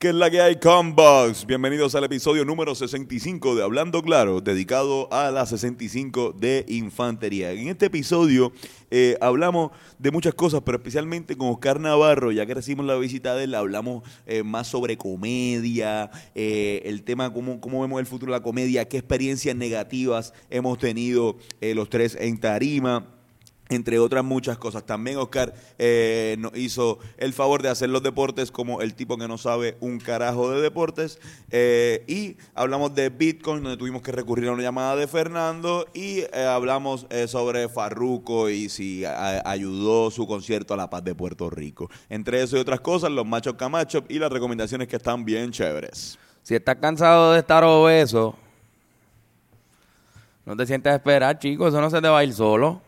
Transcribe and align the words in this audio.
¿Qué 0.00 0.08
es 0.08 0.14
la 0.14 0.30
que 0.30 0.40
hay, 0.40 0.56
Combox? 0.56 1.44
Bienvenidos 1.44 1.94
al 1.94 2.04
episodio 2.04 2.46
número 2.46 2.74
65 2.74 3.54
de 3.54 3.62
Hablando 3.62 4.00
Claro, 4.00 4.40
dedicado 4.40 5.12
a 5.12 5.30
la 5.30 5.44
65 5.44 6.32
de 6.32 6.64
Infantería. 6.68 7.52
En 7.52 7.68
este 7.68 7.84
episodio 7.84 8.50
eh, 8.90 9.18
hablamos 9.20 9.72
de 9.98 10.10
muchas 10.10 10.32
cosas, 10.32 10.62
pero 10.64 10.78
especialmente 10.78 11.36
con 11.36 11.48
Oscar 11.48 11.80
Navarro, 11.80 12.32
ya 12.32 12.46
que 12.46 12.54
recibimos 12.54 12.86
la 12.86 12.96
visita 12.96 13.34
de 13.34 13.44
él, 13.44 13.54
hablamos 13.54 14.02
eh, 14.24 14.42
más 14.42 14.68
sobre 14.68 14.96
comedia, 14.96 16.10
eh, 16.34 16.80
el 16.86 17.02
tema, 17.02 17.30
cómo, 17.30 17.60
cómo 17.60 17.82
vemos 17.82 18.00
el 18.00 18.06
futuro 18.06 18.32
de 18.32 18.38
la 18.38 18.42
comedia, 18.42 18.88
qué 18.88 18.96
experiencias 18.96 19.54
negativas 19.54 20.32
hemos 20.48 20.78
tenido 20.78 21.36
eh, 21.60 21.74
los 21.74 21.90
tres 21.90 22.16
en 22.18 22.40
Tarima 22.40 23.19
entre 23.70 23.98
otras 23.98 24.24
muchas 24.24 24.58
cosas. 24.58 24.84
También 24.84 25.16
Oscar 25.16 25.54
eh, 25.78 26.36
nos 26.38 26.56
hizo 26.56 26.98
el 27.16 27.32
favor 27.32 27.62
de 27.62 27.70
hacer 27.70 27.88
los 27.88 28.02
deportes 28.02 28.50
como 28.50 28.82
el 28.82 28.94
tipo 28.94 29.16
que 29.16 29.28
no 29.28 29.38
sabe 29.38 29.76
un 29.80 29.98
carajo 29.98 30.50
de 30.50 30.60
deportes. 30.60 31.18
Eh, 31.50 32.04
y 32.06 32.36
hablamos 32.54 32.94
de 32.94 33.08
Bitcoin, 33.08 33.62
donde 33.62 33.78
tuvimos 33.78 34.02
que 34.02 34.12
recurrir 34.12 34.48
a 34.48 34.52
una 34.52 34.62
llamada 34.62 34.96
de 34.96 35.06
Fernando. 35.06 35.86
Y 35.94 36.18
eh, 36.18 36.46
hablamos 36.46 37.06
sobre 37.26 37.68
Farruco 37.68 38.50
y 38.50 38.68
si 38.68 39.04
ayudó 39.06 40.10
su 40.10 40.26
concierto 40.26 40.74
a 40.74 40.76
la 40.76 40.90
paz 40.90 41.04
de 41.04 41.14
Puerto 41.14 41.48
Rico. 41.48 41.88
Entre 42.08 42.42
eso 42.42 42.56
y 42.56 42.60
otras 42.60 42.80
cosas, 42.80 43.10
los 43.10 43.26
machos 43.26 43.54
camachos 43.54 44.04
y 44.08 44.18
las 44.18 44.30
recomendaciones 44.30 44.88
que 44.88 44.96
están 44.96 45.24
bien 45.24 45.50
chéveres. 45.50 46.18
Si 46.42 46.54
estás 46.54 46.76
cansado 46.76 47.32
de 47.32 47.38
estar 47.38 47.62
obeso, 47.62 48.34
no 50.44 50.56
te 50.56 50.66
sientes 50.66 50.92
a 50.92 50.96
esperar, 50.96 51.38
chico. 51.38 51.68
Eso 51.68 51.80
no 51.80 51.90
se 51.90 52.00
te 52.00 52.08
va 52.08 52.18
a 52.18 52.24
ir 52.24 52.32
solo. 52.32 52.80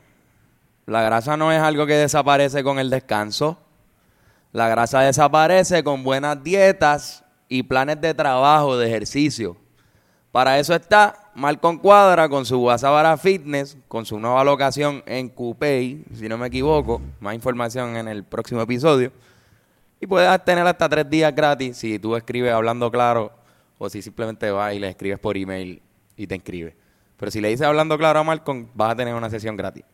La 0.87 1.03
grasa 1.03 1.37
no 1.37 1.53
es 1.53 1.61
algo 1.61 1.87
que 1.87 1.95
desaparece 1.95 2.65
con 2.65 2.79
el 2.79 2.91
descanso. 2.91 3.59
La 4.53 4.69
grasa 4.69 5.01
desaparece 5.01 5.85
con 5.85 6.03
buenas 6.03 6.43
dietas 6.43 7.25
y 7.49 7.63
planes 7.63 8.01
de 8.01 8.15
trabajo, 8.15 8.77
de 8.77 8.89
ejercicio. 8.89 9.57
Para 10.33 10.59
eso 10.59 10.75
está 10.75 11.31
Malcon 11.35 11.79
Cuadra 11.79 12.29
con 12.29 12.45
su 12.45 12.59
Guasabara 12.59 13.17
Fitness, 13.17 13.77
con 13.87 14.05
su 14.07 14.19
nueva 14.19 14.43
locación 14.43 15.03
en 15.07 15.29
Coupey, 15.29 16.05
si 16.15 16.29
no 16.29 16.37
me 16.37 16.49
equivoco. 16.49 17.01
Más 17.21 17.35
información 17.35 17.97
en 17.97 18.09
el 18.09 18.25
próximo 18.25 18.61
episodio. 18.63 19.13
Y 20.01 20.07
puedes 20.07 20.45
tener 20.45 20.67
hasta 20.67 20.89
tres 20.89 21.09
días 21.09 21.35
gratis 21.35 21.77
si 21.77 21.99
tú 21.99 22.17
escribes 22.17 22.53
hablando 22.53 22.91
claro 22.91 23.31
o 23.79 23.89
si 23.89 24.03
simplemente 24.03 24.51
vas 24.51 24.75
y 24.75 24.81
le 24.81 24.89
escribes 24.89 25.19
por 25.19 25.37
email 25.37 25.81
y 26.17 26.27
te 26.27 26.35
inscribes. 26.35 26.75
Pero 27.17 27.31
si 27.31 27.41
le 27.41 27.49
dices 27.49 27.67
hablando 27.67 27.97
claro 27.97 28.19
a 28.19 28.25
Malcolm, 28.25 28.67
vas 28.75 28.93
a 28.93 28.97
tener 28.97 29.15
una 29.15 29.31
sesión 29.31 29.57
gratis. 29.57 29.85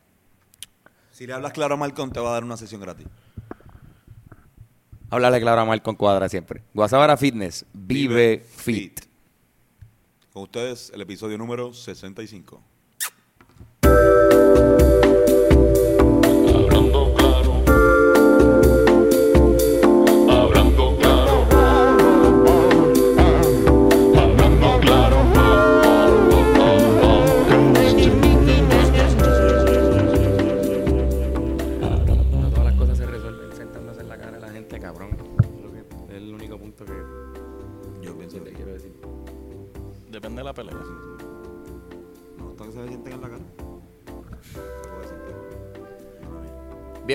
Si 1.19 1.27
le 1.27 1.33
hablas 1.33 1.52
claro 1.52 1.74
a 1.74 1.77
Malcolm, 1.77 2.12
te 2.12 2.20
va 2.20 2.30
a 2.30 2.33
dar 2.34 2.44
una 2.44 2.56
sesión 2.56 2.80
gratis. 2.80 3.05
Háblale 5.11 5.41
claro 5.41 5.62
a 5.62 5.64
Malcolm 5.64 5.97
Cuadra 5.97 6.28
siempre. 6.28 6.62
Guasabara 6.72 7.16
Fitness, 7.16 7.66
vive, 7.72 8.38
fit. 8.38 9.00
Con 10.33 10.44
ustedes, 10.44 10.92
el 10.94 11.00
episodio 11.00 11.36
número 11.36 11.75
65. 11.75 12.62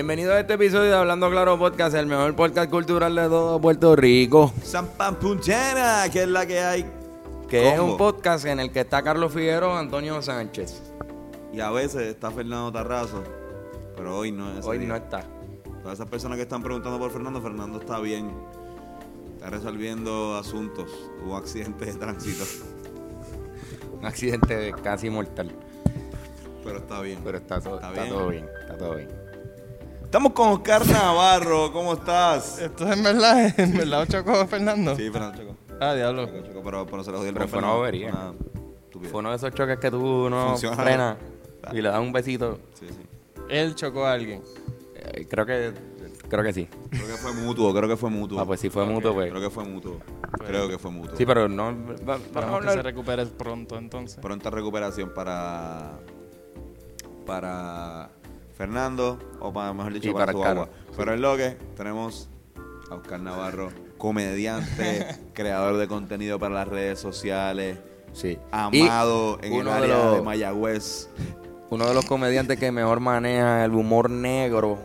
Bienvenido 0.04 0.34
a 0.34 0.40
este 0.40 0.52
episodio 0.52 0.90
de 0.90 0.96
Hablando 0.96 1.30
Claro 1.30 1.58
Podcast, 1.58 1.96
el 1.96 2.04
mejor 2.06 2.36
podcast 2.36 2.70
cultural 2.70 3.14
de 3.16 3.22
todo 3.22 3.58
Puerto 3.58 3.96
Rico. 3.96 4.52
San 4.62 4.86
Pan 4.88 5.16
Punchena, 5.16 6.04
que 6.12 6.24
es 6.24 6.28
la 6.28 6.44
que 6.44 6.60
hay. 6.60 6.84
Que 7.48 7.72
es 7.72 7.80
un 7.80 7.96
podcast 7.96 8.44
en 8.44 8.60
el 8.60 8.70
que 8.70 8.80
está 8.80 9.00
Carlos 9.00 9.32
Figueroa, 9.32 9.78
Antonio 9.78 10.20
Sánchez. 10.20 10.82
Y 11.54 11.60
a 11.60 11.70
veces 11.70 12.02
está 12.02 12.30
Fernando 12.30 12.70
Tarrazo, 12.70 13.24
pero 13.96 14.18
hoy 14.18 14.30
no 14.30 14.58
es. 14.58 14.66
Hoy 14.66 14.76
día. 14.76 14.88
no 14.88 14.96
está. 14.96 15.24
Todas 15.80 15.94
esas 15.94 16.10
personas 16.10 16.36
que 16.36 16.42
están 16.42 16.62
preguntando 16.62 16.98
por 16.98 17.10
Fernando, 17.10 17.40
Fernando 17.40 17.80
está 17.80 17.98
bien. 17.98 18.30
Está 19.36 19.48
resolviendo 19.48 20.36
asuntos. 20.36 20.90
Hubo 21.24 21.34
accidentes 21.34 21.94
de 21.94 21.98
tránsito, 21.98 22.44
Un 23.98 24.04
accidente 24.04 24.74
casi 24.82 25.08
mortal. 25.08 25.50
pero 26.62 26.76
está 26.80 27.00
bien. 27.00 27.20
Pero 27.24 27.38
está, 27.38 27.58
todo, 27.58 27.76
Está 27.76 27.88
está 27.88 28.02
bien. 28.02 28.14
todo 28.14 28.28
bien. 28.28 28.46
Está 28.60 28.76
todo 28.76 28.96
bien. 28.96 29.23
Estamos 30.14 30.32
con 30.32 30.50
Oscar 30.50 30.86
Navarro, 30.86 31.72
¿cómo 31.72 31.94
estás? 31.94 32.60
Esto 32.60 32.86
es 32.86 32.96
en 32.96 33.02
verdad, 33.02 33.52
en 33.58 33.76
verdad 33.76 34.06
chocó 34.08 34.46
Fernando. 34.46 34.94
Sí, 34.94 35.10
Fernando 35.10 35.38
Chocó. 35.38 35.56
Ah, 35.80 35.92
diablo. 35.92 36.26
Chocó, 36.26 36.46
chocó, 36.46 36.62
pero, 36.62 36.86
pero 36.86 37.02
se 37.02 37.10
lo 37.10 37.24
el 37.24 37.34
Pero 37.34 37.48
fue 37.48 37.58
una 37.58 37.72
bobería. 37.72 38.12
Fue 38.12 38.20
una 38.20 38.34
estupidez. 38.84 39.10
Fue 39.10 39.18
uno 39.18 39.30
de 39.30 39.36
esos 39.38 39.52
choques 39.54 39.76
que 39.80 39.90
tú 39.90 40.30
no 40.30 40.50
Funciona. 40.50 40.76
frenas 40.76 41.16
y 41.72 41.82
le 41.82 41.88
das 41.88 41.98
un 41.98 42.12
besito. 42.12 42.60
Sí, 42.78 42.86
sí. 42.90 43.00
Él 43.48 43.74
chocó 43.74 44.06
a 44.06 44.12
alguien. 44.12 44.40
Eh, 44.94 45.26
creo 45.28 45.44
que 45.46 45.72
creo 46.28 46.44
que 46.44 46.52
sí. 46.52 46.68
Creo 46.90 47.06
que 47.08 47.14
fue 47.14 47.32
mutuo, 47.32 47.74
creo 47.74 47.88
que 47.88 47.96
fue 47.96 48.08
mutuo. 48.08 48.38
Ah, 48.38 48.46
pues 48.46 48.60
si 48.60 48.70
fue 48.70 48.84
mutuo, 48.84 49.14
pues. 49.14 49.30
Creo 49.32 49.42
que 49.42 49.50
fue 49.50 49.64
mutuo. 49.64 49.98
Creo 50.46 50.68
que 50.68 50.78
fue 50.78 50.92
mutuo. 50.92 51.16
Sí, 51.16 51.26
pero 51.26 51.48
no. 51.48 51.76
va- 52.08 52.20
vamos 52.32 52.62
a 52.62 52.68
que 52.68 52.72
se 52.72 52.82
recupere 52.82 53.26
pronto 53.26 53.76
entonces. 53.76 54.20
Pronta 54.20 54.48
recuperación 54.48 55.12
para 55.12 55.98
para 57.26 58.10
Fernando, 58.54 59.18
o 59.40 59.52
para, 59.52 59.72
mejor 59.72 59.92
dicho, 59.92 60.08
Y 60.08 60.12
para, 60.12 60.26
para 60.26 60.38
su 60.38 60.44
agua. 60.44 60.68
Pero 60.96 61.14
en 61.14 61.20
lo 61.22 61.36
que 61.36 61.56
tenemos 61.76 62.28
a 62.90 62.94
Oscar 62.94 63.20
Navarro, 63.20 63.70
comediante, 63.98 65.06
creador 65.34 65.76
de 65.76 65.88
contenido 65.88 66.38
para 66.38 66.54
las 66.54 66.68
redes 66.68 66.98
sociales, 66.98 67.78
Sí. 68.12 68.38
amado 68.52 69.40
Y 69.42 69.46
en 69.46 69.52
el 69.54 69.64
de 69.64 69.70
área 69.72 70.10
de, 70.12 70.22
Mayagüez. 70.22 71.08
Uno 71.70 71.86
de 71.88 71.94
los 71.94 72.04
comediantes 72.04 72.58
que 72.60 72.70
mejor 72.70 73.00
maneja 73.00 73.64
el 73.64 73.72
humor 73.72 74.08
negro, 74.08 74.78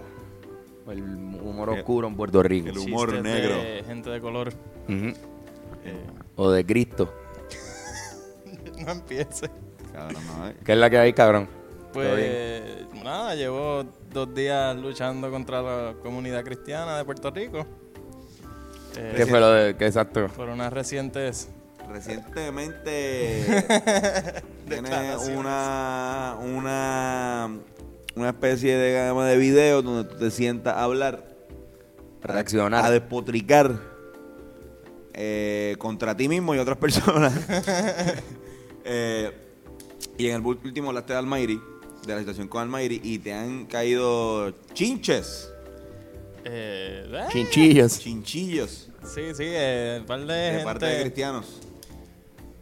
el 0.87 1.03
humor 1.03 1.69
El- 1.69 1.79
oscuro 1.79 2.07
en 2.07 2.15
Puerto 2.15 2.41
Rico. 2.41 2.69
el 2.69 2.77
humor 2.79 3.09
Chistes 3.11 3.23
negro. 3.23 3.55
De 3.57 3.83
gente 3.85 4.09
de 4.09 4.19
color. 4.19 4.51
Eh, 4.87 5.13
O 6.35 6.49
de 6.49 6.65
Cristo. 6.65 7.13
no 8.85 8.91
empiece. 8.93 9.47
Cabrón, 9.93 10.23
no, 10.25 10.47
eh. 10.47 10.55
¿Qué 10.65 10.71
es 10.71 10.77
la 10.79 10.89
que 10.89 10.97
hay, 10.97 11.13
cabrón? 11.13 11.47
¿Todo 11.93 12.03
Pues 12.03 13.03
nada, 13.03 13.35
llevo 13.35 13.83
dos 14.11 14.33
días 14.33 14.75
luchando 14.75 15.29
contra 15.31 15.61
la 15.61 15.93
comunidad 16.01 16.43
cristiana 16.43 16.97
de 16.97 17.05
Puerto 17.05 17.31
Rico. 17.31 17.65
Eh, 18.95 19.13
¿Qué 19.15 19.25
fue 19.25 19.39
lo 19.39 19.51
de.? 19.51 19.75
¿Qué 19.75 19.85
exacto? 19.87 20.27
por 20.27 20.49
unas 20.49 20.73
recientes 20.73 21.49
Recientemente 21.89 23.43
tiene 24.69 24.89
una, 25.35 26.37
una, 26.39 27.49
una 28.15 28.29
especie 28.29 28.77
de 28.77 28.93
gama 28.93 29.25
de 29.25 29.37
videos 29.37 29.83
donde 29.83 30.07
tú 30.07 30.19
te 30.19 30.29
sientas 30.29 30.75
a 30.75 30.83
hablar, 30.83 31.25
Reaccionar. 32.21 32.85
a 32.85 32.91
despotricar 32.91 33.73
eh, 35.13 35.75
contra 35.79 36.15
ti 36.15 36.29
mismo 36.29 36.53
y 36.53 36.59
otras 36.59 36.77
personas. 36.77 37.33
Eh, 38.91 39.31
y 40.17 40.29
en 40.29 40.37
el 40.37 40.45
último 40.45 40.87
hablaste 40.89 41.13
de 41.13 41.19
Almighty, 41.19 41.61
de 42.05 42.13
la 42.13 42.19
situación 42.19 42.47
con 42.47 42.61
Almighty, 42.61 42.99
y 43.03 43.19
te 43.19 43.33
han 43.33 43.65
caído 43.65 44.51
chinches, 44.73 45.51
eh, 46.45 47.05
eh, 47.11 47.25
Chinchillos. 47.31 47.99
chinchillos, 47.99 48.85
Sí, 49.03 49.21
sí, 49.33 49.43
eh, 49.45 49.97
un 50.01 50.05
par 50.05 50.19
de, 50.25 50.33
de 50.33 50.49
gente. 50.51 50.63
parte 50.65 50.85
de 50.85 51.01
cristianos. 51.01 51.61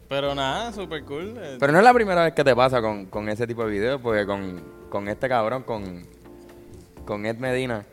Pero 0.08 0.34
nada, 0.34 0.72
super 0.72 1.02
cool. 1.04 1.34
eh, 1.38 1.56
Pero 1.60 1.72
no 1.72 1.78
es 1.78 1.84
la 1.84 1.92
primera 1.92 2.24
vez 2.24 2.32
que 2.32 2.42
te 2.44 2.54
pasa 2.56 2.80
con, 2.80 3.06
con 3.06 3.28
ese 3.28 3.46
tipo 3.46 3.64
de 3.64 3.70
videos, 3.72 4.00
porque 4.00 4.24
con, 4.24 4.62
con 4.88 5.08
este 5.08 5.28
cabrón, 5.28 5.64
con, 5.64 6.06
con 7.04 7.26
Ed 7.26 7.36
Medina, 7.36 7.84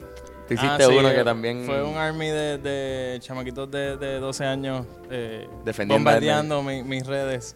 tú 0.48 0.54
hiciste 0.54 0.84
Ah, 0.84 0.88
sí, 0.90 0.96
uno 0.96 1.10
que 1.10 1.22
eh, 1.22 1.24
también... 1.26 1.66
Fue 1.66 1.84
un 1.84 1.98
army 1.98 2.28
de, 2.28 2.58
de 2.60 3.20
chamaquitos 3.20 3.70
de, 3.72 3.98
de 3.98 4.20
12 4.20 4.46
años 4.46 4.86
eh, 5.10 5.48
Defendiendo 5.66 5.96
bombardeando 6.06 6.64
mi- 6.64 6.84
mis 6.84 7.06
redes 7.06 7.56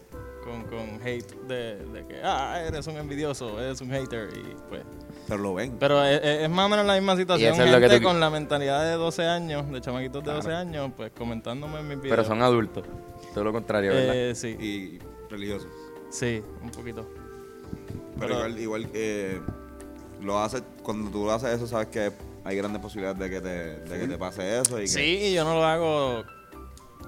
con, 0.50 0.64
con 0.64 1.00
hate 1.06 1.32
de, 1.48 1.76
de 1.86 2.06
que, 2.08 2.20
ah, 2.24 2.62
eres 2.68 2.88
un 2.88 2.98
envidioso, 2.98 3.60
eres 3.62 3.80
un 3.82 3.90
hater. 3.92 4.30
Y 4.36 4.56
pues. 4.70 4.82
Pero 5.28 5.42
lo 5.42 5.54
ven. 5.54 5.78
Pero 5.80 6.04
es, 6.04 6.50
más 6.50 6.66
o 6.66 6.70
menos 6.70 6.86
la 6.86 6.96
misma 6.96 7.16
situación. 7.16 7.54
eso 7.54 7.64
es 7.64 7.72
lo 7.72 7.78
que 7.78 7.84
gente 7.88 8.00
tú- 8.00 8.08
con 8.08 8.20
la 8.20 8.30
mentalidad 8.30 8.84
de 8.86 8.94
12 8.94 9.26
años, 9.26 9.70
de 9.72 9.80
chamaquitos 9.82 10.24
de 10.24 10.32
12 10.34 10.52
años, 10.54 10.92
pues 10.98 11.12
comentándome 11.18 11.80
en 11.80 11.88
mis 11.88 11.98
videos. 12.02 12.16
Pero 12.18 12.26
son 12.28 12.42
adultos. 12.42 12.84
Todo 13.34 13.44
lo 13.44 13.52
contrario, 13.54 13.92
¿verdad? 13.94 14.16
Eh, 14.16 14.34
sí, 14.36 14.58
Y 14.60 15.00
religiosos. 15.30 15.70
sí, 16.10 16.42
un 16.64 16.72
poquito. 16.72 17.08
Pero, 18.20 18.20
Pero- 18.20 18.34
igual, 18.36 18.60
igual 18.60 18.88
eh, 18.94 19.40
lo 20.22 20.40
haces, 20.40 20.64
cuando 20.84 21.10
tú 21.12 21.30
haces 21.30 21.52
eso, 21.52 21.68
sabes 21.68 21.88
que 21.88 22.12
hay 22.44 22.58
grandes 22.58 22.82
posibilidades 22.82 23.20
de 23.20 23.30
que 23.30 23.40
te, 23.42 23.50
de 23.94 24.00
que 24.00 24.08
te 24.08 24.18
pase 24.18 24.60
eso. 24.62 24.78
Y 24.80 24.82
que, 24.84 24.88
Sí, 24.88 25.20
y 25.26 25.34
yo 25.34 25.44
no 25.44 25.54
lo 25.56 25.64
hago 25.64 26.24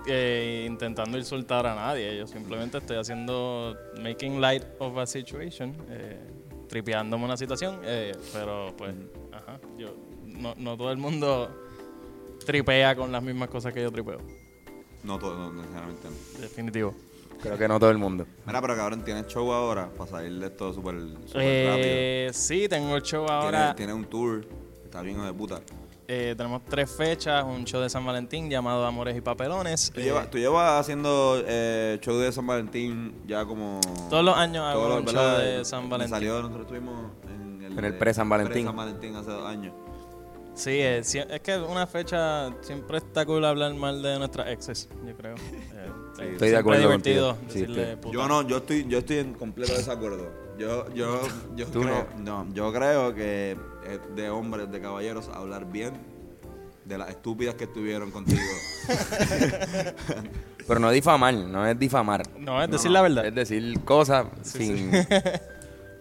eh, 0.07 0.65
intentando 0.67 1.17
insultar 1.17 1.65
a 1.67 1.75
nadie. 1.75 2.17
Yo 2.17 2.27
simplemente 2.27 2.77
estoy 2.77 2.97
haciendo 2.97 3.75
making 4.01 4.39
light 4.41 4.63
of 4.79 4.97
a 4.97 5.05
situation, 5.05 5.75
eh, 5.89 6.19
tripeándome 6.67 7.25
una 7.25 7.37
situación, 7.37 7.79
eh, 7.83 8.13
pero 8.33 8.73
pues, 8.77 8.93
ajá, 9.31 9.59
yo 9.77 9.95
no, 10.25 10.53
no 10.57 10.77
todo 10.77 10.91
el 10.91 10.97
mundo 10.97 11.49
tripea 12.45 12.95
con 12.95 13.11
las 13.11 13.21
mismas 13.21 13.49
cosas 13.49 13.73
que 13.73 13.81
yo 13.81 13.91
tripeo. 13.91 14.19
No 15.03 15.17
todo, 15.17 15.37
no, 15.37 15.53
necesariamente 15.53 16.07
no. 16.09 16.41
Definitivo. 16.41 16.95
Creo 17.41 17.57
que 17.57 17.67
no 17.67 17.79
todo 17.79 17.89
el 17.89 17.97
mundo. 17.97 18.27
Mira, 18.45 18.61
pero 18.61 18.75
cabrón, 18.75 19.03
tienes 19.03 19.25
show 19.25 19.51
ahora 19.51 19.89
para 19.97 20.09
salir 20.11 20.39
de 20.39 20.45
esto 20.45 20.71
súper 20.73 20.95
Eh, 21.33 22.29
sí, 22.33 22.67
tengo 22.69 22.95
el 22.95 23.01
show 23.01 23.21
rápido. 23.25 23.39
ahora. 23.39 23.59
Tienes, 23.59 23.75
tienes 23.77 23.95
un 23.95 24.05
tour, 24.05 24.45
está 24.85 25.01
bien 25.01 25.23
de 25.25 25.33
puta. 25.33 25.59
Eh, 26.13 26.35
tenemos 26.35 26.61
tres 26.65 26.91
fechas, 26.91 27.41
un 27.45 27.63
show 27.63 27.79
de 27.81 27.89
San 27.89 28.05
Valentín 28.05 28.49
llamado 28.49 28.85
Amores 28.85 29.15
y 29.15 29.21
Papelones. 29.21 29.91
Tú, 29.93 30.01
Eh, 30.01 30.03
llevas, 30.03 30.29
tú 30.29 30.37
llevas 30.37 30.81
haciendo 30.81 31.41
eh, 31.47 31.99
show 32.01 32.17
de 32.17 32.29
San 32.33 32.45
Valentín 32.45 33.13
ya 33.25 33.45
como... 33.45 33.79
Todos 34.09 34.25
los 34.25 34.35
años 34.35 34.61
hago 34.65 34.81
todos 34.81 34.89
los- 34.89 34.99
un 34.99 35.05
show 35.05 35.15
¿verdad? 35.23 35.39
de 35.59 35.63
San 35.65 35.83
Me 35.85 35.89
Valentín. 35.91 36.13
Salió, 36.15 36.33
nosotros 36.41 36.61
estuvimos 36.63 37.11
en 37.33 37.63
el, 37.63 37.79
En 37.79 37.85
el 37.85 37.97
pre-San 37.97 38.27
Valentín. 38.27 38.53
Pre-San 38.65 38.75
Valentín 38.75 39.15
hace 39.15 39.29
dos 39.31 39.45
años. 39.47 39.73
Sí, 40.53 40.79
es, 40.81 41.07
sie- 41.15 41.25
es 41.29 41.39
que 41.39 41.57
una 41.57 41.87
fecha 41.87 42.51
siempre 42.59 42.97
está 42.97 43.25
cool 43.25 43.45
hablar 43.45 43.73
mal 43.75 44.01
de 44.03 44.19
nuestras 44.19 44.49
exes, 44.49 44.89
yo 45.07 45.15
creo. 45.15 45.35
Eh, 45.81 45.89
Sí. 46.17 46.23
eh, 46.23 46.31
Estoy 46.33 46.49
de 46.49 46.57
acuerdo 46.57 46.81
es 46.81 46.87
divertido. 46.87 47.37
Sí, 47.47 47.59
decirle. 47.61 47.97
Yo 48.11 48.27
no, 48.27 48.41
yo 48.45 48.57
estoy, 48.57 48.85
yo 48.85 48.97
estoy 48.97 49.19
en 49.19 49.33
completo 49.33 49.73
desacuerdo. 49.73 50.29
Yo, 50.61 50.93
yo, 50.93 51.21
yo 51.55 51.65
Tú 51.67 51.81
creo, 51.81 52.07
no, 52.19 52.45
yo 52.53 52.71
creo 52.71 53.13
que 53.15 53.57
es 53.87 54.15
de 54.15 54.29
hombres, 54.29 54.71
de 54.71 54.79
caballeros, 54.79 55.27
hablar 55.29 55.65
bien 55.71 55.93
de 56.85 56.97
las 56.97 57.09
estúpidas 57.09 57.55
que 57.55 57.63
estuvieron 57.65 58.11
contigo. 58.11 58.41
Pero 60.67 60.79
no 60.79 60.91
difamar, 60.91 61.33
no 61.33 61.65
es 61.67 61.77
difamar. 61.77 62.23
No, 62.37 62.61
es 62.61 62.69
No, 62.69 62.73
decir 62.73 62.89
no, 62.91 62.93
la 62.95 63.01
verdad. 63.01 63.25
Es 63.25 63.35
decir 63.35 63.79
cosas 63.83 64.27
sin 64.43 64.93
y 64.93 64.97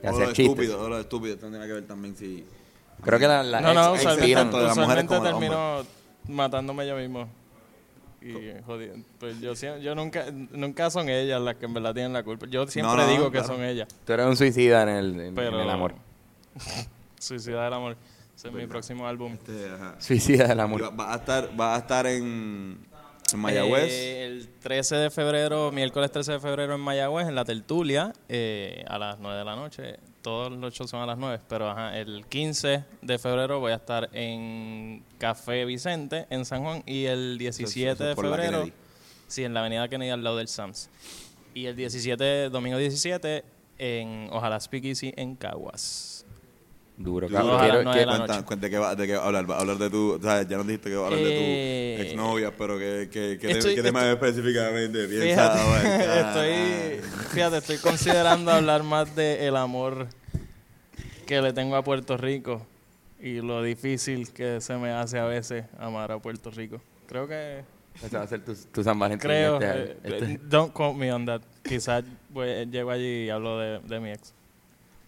o 0.06 0.10
los 0.10 0.14
hacer 0.20 0.26
chistes. 0.28 0.38
estúpidos, 0.46 0.80
o 0.82 0.88
los 0.88 1.00
estúpidos. 1.00 1.36
Esto 1.36 1.48
tiene 1.50 1.66
que 1.66 1.72
ver 1.72 1.86
también 1.86 2.16
si... 2.16 2.44
Creo 3.02 3.18
que 3.18 3.26
la, 3.26 3.42
la 3.42 3.60
no, 3.60 3.72
no, 3.72 3.94
ex- 3.94 4.00
usualmente, 4.04 4.44
mujeres 4.44 4.70
usualmente 4.72 5.14
los 5.14 5.22
termino 5.24 5.82
matándome 6.28 6.86
yo 6.86 6.96
mismo. 6.96 7.28
Y 8.22 8.62
jodido. 8.66 8.96
Pues 9.18 9.40
yo, 9.40 9.54
yo 9.78 9.94
nunca, 9.94 10.26
nunca 10.30 10.90
son 10.90 11.08
ellas 11.08 11.40
las 11.40 11.56
que 11.56 11.64
en 11.66 11.74
verdad 11.74 11.94
tienen 11.94 12.12
la 12.12 12.22
culpa. 12.22 12.46
Yo 12.50 12.66
siempre 12.66 12.96
no, 12.96 13.06
digo 13.08 13.24
que 13.30 13.38
claro. 13.38 13.46
son 13.54 13.64
ellas. 13.64 13.88
Tú 14.04 14.12
eres 14.12 14.26
un 14.26 14.36
suicida 14.36 14.82
en 14.82 14.88
el, 14.90 15.14
en- 15.14 15.20
en 15.20 15.34
Pero 15.34 15.60
el 15.62 15.70
amor. 15.70 15.94
Suicida 17.18 17.64
del 17.64 17.72
amor. 17.72 17.96
Ese 18.36 18.48
es 18.48 18.54
mi 18.54 18.66
próximo 18.66 19.06
álbum. 19.06 19.32
Este. 19.34 19.68
Suicida 19.98 20.46
del 20.48 20.60
amor. 20.60 20.82
va, 20.82 20.90
va 20.90 21.12
a 21.14 21.16
estar, 21.16 21.50
va 21.60 21.74
a 21.74 21.78
estar 21.78 22.06
en, 22.06 22.78
en 23.32 23.38
Mayagüez. 23.38 23.90
Eh, 23.90 24.26
el 24.26 24.48
13 24.60 24.96
de 24.96 25.10
febrero, 25.10 25.70
miércoles 25.72 26.10
13 26.10 26.32
de 26.32 26.40
febrero 26.40 26.74
en 26.74 26.80
Mayagüez, 26.80 27.28
en 27.28 27.34
la 27.34 27.44
tertulia, 27.44 28.12
eh, 28.28 28.84
a 28.88 28.98
las 28.98 29.18
9 29.18 29.38
de 29.38 29.44
la 29.44 29.56
noche. 29.56 29.96
Todos 30.22 30.52
los 30.52 30.74
shows 30.74 30.90
son 30.90 31.00
a 31.02 31.06
las 31.06 31.16
9, 31.16 31.40
pero 31.48 31.70
ajá, 31.70 31.96
el 31.98 32.26
15 32.28 32.84
de 33.00 33.18
febrero 33.18 33.58
voy 33.58 33.72
a 33.72 33.76
estar 33.76 34.10
en 34.12 35.02
Café 35.18 35.64
Vicente, 35.64 36.26
en 36.28 36.44
San 36.44 36.62
Juan, 36.62 36.82
y 36.84 37.06
el 37.06 37.38
17 37.38 37.90
eso 37.92 38.02
es 38.10 38.16
de 38.16 38.22
febrero, 38.22 38.58
Kennedy. 38.60 38.72
sí, 39.28 39.44
en 39.44 39.54
la 39.54 39.60
avenida 39.60 39.88
Kennedy 39.88 40.10
al 40.10 40.22
lado 40.22 40.36
del 40.36 40.48
Sams. 40.48 40.90
Y 41.54 41.64
el 41.66 41.74
17, 41.74 42.50
domingo 42.50 42.76
17, 42.76 43.44
en 43.78 44.28
Ojalá 44.30 44.60
Speakeasy 44.60 45.14
en 45.16 45.36
Caguas. 45.36 46.26
Duro, 46.98 47.26
cabrón. 47.28 47.50
Ojalá 47.54 47.64
Quiero- 47.72 47.90
quiero- 47.92 48.12
de 48.12 48.18
Cuenta, 48.18 48.44
cuenta 48.44 48.66
de 48.66 48.70
qué 48.70 48.78
va, 48.78 48.94
de 48.94 49.06
qué 49.06 49.16
va 49.16 49.22
a 49.22 49.26
hablar. 49.26 49.50
Va 49.50 49.56
a 49.56 49.60
hablar 49.60 49.78
de 49.78 49.88
tu. 49.88 50.16
O 50.18 50.22
sea, 50.22 50.42
ya 50.42 50.58
nos 50.58 50.66
dijiste 50.66 50.90
que 50.90 50.96
va 50.96 51.04
a 51.04 51.06
hablar 51.06 51.20
de 51.24 51.30
Eh, 51.32 51.96
tu 51.96 52.02
exnovia, 52.02 52.52
pero 52.54 52.78
que, 52.78 53.08
que, 53.10 53.38
que, 53.40 53.52
estoy- 53.52 53.74
qué 53.74 53.82
tema 53.82 54.00
estoy- 54.12 54.28
específicamente 54.28 55.08
piensa 55.08 55.24
Fíjate, 55.54 55.60
abarcar? 55.60 56.18
estoy, 56.36 57.10
fíjate, 57.30 57.58
estoy 57.58 57.78
considerando 57.78 58.50
hablar 58.50 58.82
más 58.82 59.14
de 59.14 59.46
el 59.46 59.56
amor 59.56 60.08
que 61.26 61.40
le 61.40 61.52
tengo 61.52 61.76
a 61.76 61.82
Puerto 61.84 62.16
Rico 62.16 62.66
y 63.20 63.40
lo 63.40 63.62
difícil 63.62 64.32
que 64.32 64.60
se 64.60 64.76
me 64.76 64.90
hace 64.90 65.18
a 65.18 65.24
veces 65.24 65.64
amar 65.78 66.10
a 66.12 66.18
Puerto 66.18 66.50
Rico. 66.50 66.80
Creo 67.06 67.26
que, 67.28 67.62
Ese 68.02 68.16
va 68.16 68.24
a 68.24 68.26
ser 68.26 68.44
tu, 68.44 68.54
tu 68.54 68.82
San 68.82 68.98
Valentín. 68.98 69.28
creo, 69.28 69.60
este 69.60 69.66
eh, 69.92 69.96
Este- 70.04 70.32
eh, 70.32 70.40
don't 70.42 70.72
quote 70.72 70.96
me 70.98 71.12
on 71.12 71.26
that. 71.26 71.42
Quizás 71.62 72.04
pues, 72.32 72.68
llego 72.70 72.90
allí 72.90 73.24
y 73.26 73.30
hablo 73.30 73.58
de, 73.58 73.78
de 73.80 74.00
mi 74.00 74.10
ex. 74.10 74.32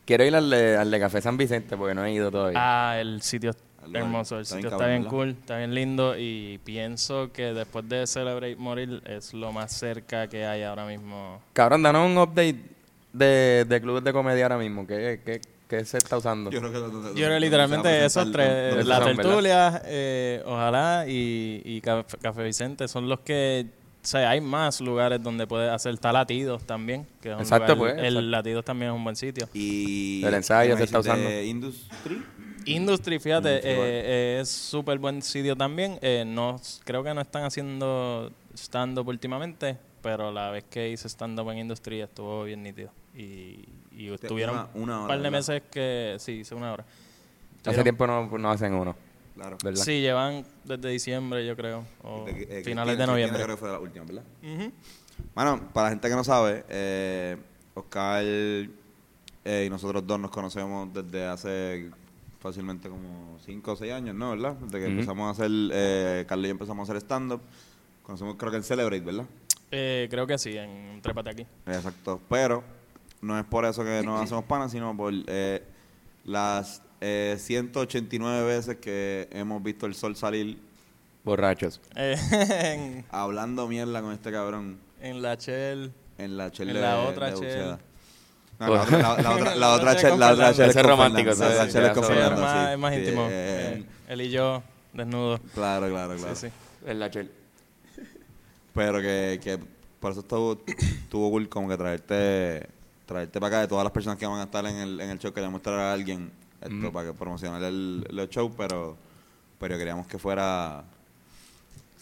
Quiero 0.04 0.24
ir 0.24 0.34
al 0.34 0.52
al 0.52 0.90
de 0.90 1.00
Café 1.00 1.20
San 1.20 1.36
Vicente 1.36 1.76
porque 1.76 1.94
no 1.94 2.04
he 2.04 2.12
ido 2.12 2.30
todavía. 2.30 2.58
Ah, 2.60 3.00
el 3.00 3.22
sitio 3.22 3.52
hermoso, 3.92 4.36
el 4.36 4.42
está 4.42 4.56
bien 4.56 4.64
sitio 4.64 4.76
está 4.76 4.88
bien 4.88 5.04
cool, 5.04 5.28
está 5.30 5.58
bien 5.58 5.74
lindo 5.74 6.16
y 6.18 6.58
pienso 6.64 7.30
que 7.32 7.52
después 7.54 7.88
de 7.88 8.06
Celebrate 8.06 8.56
Morir 8.56 9.02
es 9.06 9.34
lo 9.34 9.52
más 9.52 9.72
cerca 9.72 10.28
que 10.28 10.44
hay 10.46 10.62
ahora 10.62 10.86
mismo. 10.86 11.40
Cabrón, 11.52 11.82
danos 11.82 12.06
un 12.10 12.16
update 12.18 12.56
de, 13.12 13.66
de 13.68 13.80
clubes 13.80 14.02
de 14.04 14.12
comedia 14.12 14.44
ahora 14.44 14.58
mismo. 14.58 14.86
¿Qué, 14.86 15.20
qué, 15.24 15.40
qué 15.68 15.84
se 15.84 15.98
está 15.98 16.16
usando? 16.18 16.50
Yo 16.50 16.60
creo 16.60 16.72
que, 16.72 17.20
Yo 17.20 17.26
creo 17.26 17.38
literalmente 17.38 18.04
esos 18.04 18.30
tres, 18.32 18.70
¿dónde 18.70 18.84
la 18.84 19.04
tertulia, 19.04 19.82
eh, 19.86 20.42
ojalá 20.46 21.04
y, 21.08 21.60
y 21.64 21.80
Café, 21.80 22.16
Café 22.18 22.44
Vicente 22.44 22.88
son 22.88 23.08
los 23.08 23.20
que, 23.20 23.66
o 24.02 24.06
sea, 24.06 24.30
hay 24.30 24.40
más 24.40 24.80
lugares 24.80 25.22
donde 25.22 25.46
puedes 25.46 25.70
hacer, 25.70 25.94
está 25.94 26.12
Latidos 26.12 26.64
también, 26.64 27.06
que 27.20 27.28
es 27.30 27.34
un 27.34 27.40
Exacto, 27.42 27.74
lugar- 27.74 27.94
pues, 27.94 28.04
el 28.04 28.14
exacto. 28.14 28.30
Latidos 28.30 28.64
también 28.64 28.90
es 28.92 28.96
un 28.96 29.04
buen 29.04 29.16
sitio. 29.16 29.48
Y 29.54 30.24
El 30.24 30.34
ensayo 30.34 30.72
¿qué 30.74 30.78
se 30.78 30.84
está 30.84 31.00
usando. 31.00 31.28
De 31.28 31.44
Industry. 31.46 32.22
Industry, 32.66 33.18
fíjate, 33.18 33.56
eh, 33.56 33.60
eh, 33.64 34.38
es 34.42 34.48
súper 34.50 34.98
buen 34.98 35.22
sitio 35.22 35.56
también, 35.56 35.98
eh, 36.02 36.24
no, 36.26 36.60
creo 36.84 37.02
que 37.02 37.12
no 37.14 37.20
están 37.20 37.44
haciendo 37.44 38.30
stand-up 38.54 39.08
últimamente, 39.08 39.76
pero 40.02 40.30
la 40.32 40.50
vez 40.50 40.64
que 40.70 40.90
hice 40.90 41.08
stand-up 41.08 41.50
en 41.50 41.58
Industry 41.58 42.00
estuvo 42.00 42.44
bien 42.44 42.62
nítido 42.62 42.90
y, 43.14 43.64
y 43.92 44.12
estuvieron 44.12 44.68
un 44.74 44.86
par 44.86 45.16
de 45.16 45.16
¿verdad? 45.16 45.30
meses 45.30 45.62
que, 45.70 46.16
sí, 46.18 46.32
hice 46.40 46.54
una 46.54 46.72
hora. 46.72 46.84
Hace 47.64 47.82
tiempo 47.82 48.06
no, 48.06 48.26
no 48.38 48.50
hacen 48.50 48.74
uno, 48.74 48.96
Claro. 49.34 49.56
¿verdad? 49.64 49.82
Sí, 49.82 50.00
llevan 50.00 50.44
desde 50.64 50.88
diciembre, 50.90 51.46
yo 51.46 51.56
creo, 51.56 51.84
o 52.02 52.24
De 52.24 52.32
eh, 52.32 52.62
finales 52.64 52.64
Cristina- 52.64 52.96
de 52.96 53.06
noviembre. 53.06 53.38
Cristina 53.38 53.44
creo 53.44 53.56
que 53.56 53.60
fue 53.60 53.70
la 53.70 53.78
última, 53.78 54.04
¿verdad? 54.04 54.24
Bueno, 55.34 55.68
para 55.72 55.84
la 55.86 55.90
gente 55.90 56.08
que 56.08 56.14
no 56.14 56.24
sabe, 56.24 56.64
eh, 56.68 57.36
Oscar 57.74 58.22
eh, 58.24 59.64
y 59.66 59.70
nosotros 59.70 60.06
dos 60.06 60.20
nos 60.20 60.30
conocemos 60.30 60.92
desde 60.92 61.24
hace 61.26 61.90
fácilmente 62.42 62.88
como 62.88 63.38
5 63.44 63.72
o 63.72 63.76
6 63.76 63.92
años, 63.92 64.14
¿no? 64.14 64.30
¿Verdad? 64.30 64.54
Desde 64.54 64.78
que 64.80 64.86
empezamos 64.86 64.90
empezamos 64.90 65.28
a 65.28 65.30
hacer, 65.30 65.50
eh, 65.72 66.24
Carlos 66.28 66.44
y 66.44 66.48
yo 66.48 66.52
empezamos 66.52 66.88
a 66.88 66.92
hacer 66.92 67.02
stand-up. 67.02 67.40
Conocemos 68.02 68.36
creo 68.36 68.50
que 68.50 68.56
en 68.58 68.62
Celebrate, 68.64 69.00
¿verdad? 69.04 69.24
Eh, 69.70 70.08
creo 70.10 70.26
que 70.26 70.36
sí, 70.38 70.56
en 70.56 71.00
Trépate 71.00 71.30
aquí. 71.30 71.46
Exacto. 71.66 72.20
Pero 72.28 72.62
no 73.20 73.38
es 73.38 73.44
por 73.44 73.64
eso 73.64 73.84
que 73.84 74.02
nos 74.04 74.20
hacemos 74.20 74.44
panas, 74.44 74.72
sino 74.72 74.94
por 74.96 75.12
eh, 75.28 75.62
las 76.24 76.82
eh, 77.00 77.36
189 77.38 78.44
veces 78.46 78.76
que 78.78 79.28
hemos 79.30 79.62
visto 79.62 79.86
el 79.86 79.94
sol 79.94 80.16
salir 80.16 80.58
Borrachos. 81.24 81.80
Eh, 81.94 83.04
hablando 83.10 83.68
mierda 83.68 84.02
con 84.02 84.12
este 84.12 84.32
cabrón 84.32 84.78
en 85.00 85.22
la 85.22 85.36
Shell. 85.36 85.92
en 86.18 86.36
la 86.36 86.50
chel 86.50 86.68
En 86.70 86.74
de- 86.74 86.80
la 86.80 87.00
otra 87.02 87.30
de 87.30 87.38
chel. 87.38 87.76
No, 88.66 88.74
la, 88.74 88.82
otra, 88.82 88.98
la, 88.98 89.22
la 89.22 89.30
otra, 89.32 89.54
la 89.56 89.72
otra 89.74 89.96
chel, 89.96 90.18
la 90.18 90.32
otra 90.32 90.54
chel 90.54 90.70
es 90.70 90.82
romántico, 90.82 91.30
es 91.30 91.38
más, 91.38 92.92
es 92.92 92.98
íntimo. 92.98 93.26
eh, 93.30 93.84
él 94.08 94.20
y 94.20 94.30
yo, 94.30 94.62
desnudos. 94.92 95.40
Claro, 95.54 95.88
claro, 95.88 96.16
claro. 96.16 96.36
Sí, 96.36 96.48
sí. 96.48 96.52
Es 96.86 96.96
la 96.96 97.10
chel. 97.10 97.30
Pero 98.74 99.00
que, 99.00 99.40
que 99.42 99.58
por 100.00 100.12
eso 100.12 100.20
estuvo, 100.20 100.58
estuvo 100.66 101.30
cool 101.30 101.48
como 101.48 101.68
que 101.68 101.76
traerte 101.76 102.68
traerte 103.06 103.40
para 103.40 103.48
acá 103.48 103.60
de 103.60 103.68
todas 103.68 103.84
las 103.84 103.92
personas 103.92 104.18
que 104.18 104.26
van 104.26 104.40
a 104.40 104.44
estar 104.44 104.64
en 104.66 104.76
el, 104.76 105.00
en 105.00 105.10
el 105.10 105.18
show. 105.18 105.32
Queríamos 105.32 105.60
traer 105.62 105.80
a 105.80 105.92
alguien 105.92 106.32
esto, 106.60 106.92
para 106.92 107.08
que 107.08 107.14
promocionar 107.14 107.62
el, 107.62 108.06
el 108.08 108.28
show, 108.28 108.52
pero, 108.56 108.96
pero 109.58 109.76
queríamos 109.76 110.06
que 110.06 110.18
fuera... 110.18 110.84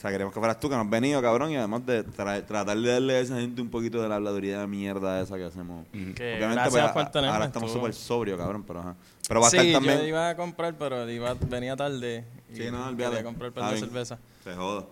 O 0.01 0.03
sea, 0.03 0.11
queríamos 0.11 0.33
que 0.33 0.41
fueras 0.41 0.59
tú, 0.59 0.71
que 0.71 0.77
nos 0.77 0.87
has 0.87 0.91
venido, 0.91 1.21
cabrón, 1.21 1.51
y 1.51 1.57
además 1.57 1.85
de 1.85 2.03
tratar 2.05 2.79
de 2.79 2.91
darle 2.91 3.17
a 3.17 3.21
esa 3.21 3.37
gente 3.39 3.61
un 3.61 3.69
poquito 3.69 4.01
de 4.01 4.09
la 4.09 4.15
habladuría 4.15 4.61
de 4.61 4.67
mierda 4.67 5.21
esa 5.21 5.37
que 5.37 5.45
hacemos. 5.45 5.87
Que 5.93 6.37
Obviamente, 6.39 6.71
pues, 6.71 6.89
por 6.93 7.03
a- 7.03 7.11
tenerme, 7.11 7.35
ahora 7.35 7.45
estamos 7.45 7.71
súper 7.71 7.93
sobrios, 7.93 8.39
cabrón, 8.39 8.65
pero 8.67 8.81
ajá. 8.81 8.97
Pero 9.29 9.43
va 9.43 9.49
a 9.49 9.51
sí, 9.51 9.59
estar 9.59 9.73
también... 9.75 9.99
yo 9.99 10.05
iba 10.07 10.31
a 10.31 10.37
comprar, 10.37 10.75
pero 10.79 11.07
iba, 11.11 11.35
venía 11.35 11.77
tarde. 11.77 12.25
y 12.51 12.57
Sí, 12.57 12.71
no, 12.71 12.87
olvídate. 12.89 13.17
Quería 13.17 13.25
comprar 13.25 13.53
par 13.53 13.63
Está 13.65 13.75
de 13.75 13.81
bien. 13.81 13.91
cerveza. 13.91 14.19
Se 14.43 14.55
joda. 14.55 14.87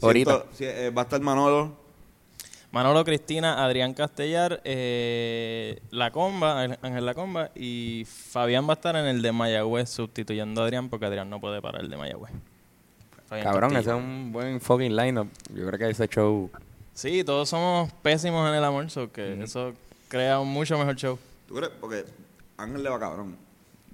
Ahorita. 0.00 0.30
Siento- 0.30 0.48
sí, 0.56 0.64
eh, 0.64 0.90
va 0.96 1.02
a 1.02 1.04
estar 1.06 1.20
Manolo. 1.20 1.76
Manolo 2.70 3.04
Cristina, 3.04 3.64
Adrián 3.64 3.94
Castellar, 3.94 4.60
eh, 4.62 5.80
La 5.90 6.12
Comba, 6.12 6.60
Ángel 6.82 7.04
La 7.04 7.14
Comba 7.14 7.50
y 7.56 8.04
Fabián 8.06 8.64
va 8.68 8.74
a 8.74 8.74
estar 8.74 8.94
en 8.94 9.06
el 9.06 9.22
de 9.22 9.32
Mayagüez 9.32 9.88
sustituyendo 9.90 10.60
a 10.60 10.64
Adrián 10.66 10.88
porque 10.88 11.06
Adrián 11.06 11.28
no 11.30 11.40
puede 11.40 11.60
parar 11.60 11.80
el 11.80 11.90
de 11.90 11.96
Mayagüez. 11.96 12.30
Fabián 13.26 13.46
Cabrón, 13.46 13.76
ese 13.76 13.90
es 13.90 13.96
un 13.96 14.32
buen 14.32 14.60
fucking 14.60 14.94
lineup. 14.94 15.28
Yo 15.54 15.66
creo 15.66 15.78
que 15.78 15.90
ese 15.90 16.08
show. 16.08 16.50
Sí, 16.94 17.24
todos 17.24 17.48
somos 17.48 17.92
pésimos 18.02 18.48
en 18.48 18.54
el 18.54 18.64
amor, 18.64 18.88
so 18.90 19.10
que 19.10 19.42
eso 19.42 19.72
crea 20.08 20.38
un 20.38 20.48
mucho 20.48 20.78
mejor 20.78 20.96
show. 20.96 21.18
¿Tú 21.46 21.54
crees? 21.56 21.72
Porque 21.80 22.04
Ángel 22.56 22.82
le 22.82 22.90
va 22.90 22.98
cabrón. 22.98 23.36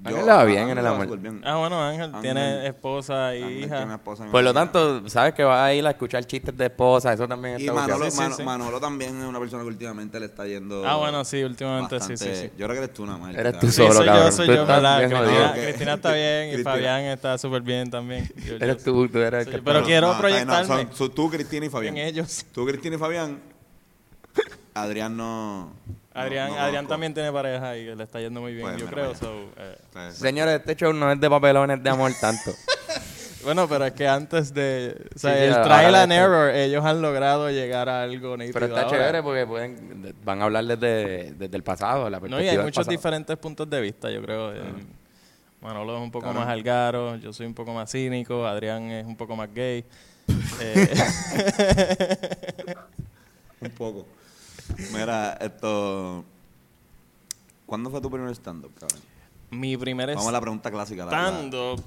Ángel 0.04 0.26
le 0.26 0.32
va 0.32 0.44
bien 0.44 0.68
en 0.68 0.78
el 0.78 0.85
va 0.85 0.90
amor. 0.90 1.18
Ah, 1.44 1.56
bueno, 1.59 1.80
Ángel, 1.82 2.04
Ángel- 2.14 2.21
tiene 2.23 2.66
esposa 2.66 3.37
y 3.37 3.42
Ángel 3.42 3.59
hija. 3.64 3.76
tiene 3.78 3.94
esposa 3.94 4.26
y 4.26 4.30
Por 4.30 4.42
lo 4.42 4.52
tanto, 4.52 5.09
sabes 5.09 5.35
que 5.35 5.44
vas 5.44 5.61
a 5.61 5.73
ir 5.75 5.87
a 5.87 5.90
escuchar 5.90 6.25
chistes 6.25 6.56
de 6.56 6.66
esposa, 6.66 7.12
eso 7.12 7.28
también 7.28 7.59
Y 7.61 7.62
está 7.66 7.73
Manolo. 7.73 8.04
Sí, 8.06 8.11
sí, 8.11 8.16
Mano- 8.18 8.37
sí. 8.37 8.42
Manolo 8.42 8.80
también 8.80 9.21
es 9.21 9.25
una 9.26 9.38
persona 9.38 9.62
que 9.62 9.68
últimamente 9.68 10.18
le 10.18 10.26
está 10.26 10.47
yendo. 10.47 10.85
Ah, 10.87 10.97
bueno, 10.97 11.25
sí, 11.25 11.42
últimamente 11.44 12.00
sí, 12.00 12.09
bastante- 12.12 12.35
sí, 12.37 12.42
sí. 12.49 12.52
Yo 12.59 12.66
creo 12.66 12.71
que 12.71 12.85
eres 12.85 12.92
tú 12.94 13.06
nada 13.06 13.18
más. 13.18 13.35
Eres 13.35 13.59
tú 13.61 13.71
solo, 13.71 13.92
soy 13.94 14.06
cabrón. 14.06 14.25
yo, 14.26 14.32
soy 14.32 14.47
yo, 14.49 14.66
¿verdad? 14.66 15.52
Cristina, 15.54 15.94
está 15.94 16.12
bien 16.14 16.59
y. 16.61 16.62
Fabián 16.62 17.00
está 17.02 17.38
súper 17.38 17.62
bien 17.62 17.90
también. 17.90 18.28
Yo- 18.37 18.44
yo- 18.59 18.64
Eres 18.64 18.82
tú, 18.82 19.09
tú 19.09 19.18
eres 19.18 19.47
el 19.47 19.52
que 19.54 19.62
pero 19.62 19.82
quiero 19.85 20.12
no, 20.12 20.18
proyectarme. 20.18 20.66
son- 20.66 20.92
son 20.92 21.11
tú, 21.14 21.30
Cristina 21.30 21.66
y 21.66 21.68
Fabián. 21.68 21.97
en 21.97 22.06
ellos. 22.06 22.44
Tú, 22.52 22.66
Cristina 22.66 22.97
y 22.97 22.99
Fabián. 22.99 23.40
Adrián 24.75 25.16
no. 25.16 25.73
Adrián, 26.14 26.49
no- 26.50 26.57
no 26.57 26.61
Adrián 26.62 26.87
también 26.87 27.14
tiene 27.14 27.33
pareja 27.33 27.76
y 27.76 27.95
le 27.95 28.02
está 28.04 28.21
yendo 28.21 28.40
muy 28.40 28.52
bien, 28.54 28.69
Pues, 28.69 28.76
yo 28.81 28.87
creo. 28.87 29.14
so, 29.14 29.33
eh, 29.57 29.76
sea, 29.92 30.11
Señores, 30.12 30.61
este 30.61 30.76
show 30.76 30.92
no 30.92 31.11
es 31.11 31.21
de 31.21 31.31
papelones 31.31 31.83
de 31.83 31.90
amor 31.90 32.12
tanto. 32.21 32.52
Bueno, 33.45 33.66
pero 33.69 33.85
es 33.87 33.92
que 33.95 34.07
antes 34.07 34.54
de. 34.54 34.95
O 35.16 35.19
sea, 35.19 35.33
Sí, 35.35 35.42
el 35.42 35.62
trial 35.62 35.97
and 35.97 36.12
error, 36.12 36.49
ellos 36.54 36.85
han 36.85 37.02
logrado 37.02 37.50
llegar 37.50 37.88
a 37.88 38.04
algo 38.04 38.37
nítido. 38.37 38.52
Pero 38.54 38.66
está 38.66 38.83
ahora. 38.83 38.97
chévere 38.99 39.21
porque 39.25 39.45
pueden, 39.49 40.14
van 40.25 40.40
a 40.42 40.45
hablar 40.45 40.64
desde, 40.64 41.33
desde 41.33 41.57
el 41.57 41.64
pasado, 41.64 42.09
la 42.09 42.21
No, 42.21 42.26
y 42.26 42.28
perspectiva 42.28 42.52
hay 42.52 42.59
muchos 42.59 42.76
pasado. 42.83 42.90
diferentes 42.97 43.37
puntos 43.38 43.69
de 43.69 43.81
vista, 43.81 44.09
yo 44.12 44.23
creo. 44.23 44.54
Eh, 44.54 44.61
Manolo 45.61 45.97
es 45.97 46.02
un 46.04 46.12
poco 46.12 46.26
Claro. 46.26 46.38
más 46.38 46.49
algaro, 46.50 47.16
yo 47.16 47.33
soy 47.33 47.47
un 47.47 47.54
poco 47.54 47.73
más 47.75 47.90
cínico, 47.90 48.47
Adrián 48.47 48.85
es 48.92 49.04
un 49.04 49.16
poco 49.16 49.35
más 49.35 49.52
gay. 49.52 49.85
Eh, 50.61 50.88
Un 53.61 53.71
poco. 53.71 54.07
Mira, 54.93 55.33
esto. 55.41 56.25
¿Cuándo 57.67 57.91
fue 57.91 58.00
tu 58.00 58.11
primer 58.11 58.31
stand-up, 58.35 58.73
cabrón? 58.79 59.00
mi 59.50 59.76
primer 59.76 60.09
Vamos 60.09 60.26
a 60.29 60.33
la 60.33 60.41
pregunta 60.41 60.71
clásica. 60.71 61.05
stand-up 61.07 61.83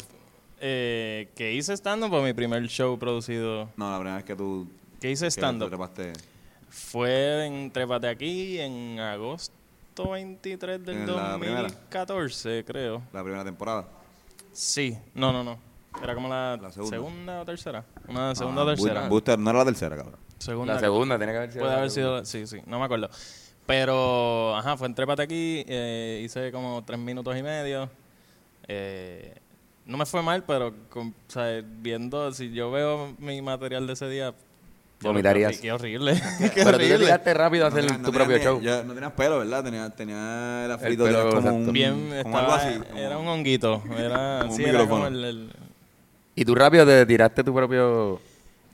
eh, 0.61 1.31
que 1.35 1.53
hice 1.53 1.73
stand-up 1.75 2.09
fue 2.09 2.21
mi 2.23 2.33
primer 2.33 2.65
show 2.67 2.97
producido. 2.97 3.69
No, 3.75 3.89
la 3.91 3.97
primera 3.97 4.15
vez 4.17 4.25
que 4.25 4.35
tú. 4.35 4.67
Que 5.01 5.11
hice 5.11 5.27
stand-up 5.31 5.67
trepaste 5.69 6.13
fue 6.69 7.45
en 7.45 7.71
Trépate 7.71 8.07
Aquí 8.07 8.59
en 8.59 8.99
agosto 8.99 10.09
23 10.11 10.83
del 10.85 10.95
¿En 10.97 11.07
la 11.15 11.37
primera? 11.39 11.61
2014, 11.63 12.63
creo. 12.65 13.01
la 13.13 13.23
primera 13.23 13.43
temporada. 13.43 13.87
Sí, 14.51 14.97
no, 15.13 15.31
no, 15.33 15.43
no. 15.43 15.57
Era 16.03 16.13
como 16.15 16.27
la, 16.27 16.57
La 16.61 16.71
segunda. 16.71 16.95
segunda. 16.97 17.41
o 17.41 17.45
tercera. 17.45 17.85
Una 18.07 18.35
segunda 18.35 18.61
Ah, 18.61 18.65
o 18.65 18.67
tercera. 18.67 19.05
Bu- 19.05 19.09
Booster, 19.09 19.39
no 19.39 19.49
era 19.49 19.59
la 19.59 19.65
tercera, 19.65 19.95
cabrón. 19.95 20.19
Segunda. 20.45 20.73
La 20.75 20.79
segunda 20.79 21.17
tiene 21.17 21.31
que 21.33 21.37
haber 21.37 21.51
sido. 21.51 21.63
Puede 21.65 21.75
haber 21.75 21.91
sido, 21.91 22.23
sí, 22.25 22.47
sí, 22.47 22.59
no 22.65 22.79
me 22.79 22.85
acuerdo. 22.85 23.09
Pero, 23.65 24.55
ajá, 24.55 24.77
fue 24.77 24.87
en 24.87 24.95
Trépate 24.95 25.23
aquí, 25.23 25.65
eh, 25.67 26.21
hice 26.23 26.51
como 26.51 26.83
tres 26.85 26.99
minutos 26.99 27.35
y 27.35 27.41
medio. 27.43 27.89
Eh, 28.67 29.33
no 29.85 29.97
me 29.97 30.05
fue 30.05 30.21
mal, 30.21 30.43
pero 30.43 30.73
con- 30.89 31.09
o 31.09 31.31
sea, 31.31 31.61
viendo, 31.63 32.31
si 32.31 32.51
yo 32.53 32.71
veo 32.71 33.15
mi 33.19 33.41
material 33.41 33.87
de 33.87 33.93
ese 33.93 34.07
día... 34.09 34.33
Vomitarías. 35.01 35.57
Qué 35.59 35.71
horrible. 35.71 36.13
qué 36.39 36.63
Pero 36.63 36.71
tú 36.73 36.77
te 36.77 36.97
tiraste 36.97 37.33
rápido 37.33 37.65
a 37.65 37.67
hacer 37.67 37.81
tenía- 37.85 37.97
tu 37.97 38.03
no 38.03 38.11
propio 38.11 38.37
tenía 38.37 38.49
show. 38.79 38.85
no 38.85 38.93
tenías 38.93 39.11
pelo, 39.11 39.39
¿verdad? 39.39 39.63
Tenía, 39.63 39.89
tenía 39.89 40.65
el 40.65 40.71
afrito 40.71 41.03
pelo, 41.03 41.17
tenías 41.17 41.35
como 41.35 41.39
exacto. 41.47 41.67
un, 41.67 41.73
Bien, 41.73 41.93
como 42.23 42.37
algo 42.37 42.55
estaba, 42.55 42.55
así. 42.71 42.79
como- 42.79 42.99
era 42.99 43.17
un 43.17 43.27
honguito. 43.27 43.83
Era, 43.97 44.37
Como 44.41 44.51
un 44.51 44.57
sí, 44.57 44.63
era 44.63 44.71
como 44.79 44.83
micrófono. 44.95 45.07
el- 45.07 45.23
el, 45.25 45.49
Y 46.35 46.45
tú 46.45 46.55
rápido 46.55 46.85
te 46.85 47.05
tiraste 47.05 47.43
tu 47.43 47.53
propio. 47.53 48.21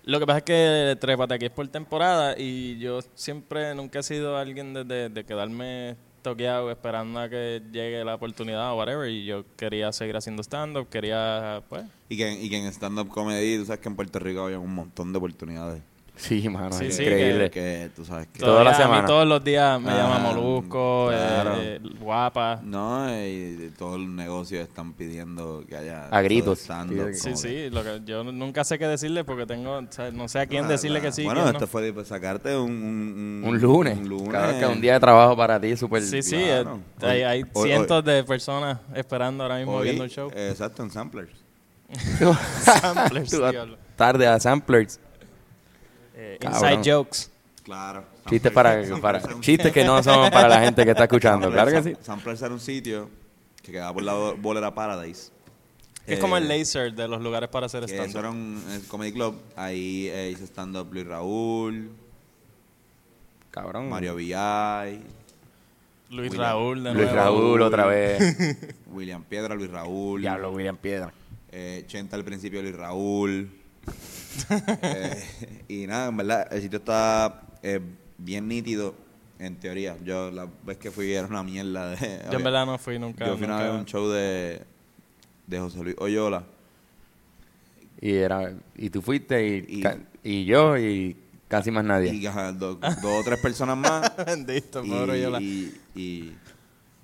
Lo 0.03 0.19
que 0.19 0.25
pasa 0.25 0.39
es 0.39 0.43
que 0.43 0.97
Trépate 0.99 1.33
aquí 1.35 1.45
es 1.45 1.51
por 1.51 1.67
temporada 1.67 2.35
y 2.37 2.77
yo 2.79 2.99
siempre 3.13 3.73
nunca 3.75 3.99
he 3.99 4.03
sido 4.03 4.37
alguien 4.37 4.73
de- 4.73 5.09
de 5.09 5.23
quedarme 5.23 5.95
toqueado 6.23 6.69
esperando 6.71 7.19
a 7.19 7.29
que 7.29 7.61
llegue 7.71 8.03
la 8.05 8.15
oportunidad 8.15 8.71
o 8.73 8.77
whatever 8.77 9.09
y 9.09 9.25
yo 9.25 9.43
quería 9.57 9.91
seguir 9.91 10.15
haciendo 10.17 10.43
stand-up, 10.43 10.87
quería 10.89 11.63
pues... 11.67 11.83
Y 12.09 12.17
que, 12.17 12.31
y 12.33 12.49
que 12.49 12.57
en 12.57 12.65
stand-up 12.67 13.07
comedy, 13.09 13.57
tú 13.57 13.65
sabes 13.65 13.79
que 13.81 13.89
en 13.89 13.95
Puerto 13.95 14.19
Rico 14.19 14.41
había 14.45 14.59
un 14.59 14.73
montón 14.73 15.11
de 15.13 15.17
oportunidades. 15.17 15.81
Sí, 16.21 16.47
mano, 16.49 16.71
Sí, 16.73 16.85
es 16.85 16.95
sí, 16.97 17.01
increíble. 17.01 17.49
Que 17.49 17.89
tú 17.95 18.05
sabes 18.05 18.27
que... 18.27 18.37
Toda 18.39 18.63
la 18.63 18.73
todavía 18.73 18.97
a 18.97 19.01
mí 19.01 19.07
todos 19.07 19.27
los 19.27 19.43
días 19.43 19.81
me 19.81 19.89
Ah, 19.89 19.97
llama 19.97 20.19
Molusco, 20.19 21.11
eh, 21.11 21.15
claro. 21.15 21.53
eh, 21.59 21.79
Guapa. 21.99 22.59
No, 22.63 23.09
y 23.25 23.71
todos 23.75 23.99
los 23.99 24.07
negocios 24.07 24.61
están 24.67 24.93
pidiendo 24.93 25.63
que 25.67 25.75
haya... 25.75 26.07
A 26.09 26.21
gritos. 26.21 26.59
stand-up, 26.59 27.13
Sí, 27.13 27.31
sí, 27.35 27.47
que- 27.47 27.69
lo 27.71 27.83
que 27.83 28.01
yo 28.05 28.23
nunca 28.23 28.63
sé 28.63 28.77
qué 28.77 28.87
decirle 28.87 29.23
porque 29.23 29.47
tengo, 29.47 29.77
o 29.79 29.85
sea, 29.89 30.11
no 30.11 30.27
sé 30.27 30.39
a 30.41 30.45
quién 30.45 30.67
decirle 30.67 30.99
claro. 30.99 31.11
que 31.15 31.21
sí. 31.21 31.25
Bueno, 31.25 31.51
no. 31.51 31.67
fue 31.67 31.91
de 31.91 32.05
sacarte 32.05 32.55
un... 32.55 32.71
Un, 32.71 33.43
Un 33.43 33.59
lunes. 33.59 33.97
Un 33.97 34.07
lunes. 34.07 34.29
Claro 34.29 34.59
que 34.59 34.65
un 34.67 34.79
día 34.79 34.93
de 34.93 34.99
trabajo 34.99 35.35
para 35.35 35.59
ti 35.59 35.75
súper. 35.75 36.03
Sí, 36.03 36.21
sí, 36.21 36.35
claro. 36.37 36.79
eh, 37.01 37.05
hay, 37.07 37.21
hay 37.23 37.41
Hoy- 37.41 37.49
hoy- 37.53 37.67
cientos 37.69 38.05
de 38.05 38.23
personas 38.23 38.77
esperando 38.93 39.43
ahora 39.43 39.57
mismo 39.57 39.73
Hoy, 39.77 39.85
viendo 39.85 40.03
el 40.03 40.09
show. 40.11 40.29
eh, 40.35 40.49
exacto, 40.51 40.83
en 40.83 40.91
samplers. 40.91 41.31
Samplers, 42.63 43.31
tarde 43.95 44.27
a 44.27 44.39
Samplers. 44.39 44.99
Eh, 46.23 46.37
Cabrón. 46.39 46.73
inside 46.73 46.91
jokes. 46.95 47.29
Claro. 47.63 48.03
Chistes 48.29 48.51
para, 48.51 48.81
para 49.01 49.21
chistes 49.39 49.71
que 49.71 49.83
no 49.83 50.01
son 50.03 50.29
para 50.29 50.47
la 50.47 50.61
gente 50.61 50.83
que 50.85 50.91
está 50.91 51.03
escuchando. 51.05 51.49
Claro 51.51 51.71
que 51.71 51.81
sí. 51.83 51.93
Samplers 52.01 52.41
era 52.41 52.53
un 52.53 52.59
sitio 52.59 53.09
que 53.63 53.71
quedaba 53.71 53.93
por 53.93 54.03
la 54.03 54.13
bolera 54.13 54.73
Paradise. 54.73 55.31
Es 56.07 56.19
como 56.19 56.37
el 56.37 56.49
Eh, 56.49 56.57
laser 56.59 56.93
de 56.93 57.07
los 57.07 57.21
lugares 57.21 57.49
para 57.49 57.67
hacer 57.67 57.85
Que 57.85 58.03
eso 58.03 58.19
era 58.19 58.29
un 58.29 58.61
el 58.71 58.81
comedy 58.87 59.11
club. 59.13 59.39
Ahí 59.55 60.07
eh, 60.09 60.31
hice 60.31 60.45
stand-up 60.45 60.91
Luis 60.91 61.05
Raúl, 61.05 61.89
Cabrón. 63.51 63.89
Mario 63.89 64.15
Villay, 64.15 65.01
Luis 66.09 66.31
William- 66.31 66.31
Luis 66.31 66.33
Raúl 66.37 66.83
de 66.83 66.93
Luis 66.93 67.05
nuevo. 67.11 67.15
Raúl 67.15 67.61
otra 67.61 67.85
vez. 67.85 68.37
William 68.87 69.23
Piedra, 69.23 69.55
Luis 69.55 69.69
Raúl, 69.69 70.21
Diablo, 70.21 70.51
William 70.51 70.77
Piedra. 70.77 71.13
eh, 71.51 71.83
Chenta 71.87 72.15
al 72.15 72.23
principio, 72.23 72.61
Luis 72.61 72.75
Raúl. 72.75 73.49
Eh, 74.81 75.23
y 75.67 75.87
nada, 75.87 76.07
en 76.09 76.17
verdad, 76.17 76.47
el 76.51 76.61
sitio 76.61 76.79
está 76.79 77.41
eh, 77.63 77.79
bien 78.17 78.47
nítido, 78.47 78.95
en 79.39 79.55
teoría. 79.55 79.97
Yo 80.03 80.29
la 80.31 80.47
vez 80.63 80.77
que 80.77 80.91
fui 80.91 81.11
era 81.11 81.27
una 81.27 81.43
mierda. 81.43 81.91
De, 81.95 82.21
Yo 82.31 82.37
en 82.37 82.43
verdad 82.43 82.65
no 82.65 82.77
fui 82.77 82.99
nunca. 82.99 83.25
Yo 83.25 83.35
fui 83.37 83.45
una 83.45 83.55
nunca- 83.55 83.65
vez 83.69 83.75
a 83.75 83.79
un 83.79 83.85
show 83.85 84.07
de, 84.09 84.61
de 85.47 85.59
José 85.59 85.83
Luis 85.83 85.95
Oyola. 85.99 86.43
Y, 87.99 88.11
era, 88.13 88.53
y 88.75 88.89
tú 88.89 89.01
fuiste 89.01 89.45
y, 89.67 89.83
Y- 90.23 90.45
yo 90.45 90.77
y 90.77 91.15
casi 91.47 91.71
más 91.71 91.83
nadie. 91.83 92.13
Y 92.13 92.25
ajá, 92.25 92.51
do- 92.51 92.75
dos 92.75 93.03
o 93.03 93.23
tres 93.23 93.39
personas 93.39 93.77
más. 93.77 94.11
Bendito, 94.25 94.83
y, 94.83 94.89
pobre 94.89 95.21
Yola. 95.21 95.41
y, 95.41 95.73
y 95.95 96.31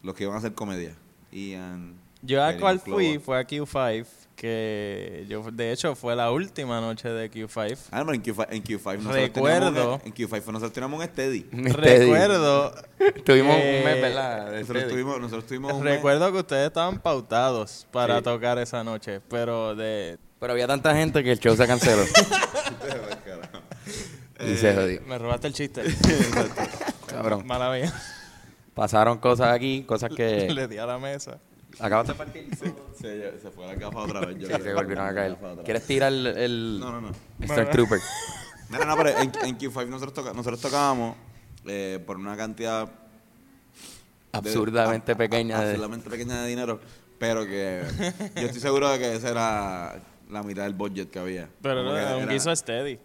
los 0.04 0.14
que 0.16 0.24
iban 0.24 0.36
a 0.36 0.40
hacer 0.40 0.54
comedia. 0.54 0.94
Ian, 1.32 1.94
Yo 2.22 2.44
a 2.44 2.54
cual 2.58 2.80
fui 2.80 3.20
fue 3.20 3.38
a 3.40 3.46
Q5, 3.46 4.06
que 4.38 5.26
yo 5.28 5.42
de 5.52 5.72
hecho 5.74 5.96
fue 5.96 6.16
la 6.16 6.32
última 6.32 6.80
noche 6.80 7.10
de 7.10 7.30
Q5. 7.30 7.78
Ah, 7.92 8.04
no, 8.04 8.14
en 8.14 8.24
Q5, 8.24 8.48
en 8.52 8.64
Q5 8.64 8.98
nosotros 9.00 9.16
Recuerdo. 9.16 9.72
teníamos 9.74 10.02
un- 10.04 10.08
en 10.08 10.14
Q5 10.14 10.46
nosotros 10.46 10.72
teníamos 10.74 11.00
un 11.02 11.06
steady. 11.08 11.46
Un 11.52 11.70
steady. 11.70 12.00
Recuerdo. 12.06 12.72
Tuvimos 13.26 13.56
un 13.56 13.62
mes, 13.84 14.02
¿verdad? 14.02 14.52
Nosotros 14.60 14.88
tuvimos, 14.88 15.20
nosotros 15.20 15.46
tuvimos 15.48 15.74
un 15.74 15.84
mes- 15.84 15.96
Recuerdo 15.96 16.32
que 16.32 16.38
ustedes 16.38 16.68
estaban 16.68 17.00
pautados 17.00 17.88
para 17.92 18.18
Sí. 18.20 18.24
tocar 18.24 18.58
esa 18.60 18.84
noche, 18.84 19.20
pero 19.28 19.76
de 19.76 20.18
Pero 20.40 20.54
había 20.54 20.68
tanta 20.68 20.96
gente 20.96 21.24
que 21.24 21.32
el 21.32 21.40
show 21.40 21.56
se 21.58 21.66
canceló. 21.66 22.04
y 24.40 24.56
se 24.56 24.74
jodió. 24.76 25.02
me 25.08 25.18
robaste 25.18 25.48
el 25.48 25.54
chiste. 25.54 25.82
Cabrón. 27.08 27.46
Mala 27.48 27.72
mía. 27.72 27.92
Pasaron 28.76 29.18
cosas 29.18 29.52
aquí, 29.52 29.84
cosas 29.88 30.12
que... 30.16 30.48
Le 30.52 30.68
di 30.68 30.78
a 30.78 30.86
la 30.86 31.00
mesa. 31.00 31.40
Acabas 31.80 32.08
de 32.08 32.14
partir. 32.16 32.50
se, 32.56 33.40
se 33.42 33.52
fue 33.52 33.66
a 33.66 33.68
la 33.68 33.76
gafa 33.76 34.00
otra 34.00 34.22
vez. 34.22 34.38
Yo 34.40 34.48
Sí, 34.48 34.54
creo 34.54 34.64
se 34.66 34.74
volvieron 34.74 35.08
a 35.08 35.14
caer. 35.14 35.38
¿Quieres 35.64 35.84
tirar 35.86 36.12
el, 36.12 36.26
el 36.28 36.80
No, 36.80 36.92
no, 36.92 37.02
no. 37.02 37.12
Star 37.42 37.70
Trooper? 37.70 38.00
Mira, 38.70 38.86
no, 38.86 38.98
pero 38.98 39.10
en, 39.10 39.32
en 39.46 39.58
Q5 39.58 39.88
nosotros, 39.88 40.14
toca- 40.14 40.34
nosotros 40.34 40.60
tocábamos 40.60 41.16
eh, 41.66 42.04
por 42.06 42.18
una 42.18 42.36
cantidad 42.36 42.86
de- 42.88 42.92
Absurdamente 44.34 45.12
a- 45.12 45.16
a- 45.16 45.18
pequeña 45.18 45.60
de- 45.62 45.66
Absurdamente 45.72 46.10
pequeña 46.10 46.42
de 46.42 46.48
dinero, 46.50 46.80
pero 47.18 47.46
que 47.46 47.84
yo 48.36 48.42
estoy 48.42 48.60
seguro 48.62 48.90
de 48.90 49.00
que 49.00 49.16
esa 49.16 49.30
era 49.30 50.04
la 50.30 50.44
mitad 50.44 50.64
del 50.64 50.74
budget 50.74 51.10
que 51.10 51.20
había. 51.20 51.48
Pero 51.62 51.84
que 51.94 52.00
era 52.02 52.18
un 52.18 52.24
era- 52.24 52.34
guiso 52.34 52.54
steady. 52.56 53.00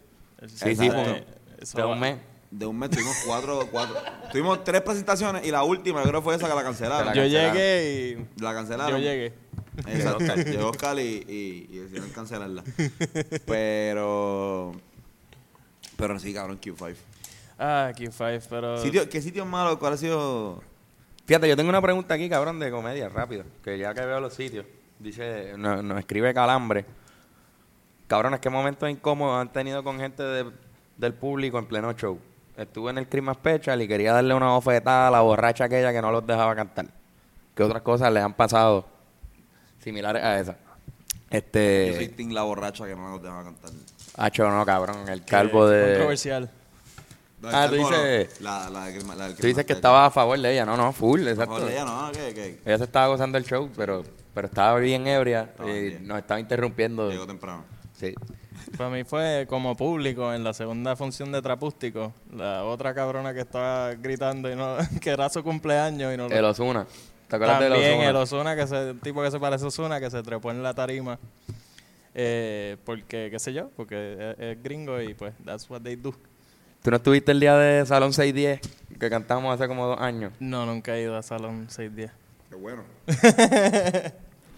Sí, 0.48 0.74
sí, 0.74 0.90
fue 0.90 1.24
Eso 1.60 1.88
un 1.88 2.00
mes. 2.00 2.16
De 2.52 2.66
un 2.66 2.78
mes 2.78 2.90
tuvimos 2.90 3.16
cuatro, 3.26 3.66
cuatro. 3.72 3.96
Tuvimos 4.30 4.62
tres 4.62 4.82
presentaciones 4.82 5.44
y 5.46 5.50
la 5.50 5.64
última 5.64 6.02
yo 6.04 6.08
creo 6.10 6.20
fue 6.22 6.34
esa 6.36 6.48
que 6.48 6.54
la 6.54 6.62
cancelaron. 6.62 7.06
La 7.06 7.14
Yo 7.14 7.22
cancelaron. 7.22 7.54
llegué 7.56 8.18
y 8.38 8.40
La 8.42 8.52
cancelaron. 8.54 8.90
yo 9.00 9.02
llegué. 9.02 9.32
Exacto. 9.86 10.34
Llegó 10.36 10.68
Oscar 10.68 10.98
y, 10.98 11.02
y, 11.26 11.66
y 11.70 11.78
decidieron 11.78 12.10
cancelarla. 12.10 12.62
Pero. 13.46 14.72
Pero 15.96 16.18
sí, 16.18 16.34
cabrón, 16.34 16.60
Q5. 16.60 16.94
Ah, 17.58 17.92
Q5, 17.96 18.46
pero 18.50 18.78
Sitio, 18.78 19.08
¿Qué 19.08 19.22
sitio 19.22 19.46
malo? 19.46 19.78
¿Cuál 19.78 19.94
ha 19.94 19.96
sido? 19.96 20.62
Fíjate, 21.26 21.48
yo 21.48 21.56
tengo 21.56 21.70
una 21.70 21.80
pregunta 21.80 22.14
aquí, 22.14 22.28
cabrón, 22.28 22.58
de 22.58 22.70
comedia, 22.70 23.08
rápido. 23.08 23.44
Que 23.64 23.78
ya 23.78 23.94
que 23.94 24.04
veo 24.04 24.20
los 24.20 24.34
sitios, 24.34 24.66
dice, 24.98 25.54
nos, 25.56 25.82
nos 25.82 25.98
escribe 25.98 26.34
Calambre. 26.34 26.84
Cabrones, 28.08 28.40
¿qué 28.40 28.50
momentos 28.50 28.90
incómodos 28.90 29.40
han 29.40 29.52
tenido 29.52 29.82
con 29.84 29.98
gente 29.98 30.22
de- 30.22 30.50
del 30.98 31.14
público 31.14 31.58
en 31.58 31.66
pleno 31.66 31.92
show? 31.92 32.18
Estuve 32.56 32.90
en 32.90 32.98
el 32.98 33.08
Christmas 33.08 33.36
Special 33.38 33.80
y 33.82 33.88
quería 33.88 34.12
darle 34.12 34.34
una 34.34 34.48
bofetada 34.48 35.08
a 35.08 35.10
la 35.10 35.20
borracha 35.20 35.64
aquella 35.64 35.92
que 35.92 36.02
no 36.02 36.12
los 36.12 36.26
dejaba 36.26 36.54
cantar. 36.54 36.86
¿Qué 37.54 37.62
otras 37.62 37.82
cosas 37.82 38.12
les 38.12 38.22
han 38.22 38.34
pasado 38.34 38.86
similares 39.82 40.22
a 40.22 40.38
esa. 40.38 40.52
Yo 40.52 40.58
soy 41.30 41.38
Este. 41.38 42.08
Team 42.16 42.30
la 42.32 42.42
borracha 42.42 42.86
que 42.86 42.94
no 42.94 43.10
nos 43.10 43.22
deja 43.22 43.42
cantar. 43.42 43.70
Hacho, 44.16 44.50
no, 44.50 44.64
cabrón. 44.66 45.08
El 45.08 45.20
Qué- 45.20 45.26
calvo 45.30 45.66
qué 45.66 45.74
de. 45.74 45.86
Controversial. 45.94 46.50
No, 47.40 47.48
Ah, 47.50 47.66
tú 47.68 47.74
dices- 47.74 48.40
La, 48.40 48.70
la, 48.70 48.88
la 49.16 49.26
del 49.26 49.36
Tú 49.36 49.46
dices 49.46 49.64
que 49.64 49.72
estaba 49.72 50.06
a 50.06 50.10
favor 50.10 50.38
de 50.38 50.52
ella. 50.52 50.64
No, 50.64 50.76
no, 50.76 50.92
full, 50.92 51.26
exacto. 51.26 51.54
Joder, 51.56 51.72
ella 51.72 51.84
no, 51.84 52.12
que, 52.12 52.32
que 52.34 52.60
Ella 52.64 52.78
se 52.78 52.84
estaba 52.84 53.08
gozando 53.08 53.36
el 53.38 53.44
show, 53.44 53.68
pero, 53.76 54.04
pero 54.34 54.46
estaba 54.46 54.78
bien 54.78 55.06
ebria 55.08 55.42
Estaba 55.50 55.70
y 55.70 55.80
bien. 55.88 56.06
nos 56.06 56.18
estaba 56.18 56.38
interrumpiendo. 56.38 57.10
llegó 57.10 57.26
temprano. 57.26 57.64
Sí. 57.98 58.14
Para 58.76 58.90
mí 58.90 59.04
fue 59.04 59.46
como 59.48 59.76
público 59.76 60.32
en 60.32 60.42
la 60.44 60.54
segunda 60.54 60.96
función 60.96 61.30
de 61.32 61.42
Trapústico. 61.42 62.12
La 62.34 62.64
otra 62.64 62.94
cabrona 62.94 63.34
que 63.34 63.40
estaba 63.40 63.94
gritando 63.94 64.50
y 64.50 64.56
no, 64.56 64.76
que 65.00 65.10
era 65.10 65.28
su 65.28 65.42
cumpleaños 65.42 66.12
y 66.14 66.16
no 66.16 66.28
lo- 66.28 66.34
El 66.34 66.44
Osuna. 66.44 66.86
¿Te 67.28 67.36
acuerdas 67.36 67.60
de 67.60 67.68
También 67.70 68.00
el 68.02 68.16
Osuna, 68.16 68.54
que 68.56 68.66
se, 68.66 68.90
el 68.90 69.00
tipo 69.00 69.22
que 69.22 69.30
se 69.30 69.38
parece 69.40 69.64
a 69.64 69.68
Osuna, 69.68 70.00
que 70.00 70.10
se 70.10 70.22
trepó 70.22 70.50
en 70.50 70.62
la 70.62 70.74
tarima. 70.74 71.18
Eh, 72.14 72.76
porque, 72.84 73.28
qué 73.30 73.38
sé 73.38 73.52
yo, 73.54 73.70
porque 73.76 74.34
es, 74.38 74.44
es 74.58 74.62
gringo 74.62 75.00
y 75.00 75.14
pues, 75.14 75.32
that's 75.44 75.68
what 75.70 75.80
they 75.80 75.96
do. 75.96 76.14
¿Tú 76.82 76.90
no 76.90 76.96
estuviste 76.96 77.32
el 77.32 77.40
día 77.40 77.56
de 77.56 77.86
Salón 77.86 78.12
610 78.12 78.60
que 78.98 79.08
cantamos 79.08 79.54
hace 79.54 79.66
como 79.68 79.86
dos 79.86 80.00
años? 80.00 80.32
No, 80.40 80.66
nunca 80.66 80.96
he 80.96 81.02
ido 81.02 81.16
a 81.16 81.22
Salón 81.22 81.68
610. 81.70 82.10
Qué 82.50 82.56
bueno. 82.56 82.82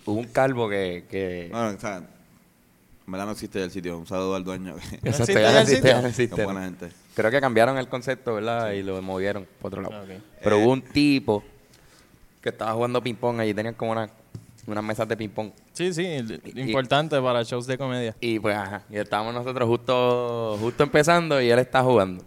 Hubo 0.07 0.19
un 0.21 0.27
calvo 0.27 0.69
que... 0.69 1.05
que 1.09 1.49
Bueno, 1.53 1.77
o 1.77 1.81
sea, 1.81 2.03
en 3.07 3.13
verdad 3.13 3.27
no 3.27 3.33
existe 3.33 3.63
el 3.63 3.71
sitio. 3.71 3.99
Un 3.99 4.07
saludo 4.07 4.35
al 4.35 4.45
dueño. 4.45 4.77
que- 4.77 4.99
¿No 5.03 5.11
Exacto, 5.11 5.33
ya 5.35 5.41
ya 5.41 5.53
no 5.53 5.59
existe, 5.61 5.89
ya 5.89 6.01
no 6.03 6.09
existe. 6.09 6.41
es 6.41 6.45
buena 6.45 6.65
gente. 6.65 6.89
Creo 7.15 7.31
que 7.31 7.41
cambiaron 7.41 7.79
el 7.79 7.89
concepto, 7.89 8.35
¿verdad? 8.35 8.73
Y 8.73 8.83
lo 8.83 9.01
movieron 9.03 9.47
por 9.61 9.69
otro 9.69 9.83
lado. 9.83 10.03
Ok. 10.03 10.11
Pero 10.43 10.57
Eh, 10.57 10.65
hubo 10.65 10.73
un 10.73 10.83
tipo 10.83 11.45
que 12.41 12.49
estaba 12.51 12.73
jugando 12.73 13.03
ping-pong. 13.03 13.41
Allí 13.41 13.55
tenían 13.55 13.75
como 13.75 13.93
una, 13.93 14.09
unas 14.67 14.85
mesas 14.85 15.07
de 15.09 15.17
ping-pong. 15.17 15.51
Sí, 15.75 15.93
sí, 15.93 16.05
importante 16.57 17.21
para 17.21 17.43
shows 17.43 17.67
de 17.67 17.77
comedia. 17.79 18.15
Y 18.21 18.39
pues, 18.39 18.57
ajá, 18.57 18.83
y 18.91 18.97
estábamos 18.97 19.35
nosotros 19.35 19.69
justo, 19.69 20.57
justo 20.61 20.83
empezando 20.85 21.41
y 21.41 21.51
él 21.51 21.59
está 21.59 21.83
jugando. 21.83 22.25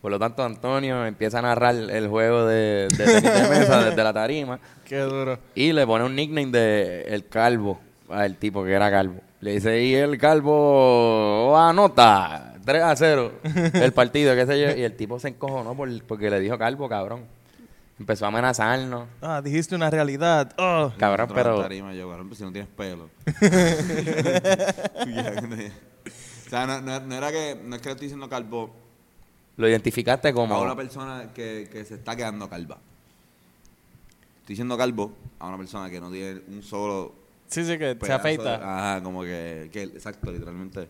Por 0.00 0.12
lo 0.12 0.18
tanto, 0.18 0.44
Antonio 0.44 1.04
empieza 1.06 1.40
a 1.40 1.42
narrar 1.42 1.74
el 1.74 2.06
juego 2.08 2.46
de, 2.46 2.86
de 2.96 3.04
tenis 3.04 3.22
de 3.22 3.48
mesa 3.48 3.84
desde 3.90 4.04
la 4.04 4.12
tarima 4.12 4.60
Qué 4.84 5.00
duro. 5.00 5.38
y 5.56 5.72
le 5.72 5.84
pone 5.86 6.04
un 6.04 6.14
nickname 6.14 6.46
de 6.52 7.02
El 7.02 7.26
Calvo 7.26 7.80
al 8.08 8.36
tipo 8.36 8.62
que 8.64 8.72
era 8.72 8.90
calvo. 8.92 9.20
Le 9.40 9.52
dice, 9.52 9.82
y 9.84 9.94
el 9.94 10.18
calvo 10.18 11.56
anota 11.56 12.56
3 12.64 12.82
a 12.82 12.96
0 12.96 13.32
el 13.74 13.92
partido, 13.92 14.34
qué 14.34 14.46
sé 14.46 14.60
yo. 14.60 14.76
Y 14.76 14.82
el 14.82 14.96
tipo 14.96 15.20
se 15.20 15.28
encojonó 15.28 15.76
por, 15.76 16.02
porque 16.04 16.28
le 16.28 16.40
dijo 16.40 16.58
calvo, 16.58 16.88
cabrón. 16.88 17.24
Empezó 18.00 18.26
a 18.26 18.28
amenazarnos. 18.28 19.08
Ah, 19.20 19.40
dijiste 19.42 19.74
una 19.74 19.90
realidad. 19.90 20.52
Oh. 20.58 20.92
Cabrón, 20.98 21.30
a 21.30 21.34
pero... 21.34 21.60
tarima, 21.60 21.92
yo, 21.94 22.08
cabrón, 22.08 22.28
pues 22.28 22.38
si 22.38 22.44
no 22.44 22.52
tienes 22.52 22.70
pelo. 22.70 23.10
o 26.46 26.50
sea, 26.50 26.66
no, 26.66 26.80
no- 26.80 27.00
no 27.00 27.14
era 27.14 27.30
que, 27.32 27.60
no 27.64 27.76
es 27.76 27.82
que 27.82 27.88
le 27.88 27.92
estoy 27.92 28.06
diciendo 28.06 28.28
calvo 28.28 28.70
Lo 29.56 29.68
identificaste 29.68 30.28
a 30.28 30.32
como... 30.32 30.60
una 30.60 30.76
persona 30.76 31.30
que, 31.34 31.68
que 31.72 31.84
se 31.84 31.94
está 31.94 32.14
quedando 32.14 32.48
calva. 32.48 32.78
Estoy 34.40 34.54
diciendo 34.54 34.78
calvo 34.78 35.12
a 35.38 35.48
una 35.48 35.58
persona 35.58 35.90
que 35.90 36.00
no 36.00 36.10
tiene 36.10 36.40
un 36.48 36.62
solo 36.62 37.27
Sí, 37.48 37.64
sí, 37.64 37.78
que 37.78 37.96
se 38.02 38.12
afeita. 38.12 38.54
Ajá, 38.56 39.02
como 39.02 39.22
que, 39.22 39.68
que, 39.72 39.82
exacto, 39.84 40.30
literalmente. 40.30 40.88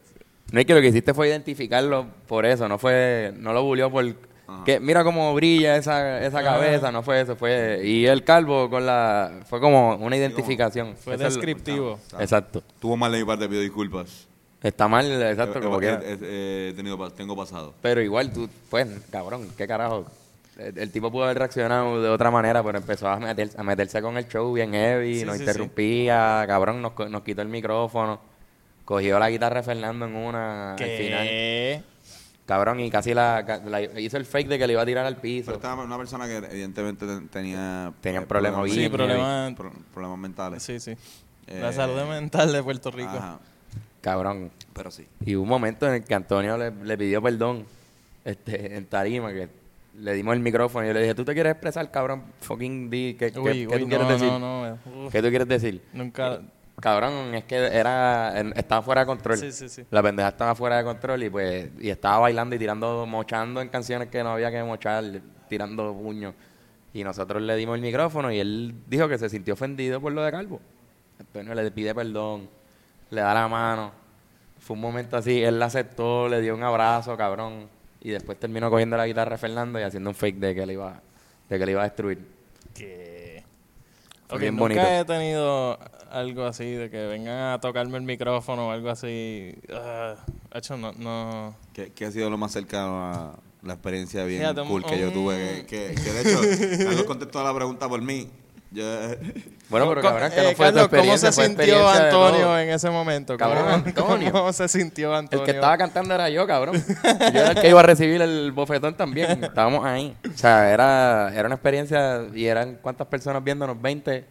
No 0.52 0.60
es 0.60 0.66
que 0.66 0.74
lo 0.74 0.80
que 0.80 0.88
hiciste 0.88 1.14
fue 1.14 1.28
identificarlo 1.28 2.06
por 2.26 2.44
eso, 2.46 2.68
no 2.68 2.78
fue, 2.78 3.32
no 3.36 3.52
lo 3.52 3.62
bulió 3.64 3.90
por 3.90 4.04
Ajá. 4.46 4.64
que 4.64 4.80
mira 4.80 5.04
cómo 5.04 5.34
brilla 5.34 5.76
esa, 5.76 6.24
esa 6.24 6.42
cabeza, 6.42 6.90
no 6.90 7.02
fue 7.02 7.20
eso, 7.20 7.36
fue 7.36 7.82
y 7.84 8.06
el 8.06 8.24
calvo 8.24 8.70
con 8.70 8.86
la 8.86 9.40
fue 9.48 9.60
como 9.60 9.96
una 9.96 10.16
identificación. 10.16 10.96
Fue 10.96 11.14
Eso 11.16 11.24
descriptivo. 11.24 11.98
Exacto. 12.18 12.62
Tuvo 12.80 12.96
mal 12.96 13.12
de 13.12 13.18
mi 13.18 13.24
parte, 13.24 13.46
pido 13.48 13.60
disculpas. 13.60 14.26
Está 14.62 14.88
mal, 14.88 15.06
exacto, 15.22 15.58
He- 15.58 15.62
como 15.62 15.76
he- 15.76 15.80
quiera. 15.80 16.00
he- 16.02 16.68
he 16.70 16.72
tenido, 16.74 17.10
tengo 17.12 17.36
pasado. 17.36 17.74
Pero 17.82 18.00
igual 18.02 18.32
tú, 18.32 18.48
pues, 18.70 18.88
cabrón, 19.10 19.48
qué 19.56 19.66
carajo. 19.68 20.06
El, 20.58 20.76
el 20.76 20.90
tipo 20.90 21.10
pudo 21.10 21.24
haber 21.24 21.38
reaccionado 21.38 22.02
de 22.02 22.08
otra 22.08 22.30
manera, 22.30 22.62
pero 22.64 22.78
empezó 22.78 23.08
a, 23.08 23.18
meter- 23.18 23.50
a 23.56 23.62
meterse 23.62 24.02
con 24.02 24.16
el 24.18 24.26
show 24.28 24.52
bien 24.52 24.72
heavy, 24.72 25.20
Sí, 25.20 25.24
nos 25.24 25.36
sí, 25.36 25.42
interrumpía, 25.42 26.44
cabrón, 26.46 26.82
nos, 26.82 26.92
quitó 27.22 27.42
el 27.42 27.48
micrófono, 27.48 28.20
cogió 28.84 29.18
la 29.18 29.30
guitarra 29.30 29.56
de 29.60 29.62
Fernando 29.62 30.06
en 30.06 30.16
una 30.16 30.72
al 30.72 30.78
final. 30.78 31.26
¿Qué? 31.26 31.82
Cabrón, 32.44 32.80
y 32.80 32.90
casi 32.90 33.12
la, 33.14 33.44
hizo 33.98 34.16
el 34.16 34.24
fake 34.24 34.48
de 34.48 34.58
que 34.58 34.66
le 34.66 34.72
iba 34.72 34.82
a 34.82 34.86
tirar 34.86 35.04
al 35.04 35.16
piso. 35.16 35.46
Pero 35.46 35.56
estaba 35.56 35.84
una 35.84 35.98
persona 35.98 36.26
que 36.26 36.38
evidentemente 36.38 37.06
ten- 37.06 37.28
tenía... 37.28 37.92
Tenía 38.00 38.20
eh, 38.20 38.26
problemas 38.26 38.58
problemas, 38.60 38.70
Sí, 38.72 38.78
bien 38.78 38.92
problemas. 38.92 39.54
pro- 39.54 39.72
problemas 39.92 40.18
mentales. 40.18 40.62
Sí, 40.62 40.80
sí. 40.80 40.92
Eh, 41.46 41.60
La 41.60 41.72
salud 41.72 42.02
mental 42.08 42.50
de 42.52 42.62
Puerto 42.62 42.90
Rico. 42.90 43.10
Ajá, 43.10 43.38
Cabrón. 44.00 44.50
pero 44.72 44.90
sí. 44.90 45.06
Y 45.26 45.36
hubo 45.36 45.42
un 45.42 45.48
momento 45.50 45.86
en 45.86 45.94
el 45.94 46.04
que 46.04 46.14
Antonio 46.14 46.56
le, 46.56 46.70
le 46.70 46.96
pidió 46.96 47.20
perdón 47.22 47.66
este, 48.24 48.76
en 48.76 48.86
tarima, 48.86 49.30
que 49.30 49.48
le 49.98 50.12
dimos 50.14 50.34
el 50.34 50.40
micrófono 50.40 50.84
y 50.84 50.88
yo 50.88 50.94
le 50.94 51.00
dije, 51.00 51.14
¿tú 51.14 51.24
te 51.24 51.34
quieres 51.34 51.52
expresar, 51.52 51.90
cabrón? 51.90 52.22
Fucking 52.40 52.88
di, 52.90 53.14
¿qué, 53.18 53.32
qué- 53.32 53.38
Uy, 53.40 53.66
qué 53.66 53.76
uy, 53.76 53.82
tú 53.82 53.88
quieres 53.88 54.08
decir? 54.08 54.28
no, 54.28 54.38
no. 54.38 54.78
uf, 55.06 55.12
¿Qué 55.12 55.22
tú 55.22 55.28
quieres 55.28 55.48
decir? 55.48 55.82
Nunca. 55.92 56.40
Cabrón, 56.80 57.34
es 57.34 57.42
que 57.44 57.56
era, 57.56 58.38
estaba 58.54 58.82
fuera 58.82 59.00
de 59.00 59.06
control. 59.08 59.36
Sí, 59.36 59.50
sí, 59.50 59.68
sí. 59.68 59.84
La 59.90 60.00
pendeja 60.00 60.28
estaba 60.28 60.54
fuera 60.54 60.76
de 60.78 60.84
control 60.84 61.24
y 61.24 61.28
pues, 61.30 61.70
y 61.80 61.90
estaba 61.90 62.18
bailando 62.20 62.54
y 62.54 62.58
tirando, 62.60 63.04
mochando 63.04 63.60
en 63.60 63.68
canciones 63.68 64.08
que 64.08 64.22
no 64.22 64.30
había 64.30 64.50
que 64.52 64.62
mochar, 64.62 65.02
tirando 65.48 65.92
puños. 65.92 66.34
Y 66.94 67.02
nosotros 67.02 67.42
le 67.42 67.56
dimos 67.56 67.74
el 67.74 67.82
micrófono 67.82 68.30
y 68.30 68.38
él 68.38 68.74
dijo 68.86 69.08
que 69.08 69.18
se 69.18 69.28
sintió 69.28 69.54
ofendido 69.54 70.00
por 70.00 70.12
lo 70.12 70.22
de 70.22 70.30
Calvo. 70.30 70.60
Antonio 71.18 71.52
le 71.54 71.68
pide 71.72 71.92
perdón, 71.96 72.48
le 73.10 73.20
da 73.22 73.34
la 73.34 73.48
mano. 73.48 73.90
Fue 74.60 74.74
un 74.74 74.80
momento 74.80 75.16
así, 75.16 75.42
él 75.42 75.58
la 75.58 75.66
aceptó, 75.66 76.28
le 76.28 76.40
dio 76.40 76.54
un 76.54 76.62
abrazo, 76.62 77.16
cabrón. 77.16 77.68
Y 78.00 78.10
después 78.10 78.38
terminó 78.38 78.70
cogiendo 78.70 78.96
la 78.96 79.06
guitarra 79.06 79.32
de 79.32 79.38
Fernando 79.38 79.78
y 79.78 79.82
haciendo 79.82 80.10
un 80.10 80.14
fake 80.16 80.36
de 80.38 80.54
que 80.54 80.66
le 80.66 80.74
iba, 80.74 81.00
de 81.48 81.58
que 81.58 81.66
le 81.66 81.72
iba 81.72 81.80
a 81.82 81.84
destruir. 81.84 82.18
Que. 82.74 83.42
Fue 84.28 84.36
Ok, 84.36 84.40
bien 84.42 84.56
nunca 84.56 84.64
bonito. 84.74 84.82
he 84.86 85.04
tenido 85.04 85.78
algo 86.10 86.44
así 86.44 86.70
de 86.70 86.90
que 86.90 87.06
vengan 87.06 87.52
a 87.54 87.60
tocarme 87.60 87.96
el 87.96 88.04
micrófono 88.04 88.68
o 88.68 88.70
algo 88.70 88.90
así. 88.90 89.54
Ah, 89.72 90.16
hecho, 90.54 90.76
no, 90.76 90.92
no. 90.92 91.54
¿Qué, 91.72 91.92
qué 91.92 92.04
ha 92.06 92.10
sido 92.12 92.28
lo 92.30 92.36
más 92.38 92.52
cercano 92.52 93.04
a 93.04 93.36
la 93.62 93.72
experiencia 93.72 94.24
bien 94.24 94.40
Fíjate, 94.40 94.62
cool 94.68 94.84
que 94.84 95.00
yo 95.00 95.10
tuve? 95.12 95.64
Que, 95.66 95.94
que, 95.94 95.94
que 96.02 96.12
de 96.12 96.20
hecho, 96.20 96.84
Carlos 96.84 97.04
contestó 97.04 97.42
la 97.42 97.54
pregunta 97.54 97.88
por 97.88 98.00
mí. 98.02 98.28
Yo, 98.70 98.84
Bueno, 99.70 99.88
pero 99.88 100.02
cabrón, 100.02 100.30
que 100.30 100.40
eh, 100.40 100.50
no 100.50 100.56
fue 100.56 100.72
tu 100.72 100.74
Carlos, 100.74 100.74
¿cómo 100.74 100.82
experiencia, 100.84 101.32
se 101.32 101.34
fue 101.34 101.46
sintió 101.46 101.88
Antonio 101.88 102.58
en 102.58 102.68
ese 102.70 102.90
momento? 102.90 103.36
Cabrón, 103.36 103.64
¿Cómo, 103.64 103.74
Antonio. 104.12 104.32
¿Cómo 104.32 104.52
se 104.52 104.68
sintió 104.68 105.14
Antonio? 105.14 105.44
El 105.44 105.50
que 105.50 105.56
estaba 105.56 105.78
cantando 105.78 106.14
era 106.14 106.28
yo, 106.28 106.46
cabrón. 106.46 106.74
Yo 107.02 107.40
era 107.40 107.52
el 107.52 107.60
que 107.60 107.68
iba 107.68 107.80
a 107.80 107.82
recibir 107.82 108.20
el 108.20 108.52
bofetón 108.52 108.94
también. 108.94 109.42
Estábamos 109.42 109.84
ahí. 109.84 110.14
O 110.32 110.36
sea, 110.36 110.70
era, 110.70 111.32
era 111.34 111.46
una 111.46 111.54
experiencia 111.54 112.26
y 112.34 112.46
eran 112.46 112.78
cuántas 112.82 113.06
personas 113.06 113.42
viéndonos, 113.42 113.80
20. 113.80 114.24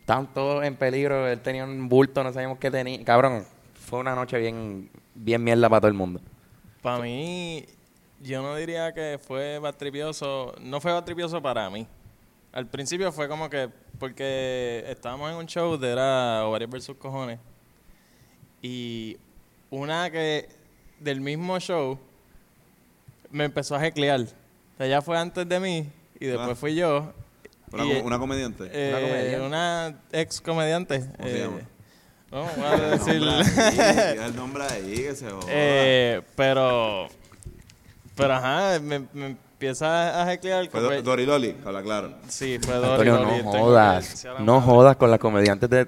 Estaban 0.00 0.32
todos 0.34 0.64
en 0.64 0.76
peligro. 0.76 1.26
Él 1.28 1.40
tenía 1.40 1.64
un 1.64 1.88
bulto, 1.88 2.22
no 2.22 2.32
sabíamos 2.32 2.58
qué 2.58 2.70
tenía. 2.70 3.02
Cabrón, 3.04 3.46
fue 3.74 4.00
una 4.00 4.14
noche 4.14 4.38
bien, 4.38 4.90
bien 5.14 5.42
mierda 5.42 5.68
para 5.68 5.80
todo 5.80 5.88
el 5.88 5.94
mundo. 5.94 6.20
Para 6.82 6.98
mí, 6.98 7.64
yo 8.20 8.42
no 8.42 8.54
diría 8.56 8.92
que 8.92 9.18
fue 9.24 9.58
batripioso. 9.58 10.54
No 10.60 10.80
fue 10.80 10.92
batripioso 10.92 11.40
para 11.40 11.70
mí. 11.70 11.86
Al 12.52 12.66
principio 12.66 13.10
fue 13.12 13.28
como 13.28 13.48
que, 13.48 13.70
porque 13.98 14.84
estábamos 14.88 15.30
en 15.30 15.36
un 15.36 15.46
show 15.46 15.76
de 15.78 15.90
era 15.90 16.44
Ovarios 16.46 16.70
versus 16.70 16.96
Cojones. 16.96 17.38
Y 18.60 19.16
una 19.70 20.10
que 20.10 20.48
del 21.00 21.20
mismo 21.20 21.58
show 21.58 21.98
me 23.30 23.44
empezó 23.44 23.74
a 23.74 23.80
jeclear. 23.80 24.20
O 24.20 24.76
sea, 24.76 24.86
ella 24.86 25.00
fue 25.02 25.18
antes 25.18 25.48
de 25.48 25.58
mí 25.60 25.90
y 26.20 26.26
después 26.26 26.50
Ah. 26.50 26.54
fui 26.54 26.74
yo. 26.74 27.12
una, 27.72 27.86
Y, 27.86 27.94
com- 27.96 28.06
una 28.06 28.18
comediante. 28.18 28.68
eh, 28.70 28.90
¿Una 28.90 29.00
comediante? 29.00 29.46
una 29.46 30.00
ex 30.12 30.40
comediante. 30.42 31.00
¿Cómo 31.16 31.28
se 31.28 31.38
llama? 31.38 31.60
No, 32.30 32.44
voy 32.44 32.64
a 32.66 32.76
decir. 32.90 33.14
el 33.14 33.24
nombre 33.26 33.42
ahí, 33.62 34.12
diga 34.12 34.26
el 34.26 34.36
nombre 34.36 34.64
ahí, 34.64 34.94
que 34.94 35.14
se 35.16 35.30
joda. 35.30 35.46
Eh, 35.48 36.20
pero, 36.36 37.08
pero 38.14 38.34
ajá, 38.34 38.78
me, 38.80 39.00
me 39.14 39.36
empieza 39.66 40.22
a 40.22 40.26
jeclear. 40.26 40.68
Fue 40.70 41.02
Doriloli, 41.02 41.56
habla 41.64 41.82
claro. 41.82 42.14
sí, 42.28 42.58
fue 42.60 42.74
Dory 42.74 43.08
Antonio, 43.08 43.30
Loli, 43.30 43.42
no 43.44 43.50
jodas. 43.52 44.24
a 44.24 44.40
No 44.40 44.56
madre. 44.60 44.66
jodas 44.72 44.96
con 44.96 45.10
las 45.10 45.20
comediantes 45.20 45.70
de, 45.70 45.86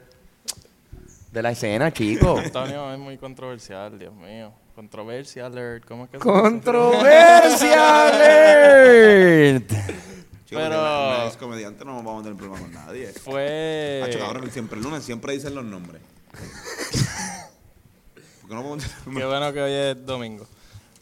de 1.32 1.42
la 1.42 1.50
escena, 1.50 1.92
chico. 1.92 2.38
Antonio 2.44 2.92
es 2.92 2.98
muy 3.00 3.18
controversial, 3.18 3.98
Dios 3.98 4.14
mío. 4.14 4.52
Controversia 4.76 5.46
alert, 5.46 5.84
¿cómo 5.87 6.04
es 6.04 6.10
que 6.10 6.18
se? 6.18 6.22
¡Controversia 6.22 8.08
alert! 8.08 9.68
Chico, 9.68 10.60
Pero- 10.60 10.70
porque 10.70 11.14
una 11.16 11.26
ex 11.26 11.37
comediante 11.37 11.84
no 11.84 11.96
vamos 11.96 12.20
a 12.20 12.22
tener 12.24 12.38
problema 12.38 12.60
con 12.60 12.72
nadie. 12.72 13.08
Fue... 13.08 14.02
Hacho, 14.04 14.18
cabrón, 14.20 14.48
siempre 14.52 14.78
el 14.78 14.84
lunes 14.84 15.02
siempre 15.04 15.32
dicen 15.32 15.52
los 15.54 15.64
nombres. 15.64 16.00
¿Por 18.40 18.48
qué 18.50 18.54
no 18.54 18.62
podemos 18.62 18.84
tener 18.84 19.18
Qué 19.20 19.26
bueno 19.26 19.52
que 19.52 19.62
hoy 19.62 19.72
es 19.72 20.06
domingo. 20.06 20.46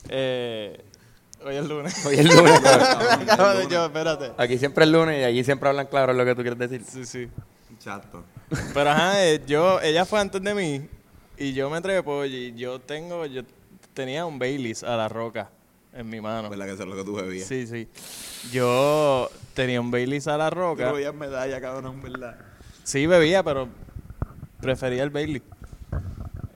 Eh, 0.08 0.82
hoy 1.44 1.56
es 1.56 1.66
lunes. 1.68 2.06
Hoy 2.06 2.14
es 2.16 2.34
lunes, 2.34 2.60
Acabo 2.64 3.50
de 3.50 3.62
yo, 3.68 3.68
lunes. 3.68 3.86
espérate. 3.86 4.32
Aquí 4.36 4.58
siempre 4.58 4.84
es 4.84 4.90
lunes 4.90 5.20
y 5.20 5.24
allí 5.24 5.44
siempre 5.44 5.68
hablan 5.68 5.86
claro 5.86 6.12
lo 6.12 6.24
que 6.24 6.34
tú 6.34 6.42
quieres 6.42 6.58
decir. 6.58 6.82
Sí, 6.86 7.04
sí. 7.04 7.28
Chato. 7.78 8.24
Pero 8.74 8.90
ajá, 8.90 9.24
eh, 9.26 9.42
yo, 9.46 9.80
ella 9.80 10.04
fue 10.04 10.20
antes 10.20 10.42
de 10.42 10.54
mí 10.54 10.88
y 11.36 11.52
yo 11.54 11.68
me 11.70 11.80
trepo 11.80 12.24
y 12.24 12.54
yo 12.54 12.78
tengo, 12.80 13.26
yo 13.26 13.42
tenía 13.94 14.24
un 14.26 14.38
Baileys 14.38 14.82
a 14.84 14.96
la 14.96 15.08
roca 15.08 15.50
en 15.92 16.08
mi 16.08 16.20
mano. 16.20 16.48
¿Verdad 16.50 16.66
que 16.66 16.72
eso 16.72 16.82
es 16.84 16.88
lo 16.88 16.96
que 16.96 17.04
tú 17.04 17.14
bebías? 17.14 17.46
Sí, 17.48 17.66
sí. 17.66 17.88
Yo 18.52 19.30
tenía 19.54 19.80
un 19.80 19.90
Baileys 19.90 20.26
a 20.28 20.36
la 20.36 20.50
Tú 20.50 20.56
roca. 20.56 20.92
bebías 20.92 21.14
medalla, 21.14 21.60
cabrón, 21.60 22.00
¿verdad? 22.02 22.36
Sí, 22.84 23.06
bebía, 23.06 23.42
pero 23.42 23.68
prefería 24.60 25.02
el 25.02 25.10
Bailey. 25.10 25.42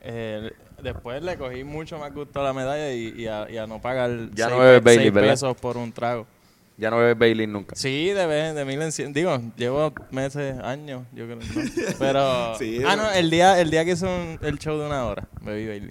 Eh, 0.03 0.53
después 0.87 1.22
le 1.22 1.37
cogí 1.37 1.64
mucho 1.64 1.99
más 1.99 2.12
gusto 2.14 2.40
a 2.40 2.44
la 2.44 2.53
medalla 2.53 2.92
y, 2.92 3.14
y 3.16 3.27
a, 3.27 3.51
y 3.51 3.57
a 3.59 3.66
no 3.66 3.81
pagar 3.81 4.31
Ya 4.35 4.49
no 4.49 4.57
seis 4.57 4.83
bebes 4.83 5.12
¿verdad? 5.12 5.31
pesos 5.31 5.57
por 5.57 5.77
un 5.77 5.92
trago. 5.92 6.27
Ya 6.79 6.90
no 6.90 6.99
bebes 6.99 7.18
Bailey 7.18 7.46
nunca. 7.46 7.75
Sí, 7.75 8.09
de 8.11 8.27
vez 8.27 8.55
de 8.55 8.64
mil 8.66 8.81
en 8.83 8.92
cien. 8.92 9.12
Digo, 9.14 9.40
llevo 9.57 9.92
meses, 10.11 10.59
años, 10.59 11.05
yo 11.14 11.25
creo. 11.25 11.37
¿no? 11.38 11.42
Pero. 11.99 12.55
Sí, 12.59 12.81
ah, 12.87 12.96
no, 12.96 13.11
el 13.11 13.31
día, 13.31 13.59
el 13.61 13.70
día 13.70 13.85
que 13.85 13.92
hizo 13.92 14.07
un- 14.07 14.38
el 14.42 14.59
show 14.59 14.79
de 14.79 14.87
una 14.87 15.05
hora, 15.07 15.27
bebí 15.40 15.66
Bailey. 15.66 15.90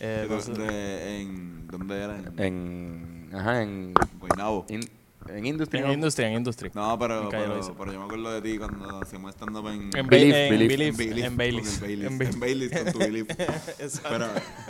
Eh, 0.00 0.26
no 0.28 0.40
sé. 0.40 0.52
De- 0.52 1.20
en, 1.20 1.68
¿Dónde 1.68 2.02
era? 2.02 2.16
En, 2.16 2.40
En. 2.42 3.30
Ajá, 3.32 3.62
en. 3.62 3.94
Guaynabo. 4.18 4.66
in- 4.68 4.88
en 5.28 5.46
Industry. 5.46 5.80
en 5.80 5.90
industria, 5.92 6.28
en 6.28 6.34
industria. 6.34 6.70
No, 6.74 6.98
pero, 6.98 7.28
pero, 7.30 7.60
pero 7.78 7.92
yo 7.92 7.98
me 7.98 8.04
acuerdo 8.04 8.32
de 8.32 8.42
ti 8.42 8.58
cuando 8.58 9.00
hacíamos 9.00 9.34
stand-up 9.34 9.68
en... 9.68 9.90
En, 9.96 10.06
Belief, 10.06 10.34
en 10.34 10.96
Belief. 10.96 11.24
En 11.24 11.36
Baileys. 11.36 11.82
En 11.82 12.40
Baileys. 12.40 12.72
Con 12.72 12.92
tu 12.92 12.98
Belief. 12.98 13.26
Pero, 14.08 14.26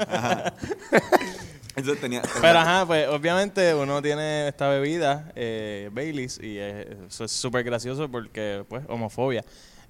ajá. 0.08 0.54
Entonces 1.76 2.00
tenía... 2.00 2.22
Pero 2.40 2.58
ajá, 2.58 2.86
pues 2.86 3.06
obviamente 3.08 3.74
uno 3.74 4.00
tiene 4.00 4.48
esta 4.48 4.68
bebida, 4.70 5.30
eh, 5.36 5.90
Baileys, 5.92 6.38
y 6.42 6.56
eh, 6.58 6.96
eso 7.06 7.24
es 7.24 7.32
súper 7.32 7.64
gracioso 7.64 8.08
porque, 8.10 8.64
pues, 8.66 8.82
homofobia. 8.88 9.44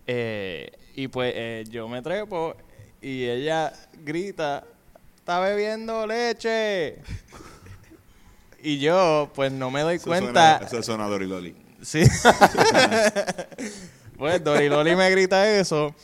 Eh, 0.07 0.71
y 0.95 1.09
pues 1.09 1.33
eh, 1.37 1.65
yo 1.69 1.89
me 1.89 2.01
trepo 2.01 2.55
y 3.01 3.25
ella 3.25 3.73
grita, 4.05 4.65
está 5.17 5.41
bebiendo 5.41 6.07
leche. 6.07 6.99
Y 8.63 8.79
yo, 8.79 9.31
pues, 9.35 9.53
no 9.53 9.71
me 9.71 9.83
doy 9.83 9.97
Eso 9.97 10.07
cuenta. 10.07 10.59
Suena, 10.59 10.67
eso 10.67 10.83
suena 10.83 11.05
a 11.05 11.09
Doriloli. 11.09 11.55
Sí. 11.83 12.03
pues 14.19 14.43
Doriloli 14.43 14.97
me 14.97 15.11
grita 15.11 15.49
eso 15.59 15.95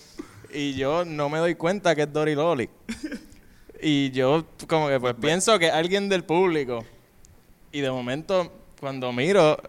y 0.52 0.74
yo 0.74 1.04
no 1.04 1.28
me 1.28 1.38
doy 1.38 1.54
cuenta 1.54 1.94
que 1.94 2.02
es 2.02 2.12
Doriloli. 2.12 2.68
Y 3.80 4.10
yo 4.12 4.44
como 4.68 4.88
que 4.88 5.00
pues 5.00 5.14
pienso 5.20 5.58
que 5.58 5.66
es 5.68 5.72
alguien 5.72 6.08
del 6.08 6.24
público. 6.24 6.84
Y 7.72 7.80
de 7.80 7.90
momento 7.90 8.52
cuando 8.78 9.12
miro, 9.12 9.60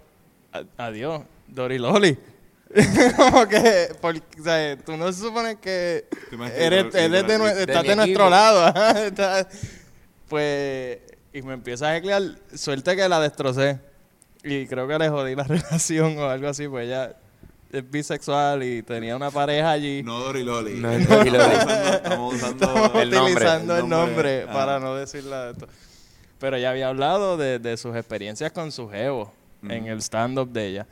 a- 0.51 0.63
adiós, 0.85 1.21
Doriloli. 1.47 2.17
como 3.15 3.47
que, 3.47 3.95
porque, 4.01 4.21
o 4.39 4.43
sea, 4.43 4.77
tú 4.77 4.97
no 4.97 5.11
se 5.13 5.21
supone 5.21 5.57
que 5.57 6.05
eres, 6.57 6.93
eres 6.95 7.27
de, 7.27 7.39
nue- 7.39 7.53
de 7.53 7.61
estás 7.61 7.83
de 7.83 7.95
nuestro 7.95 8.03
equipo. 8.03 8.29
lado. 8.29 8.97
está- 9.05 9.47
pues, 10.27 10.97
y 11.33 11.41
me 11.41 11.53
empieza 11.53 11.87
a 11.87 11.97
heclear, 11.97 12.21
suerte 12.55 12.95
que 12.95 13.09
la 13.09 13.19
destrocé. 13.19 13.79
Y 14.43 14.67
creo 14.67 14.87
que 14.87 14.97
le 14.99 15.09
jodí 15.09 15.35
la 15.35 15.43
relación 15.47 16.17
o 16.17 16.29
algo 16.29 16.47
así, 16.47 16.67
pues 16.67 16.85
ella 16.85 17.15
es 17.71 17.89
bisexual 17.89 18.61
y 18.63 18.83
tenía 18.83 19.15
una 19.15 19.31
pareja 19.31 19.71
allí. 19.71 20.03
No 20.03 20.19
Doriloli. 20.19 20.79
No 20.79 20.91
es 20.91 21.07
Doriloli. 21.07 21.55
Estamos 21.93 22.35
usando... 22.35 22.65
Estamos 22.65 22.95
el 22.95 23.09
nombre, 23.09 23.19
utilizando 23.19 23.73
el 23.73 23.83
el 23.83 23.89
nombre, 23.89 24.37
nombre, 24.39 24.45
ah. 24.47 24.53
para 24.53 24.79
no 24.79 24.95
decirla 24.95 25.45
de 25.45 25.51
esto. 25.53 25.67
Pero 26.39 26.57
ella 26.57 26.69
había 26.69 26.89
hablado 26.89 27.37
de, 27.37 27.57
de 27.57 27.77
sus 27.77 27.95
experiencias 27.95 28.51
con 28.51 28.71
su 28.71 28.89
jevo 28.89 29.33
en 29.63 29.83
Ujú. 29.83 29.91
el 29.93 30.01
stand-up 30.01 30.51
de 30.51 30.67
ella. 30.67 30.87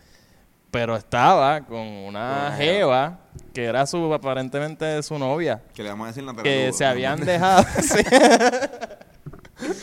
Pero 0.71 0.95
estaba 0.95 1.61
con 1.65 1.81
una 1.81 2.47
Con 2.47 2.57
jeva 2.57 3.19
que 3.53 3.65
era 3.65 3.85
su 3.85 4.11
aparentemente 4.13 5.03
su 5.03 5.19
novia. 5.19 5.61
Que 5.75 5.83
le 5.83 5.89
vamos 5.89 6.05
a 6.05 6.07
decir 6.07 6.23
Natalia 6.23 6.43
que 6.43 6.73
se 6.73 6.85
habían 6.85 7.19
dejado. 7.25 7.65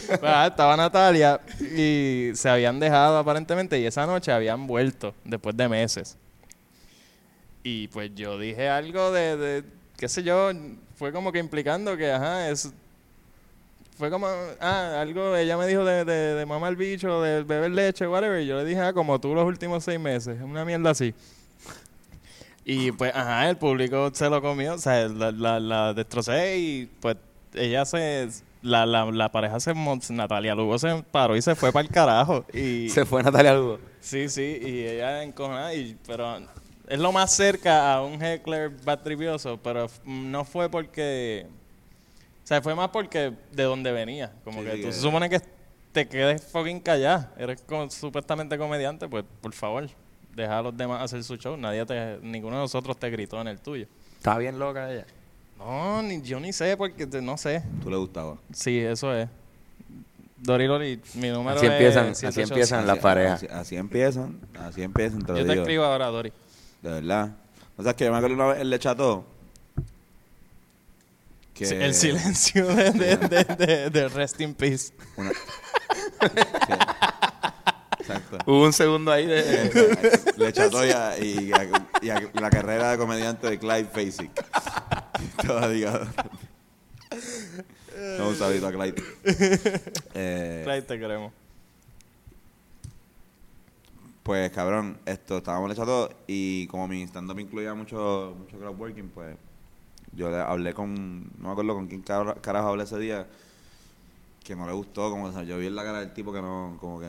Ah, 0.23 0.47
estaba 0.49 0.77
Natalia 0.77 1.41
y 1.61 2.31
se 2.35 2.49
habían 2.49 2.81
dejado 2.81 3.19
aparentemente 3.19 3.79
y 3.79 3.87
esa 3.87 4.07
noche 4.07 4.33
habían 4.33 4.67
vuelto 4.67 5.15
después 5.25 5.57
de 5.57 5.69
meses. 5.69 6.17
Y 7.63 7.89
pues 7.89 8.11
yo 8.15 8.39
dije 8.39 8.69
algo 8.69 9.13
de, 9.13 9.37
de 9.37 9.65
qué 9.97 10.09
sé 10.09 10.23
yo, 10.23 10.51
fue 10.97 11.13
como 11.13 11.33
que 11.33 11.39
implicando 11.39 11.97
que, 11.97 12.11
ajá, 12.11 12.49
es... 12.51 12.73
Fue 13.99 14.11
como, 14.11 14.29
ah, 14.61 15.01
algo, 15.01 15.35
ella 15.35 15.57
me 15.57 15.67
dijo 15.67 15.85
de, 15.85 16.05
de, 16.05 16.35
de 16.35 16.47
mamar 16.47 16.77
bicho, 16.77 17.21
de 17.21 17.43
beber 17.43 17.73
leche, 17.73 18.07
whatever. 18.07 18.41
Y 18.41 18.47
yo 18.47 18.57
le 18.57 18.65
dije, 18.65 18.81
ah, 18.81 18.93
como 18.93 19.21
tú 19.21 19.35
los 19.35 19.45
últimos 19.45 19.83
seis 19.83 19.99
meses, 19.99 20.41
una 20.41 20.65
mierda 20.65 20.91
así. 20.91 21.13
Y 22.65 22.93
pues, 22.93 23.13
ajá, 23.15 23.51
el 23.51 23.57
público 23.57 24.11
se 24.13 24.31
lo 24.31 24.41
comió, 24.41 24.75
o 24.75 24.79
sea, 24.79 25.09
la, 25.09 25.33
la, 25.33 25.59
la 25.59 25.95
destrocé 25.95 26.59
y 26.59 26.87
pues 27.01 27.17
ella 27.55 27.85
se, 27.85 28.29
la, 28.63 28.87
la, 28.87 29.05
la 29.07 29.31
pareja 29.31 29.61
se, 29.61 29.73
Natalia 30.11 30.55
Lugo 30.55 30.79
se 30.79 31.03
paró 31.11 31.37
y 31.37 31.43
se 31.43 31.55
fue 31.55 31.73
para 31.73 31.87
el 31.87 31.93
carajo. 31.93 32.45
Y, 32.53 32.89
Se 32.91 33.05
fue 33.05 33.23
Natalia 33.23 33.55
Lugo. 33.55 33.79
sí, 34.01 34.29
sí, 34.29 34.59
y 34.63 34.85
ella 34.87 35.23
encojonada, 35.23 35.75
y, 35.75 35.97
pero 36.07 36.39
es 36.89 36.99
lo 36.99 37.13
más 37.13 37.35
cerca 37.35 37.93
a 37.95 38.03
un 38.03 38.23
heckler 38.23 38.71
bad 38.85 39.01
trivioso, 39.01 39.59
pero 39.63 39.89
no 40.05 40.45
fue 40.45 40.69
porque, 40.71 41.47
o 42.45 42.47
sea, 42.47 42.63
fue 42.63 42.75
más 42.75 42.89
porque 42.89 43.33
de 43.53 43.63
donde 43.65 43.93
venía, 43.93 44.33
como 44.45 44.63
Sí, 44.63 44.69
que 44.69 44.77
tú 44.79 44.93
se 44.93 45.01
supone 45.01 45.29
que 45.29 45.41
te 45.93 46.09
quedes 46.09 46.43
fucking 46.51 46.81
callada, 46.81 47.33
eres 47.39 47.63
como 47.63 47.91
supuestamente 47.91 48.57
comediante, 48.59 49.09
pues 49.09 49.25
por 49.41 49.53
favor, 49.53 49.89
deja 50.35 50.59
a 50.59 50.63
los 50.63 50.77
demás 50.77 51.03
hacer 51.03 51.23
su 51.25 51.37
show, 51.37 51.57
nadie 51.57 51.85
te, 51.85 52.19
ninguno 52.23 52.57
de 52.57 52.63
nosotros 52.63 52.97
te 52.97 53.11
gritó 53.11 53.41
en 53.41 53.49
el 53.49 53.61
tuyo. 53.61 53.87
Está 54.17 54.37
bien 54.39 54.59
loca 54.59 54.91
ella. 54.93 55.07
No, 55.59 56.03
ni, 56.03 56.23
yo 56.23 56.39
ni 56.41 56.53
sé 56.53 56.77
porque 56.77 57.07
te- 57.07 57.21
no 57.21 57.37
sé. 57.37 57.63
Tú 57.83 57.91
le 57.91 57.97
gustaba. 57.97 58.37
Sí, 58.53 58.79
eso 58.79 59.13
es. 59.15 59.29
Doriloli, 60.41 61.01
mi 61.15 61.31
número 61.31 61.57
Así 61.57 61.67
es 61.67 61.73
empiezan, 61.73 62.07
así 62.11 62.21
787. 62.21 62.43
empiezan 62.53 62.87
las 62.87 62.95
Así- 62.99 63.03
parejas. 63.03 63.43
Así, 63.43 63.47
así 63.53 63.77
empiezan, 63.77 64.41
así 64.61 64.83
empiezan, 64.83 65.21
te 65.23 65.33
lo 65.33 65.39
Yo 65.39 65.45
te 65.45 65.51
digo. 65.51 65.63
escribo 65.63 65.85
ahora, 65.85 66.07
Dori. 66.07 66.33
De 66.81 66.91
verdad. 66.91 67.33
O 67.77 67.83
sea, 67.83 67.95
que 67.95 68.05
yo 68.05 68.13
me 68.13 68.19
acuerdo 68.19 68.37
una 68.37 68.47
vez 68.47 68.61
el 68.61 68.71
le 68.71 68.79
cható. 68.79 69.25
Que 71.55 71.67
Sí, 71.67 71.75
El 71.75 71.93
silencio 71.93 72.67
de, 72.69 72.93
de, 72.93 73.17
de, 73.17 73.45
de- 73.67 73.91
de 73.91 74.09
Rest 74.09 74.41
in 74.41 74.55
Peace. 74.55 74.93
una- 75.17 75.31
que- 76.21 76.39
Exacto. 78.09 78.39
Hubo 78.47 78.65
un 78.65 78.73
segundo 78.73 79.13
ahí 79.13 79.27
de. 79.27 80.19
Le 80.37 80.53
cható 80.53 80.85
y, 80.87 80.91
a- 80.91 81.19
y, 81.19 81.53
a- 81.53 81.69
y 82.03 82.11
a 82.11 82.41
la 82.41 82.51
carrera 82.51 82.93
de 82.93 82.99
comediante 82.99 83.49
de 83.49 83.59
Clyde. 83.59 83.89
Todo 85.47 85.69
digo. 85.69 85.91
No, 88.19 88.29
un 88.29 88.37
saludito 88.37 88.67
a 88.69 88.73
Clyde. 88.73 89.03
Eh, 90.15 90.63
Clyde, 90.65 90.83
te 90.83 90.99
queremos. 90.99 91.33
Pues 94.23 94.51
cabrón, 94.53 94.99
esto 95.07 95.39
estábamos 95.39 95.75
chato 95.75 96.11
y 96.27 96.67
como 96.67 96.87
mi 96.87 97.03
stand-up 97.05 97.39
incluía 97.39 97.73
mucho, 97.75 98.35
mucho 98.39 98.59
crowdworking, 98.59 99.09
pues 99.09 99.37
yo 100.13 100.31
le 100.31 100.37
hablé 100.37 100.75
con, 100.75 101.23
no 101.39 101.47
me 101.49 101.51
acuerdo 101.53 101.75
con 101.75 101.87
quién 101.87 102.03
carajo 102.03 102.69
hablé 102.69 102.85
ese 102.85 102.99
día, 102.99 103.27
que 104.45 104.55
no 104.55 104.67
le 104.67 104.75
gustó, 104.75 105.09
como 105.11 105.25
o 105.27 105.33
sea, 105.33 105.45
yo 105.45 105.57
vi 105.57 105.67
en 105.69 105.77
la 105.77 105.83
cara 105.83 106.01
del 106.01 106.13
tipo 106.13 106.31
que 106.31 106.43
no, 106.43 106.77
como 106.79 107.01
que 107.01 107.07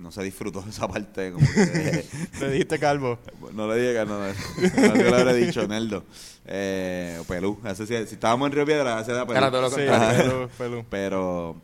no 0.00 0.10
se 0.10 0.22
disfrutó 0.22 0.62
de 0.62 0.70
esa 0.70 0.88
parte, 0.88 1.30
como 1.32 1.46
que 1.46 2.04
Le 2.40 2.50
dijiste 2.50 2.78
calvo. 2.78 3.18
no 3.52 3.68
le 3.68 3.80
dije 3.80 3.92
que 4.00 4.06
no, 4.06 4.18
no, 4.18 4.88
no, 4.88 4.96
yo 4.96 5.10
le 5.10 5.16
habré 5.16 5.34
dicho, 5.34 5.66
Neldo, 5.68 6.04
eh, 6.46 7.22
Pelú, 7.28 7.60
ese 7.64 7.86
sí, 7.86 7.94
si 8.06 8.14
estábamos 8.14 8.46
en 8.48 8.52
Río 8.52 8.64
Piedra, 8.66 9.00
ese 9.00 9.12
era 9.12 9.26
Pelú. 9.26 9.38
Era 9.38 9.50
todo 9.50 9.60
lo 9.62 9.70
Sí, 9.70 9.76
pelú, 10.16 10.48
pelú. 10.58 10.84
Pero, 10.90 11.56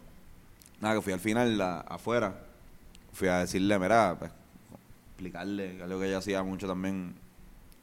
nada, 0.80 0.94
que 0.96 1.00
fui 1.02 1.12
al 1.12 1.20
final 1.20 1.56
la- 1.58 1.80
afuera. 1.80 2.42
Fui 3.12 3.28
a 3.28 3.38
decirle, 3.38 3.78
mira, 3.78 4.16
pues, 4.18 4.30
explicarle 5.12 5.82
algo 5.82 5.98
que 6.00 6.06
ella 6.08 6.18
hacía 6.18 6.42
mucho 6.42 6.66
también 6.66 7.14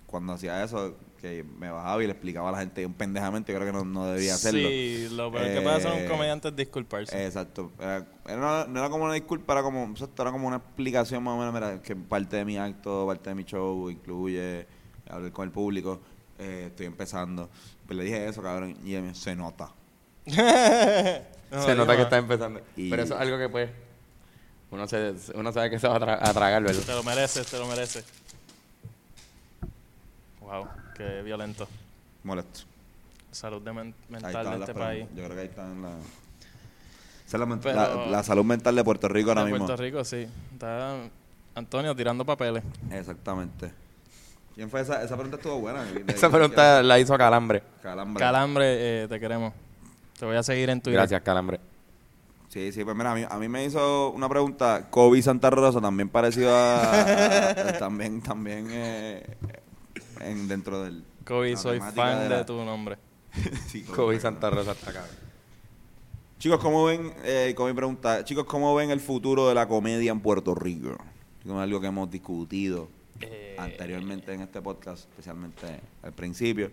cuando 0.06 0.34
hacía 0.34 0.64
eso, 0.64 0.96
que 1.24 1.42
me 1.58 1.72
bajaba 1.72 2.04
y 2.04 2.06
le 2.06 2.12
explicaba 2.12 2.50
a 2.50 2.52
la 2.52 2.58
gente 2.60 2.86
un 2.86 2.94
pendejamente, 2.94 3.54
yo 3.54 3.58
creo 3.60 3.72
que 3.72 3.78
no, 3.78 3.86
no 3.86 4.08
debía 4.08 4.36
hacerlo. 4.36 4.68
Sí, 4.68 5.08
lo 5.12 5.32
peor 5.32 5.46
que 5.54 5.62
pasa 5.62 5.90
son 5.90 6.00
Eh, 6.00 6.06
comediantes 6.06 6.54
disculparse. 6.54 7.26
Exacto. 7.26 7.72
Era, 7.80 8.66
no 8.68 8.78
era 8.80 8.90
como 8.90 9.06
una 9.06 9.14
disculpa, 9.14 9.54
era 9.54 9.64
como, 9.64 9.86
exacto, 9.86 10.22
era 10.22 10.32
como 10.34 10.48
una 10.50 10.58
explicación 10.58 11.24
más 11.24 11.36
o 11.36 11.38
menos, 11.38 11.54
mira, 11.54 11.82
que 11.82 11.96
parte 11.96 12.36
de 12.36 12.44
mi 12.44 12.58
acto, 12.58 13.08
parte 13.08 13.30
de 13.30 13.36
mi 13.36 13.46
show 13.46 13.90
incluye 13.90 14.68
hablar 15.10 15.32
con 15.32 15.46
el 15.46 15.52
público, 15.52 16.02
eh, 16.40 16.66
estoy 16.68 16.88
empezando. 16.88 17.50
Pues 17.88 17.98
le 17.98 18.04
dije 18.04 18.28
eso, 18.28 18.42
cabrón, 18.42 18.72
y 18.84 18.94
dijo, 18.94 19.16
se 19.16 19.34
nota. 19.36 19.72
No, 21.54 21.64
se 21.66 21.76
nota 21.76 21.96
que 21.96 22.02
está 22.02 22.18
empezando. 22.18 22.62
Y- 22.76 22.90
Pero 22.90 23.04
eso 23.04 23.14
es 23.14 23.22
algo 23.22 23.38
que 23.38 23.48
pues. 23.48 23.70
Uno, 24.72 24.88
se, 24.88 25.14
uno 25.36 25.52
sabe 25.54 25.70
que 25.70 25.78
se 25.78 25.88
va 25.88 25.98
a, 25.98 26.00
tra- 26.00 26.18
a 26.20 26.34
tragar, 26.34 26.64
¿verdad? 26.64 26.82
Te 26.84 26.94
lo 26.94 27.04
mereces, 27.04 27.46
te 27.46 27.60
lo 27.60 27.68
mereces. 27.68 28.04
Wow, 30.42 30.68
qué 30.96 31.22
violento. 31.22 31.68
Molesto. 32.24 32.62
Salud 33.32 33.62
de 33.62 33.74
men- 33.74 33.88
Ahí 34.08 34.12
mental 34.14 34.36
están 34.46 34.54
de 34.60 34.66
este 34.66 34.74
país. 34.74 35.06
Yo 35.16 35.24
creo 35.24 35.36
que 35.36 35.40
ahí 35.42 35.48
está 35.48 35.64
en 35.66 35.82
la... 35.82 35.90
Esa 35.90 37.38
es 37.38 37.40
la, 37.40 37.46
men- 37.46 37.60
Pero- 37.60 37.76
la- 37.76 38.06
la 38.12 38.24
salud 38.24 38.44
mental 38.46 38.76
de 38.76 38.84
Puerto 38.84 39.08
Rico 39.08 39.30
ahora 39.30 39.44
De 39.46 39.52
mismo. 39.52 39.66
Puerto 39.66 39.82
Rico, 39.82 40.04
sí. 40.04 40.28
Está 40.54 40.98
Antonio 41.56 41.96
tirando 41.96 42.24
papeles. 42.26 42.64
Exactamente. 42.92 43.72
¿Quién 44.56 44.70
fue 44.70 44.82
esa? 44.82 45.02
Esa 45.04 45.16
pregunta 45.16 45.38
estuvo 45.38 45.60
buena. 45.60 45.84
Esa 46.08 46.30
pregunta 46.30 46.84
la 46.84 47.00
hizo 47.00 47.18
Calambre. 47.18 47.64
Calambre. 47.82 48.20
Calambre, 48.24 49.04
eh, 49.04 49.08
te 49.08 49.20
queremos. 49.20 49.52
Te 50.20 50.26
voy 50.26 50.36
a 50.36 50.44
seguir 50.44 50.70
en 50.70 50.80
Twitter. 50.80 51.00
Gracias, 51.00 51.22
Calambre. 51.24 51.60
Sí, 52.50 52.72
sí, 52.72 52.84
pues 52.84 52.96
mira, 52.96 53.14
a 53.14 53.16
mí, 53.16 53.26
a 53.28 53.36
mí 53.40 53.50
me 53.50 53.66
hizo 53.66 54.12
una 54.12 54.30
pregunta 54.30 54.86
Kobe 54.92 55.20
Santa 55.24 55.50
Rosa, 55.50 55.82
también 55.82 56.08
parecido 56.10 56.56
a... 56.56 57.02
a- 57.02 57.78
también, 57.80 58.22
también 58.22 58.68
eh, 58.70 59.26
en, 60.30 60.48
dentro 60.48 60.84
del... 60.84 61.04
Kobe, 61.26 61.56
soy 61.58 61.80
fan 61.80 62.20
de, 62.24 62.30
la- 62.30 62.46
tu 62.46 62.64
nombre. 62.64 62.98
Sí, 63.68 63.84
Kobe. 63.84 63.96
Kobe 63.96 64.20
Santa 64.20 64.50
Rosa 64.50 64.72
está 64.74 64.90
acá. 64.92 65.06
Chicos, 66.40 66.60
¿cómo 66.60 66.86
ven, 66.86 67.14
eh, 67.24 67.54
Kobe 67.56 67.74
pregunta, 67.74 68.24
chicos, 68.26 68.46
¿cómo 68.46 68.76
ven 68.76 68.92
el 68.92 69.00
futuro 69.00 69.48
de 69.48 69.56
la 69.56 69.68
comedia 69.68 70.12
en 70.12 70.20
Puerto 70.20 70.54
Rico? 70.54 70.98
Es 71.46 71.52
algo 71.52 71.80
que 71.82 71.88
hemos 71.88 72.10
discutido 72.12 72.90
Eh, 73.22 73.56
anteriormente 73.58 74.34
en 74.34 74.42
este 74.42 74.62
podcast, 74.62 75.10
especialmente 75.10 75.80
al 76.02 76.12
principio. 76.12 76.70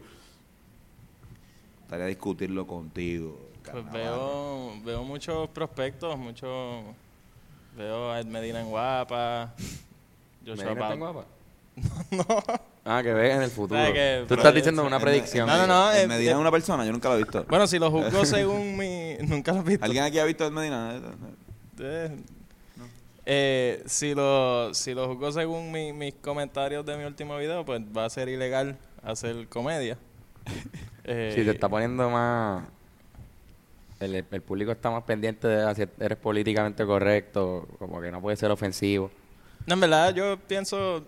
Estaría 1.83 2.07
discutirlo 2.07 2.67
contigo. 2.67 3.39
Pues 3.71 3.93
veo, 3.93 4.73
veo 4.85 5.05
muchos 5.05 5.49
prospectos, 5.51 6.19
muchos... 6.19 6.83
Veo 7.77 8.11
a 8.11 8.19
Ed 8.21 8.27
Medina 8.27 8.61
en 8.61 8.69
Guapa. 8.69 9.55
Joshua 10.45 10.65
¿Medina 10.75 10.81
está 10.83 10.95
en 10.95 11.01
guapa? 11.01 11.25
Ah, 12.85 13.03
que 13.03 13.13
ve 13.13 13.33
en 13.33 13.43
el 13.43 13.51
futuro. 13.51 13.79
¿Sabes 13.79 13.93
que 13.95 14.25
Tú 14.27 14.35
estás 14.35 14.55
diciendo 14.55 14.85
una 14.85 14.99
predicción. 14.99 15.47
No, 15.47 15.57
no, 15.59 15.67
no, 15.67 15.93
eh, 15.93 16.07
Medina 16.07 16.31
eh, 16.31 16.35
es 16.35 16.39
una 16.39 16.51
persona, 16.51 16.85
yo 16.85 16.93
nunca 16.93 17.09
lo 17.11 17.15
he 17.17 17.19
visto. 17.19 17.45
Bueno, 17.49 17.67
si 17.67 17.79
lo 17.79 17.91
juzgo 17.91 18.25
según 18.25 18.77
mi... 18.77 19.17
Nunca 19.21 19.53
lo 19.53 19.61
he 19.61 19.65
visto. 19.65 19.85
¿Alguien 19.85 20.05
aquí 20.05 20.19
ha 20.19 20.25
visto 20.25 20.47
Ed 20.47 20.51
Medina? 20.53 20.99
Eh, 21.79 22.17
eh, 23.27 23.83
si 23.87 24.15
lo 24.15 24.73
si 24.75 24.95
lo 24.95 25.07
juzgo 25.09 25.31
según 25.31 25.71
mi- 25.71 25.93
mis 25.93 26.15
comentarios 26.15 26.85
de 26.87 26.97
mi 26.97 27.05
último 27.05 27.37
video, 27.37 27.65
pues 27.65 27.81
va 27.97 28.07
a 28.07 28.11
ser 28.11 28.29
ilegal 28.29 28.77
hacer 29.03 29.47
comedia. 29.49 29.97
Eh, 31.05 31.33
Si 31.37 31.45
te 31.45 31.51
está 31.51 31.69
poniendo 31.69 32.09
más... 32.11 32.65
El, 34.01 34.15
el 34.31 34.41
público 34.41 34.73
está 34.73 34.91
más 34.91 35.03
pendiente 35.05 35.47
de 35.47 35.75
si 35.75 35.85
eres 36.03 36.17
políticamente 36.17 36.87
correcto, 36.87 37.69
como 37.79 38.01
que 38.01 38.11
no 38.11 38.23
puede 38.23 38.39
ser 38.39 38.51
ofensivo. 38.51 39.11
No, 39.67 39.75
en 39.75 39.81
verdad 39.81 40.15
yo 40.15 40.39
pienso, 40.39 41.05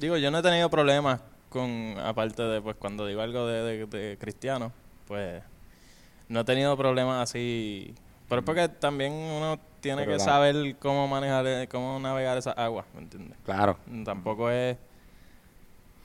digo, 0.00 0.16
yo 0.16 0.30
no 0.30 0.38
he 0.38 0.42
tenido 0.42 0.68
problemas 0.70 1.20
con, 1.48 1.94
aparte 1.98 2.42
de, 2.42 2.60
pues 2.60 2.76
cuando 2.76 3.06
digo 3.06 3.20
algo 3.22 3.46
de, 3.46 3.62
de, 3.62 3.86
de 3.86 4.18
cristiano, 4.18 4.72
pues 5.06 5.42
no 6.28 6.40
he 6.40 6.44
tenido 6.44 6.76
problemas 6.76 7.22
así. 7.22 7.94
Pero 8.28 8.40
es 8.40 8.44
porque 8.44 8.68
también 8.68 9.12
uno 9.12 9.58
tiene 9.80 10.02
Pero 10.02 10.12
que 10.12 10.18
la- 10.18 10.24
saber 10.24 10.76
cómo 10.78 11.08
manejar, 11.08 11.46
eh, 11.46 11.68
cómo 11.70 11.98
navegar 11.98 12.36
esas 12.36 12.56
aguas, 12.58 12.84
¿me 12.94 13.00
entiendes? 13.00 13.38
Claro. 13.44 13.78
Tampoco 14.04 14.50
es... 14.50 14.76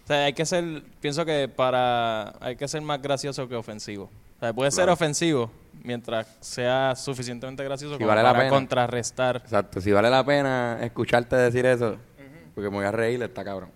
O 0.04 0.08
sea, 0.08 0.26
hay 0.26 0.34
que 0.34 0.46
ser, 0.46 0.84
pienso 1.00 1.26
que 1.26 1.48
para, 1.48 2.34
hay 2.42 2.56
que 2.58 2.68
ser 2.68 2.82
más 2.82 3.02
gracioso 3.02 3.48
que 3.48 3.56
ofensivo. 3.56 4.10
O 4.38 4.40
sea, 4.40 4.54
puede 4.54 4.70
ser 4.72 4.90
ofensivo 4.90 5.50
mientras 5.82 6.28
sea 6.42 6.94
suficientemente 6.96 7.64
gracioso 7.64 7.94
Si 7.96 8.00
como 8.00 8.10
vale 8.10 8.22
la 8.24 8.32
para 8.32 8.40
pena. 8.46 8.50
contrarrestar. 8.52 9.38
Exacto. 9.38 9.80
Si 9.80 9.92
vale 9.94 10.10
la 10.10 10.24
pena 10.26 10.78
escucharte 10.82 11.36
decir 11.38 11.66
eso, 11.66 11.98
porque 12.54 12.70
me 12.70 12.76
voy 12.78 12.86
a 12.86 12.92
reír, 12.92 13.24
está 13.24 13.44
cabrón. 13.46 13.70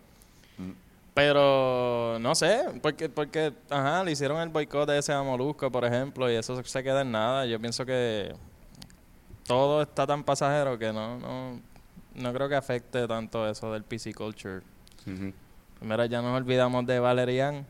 Pero 1.17 2.19
no 2.19 2.35
sé, 2.35 2.65
porque, 2.79 3.09
porque 3.09 3.51
ajá, 3.71 4.03
le 4.03 4.11
hicieron 4.11 4.39
el 4.39 4.49
boicot 4.49 4.87
de 4.87 4.99
ese 4.99 5.13
a 5.13 5.23
Molusco, 5.23 5.71
por 5.71 5.83
ejemplo, 5.83 6.31
y 6.31 6.35
eso 6.35 6.63
se 6.63 6.83
queda 6.83 7.01
en 7.01 7.11
nada. 7.11 7.47
Yo 7.47 7.59
pienso 7.59 7.87
que 7.87 8.35
todo 9.47 9.81
está 9.81 10.05
tan 10.05 10.23
pasajero 10.23 10.77
que 10.77 10.93
no, 10.93 11.17
no, 11.17 11.59
no 12.13 12.33
creo 12.33 12.47
que 12.47 12.53
afecte 12.53 13.07
tanto 13.07 13.49
eso 13.49 13.73
del 13.73 13.83
PC 13.83 14.13
culture. 14.13 14.57
Ujú. 15.07 15.33
Primero 15.79 16.05
ya 16.05 16.21
nos 16.21 16.37
olvidamos 16.37 16.85
de 16.85 16.99
Valerian. 16.99 17.65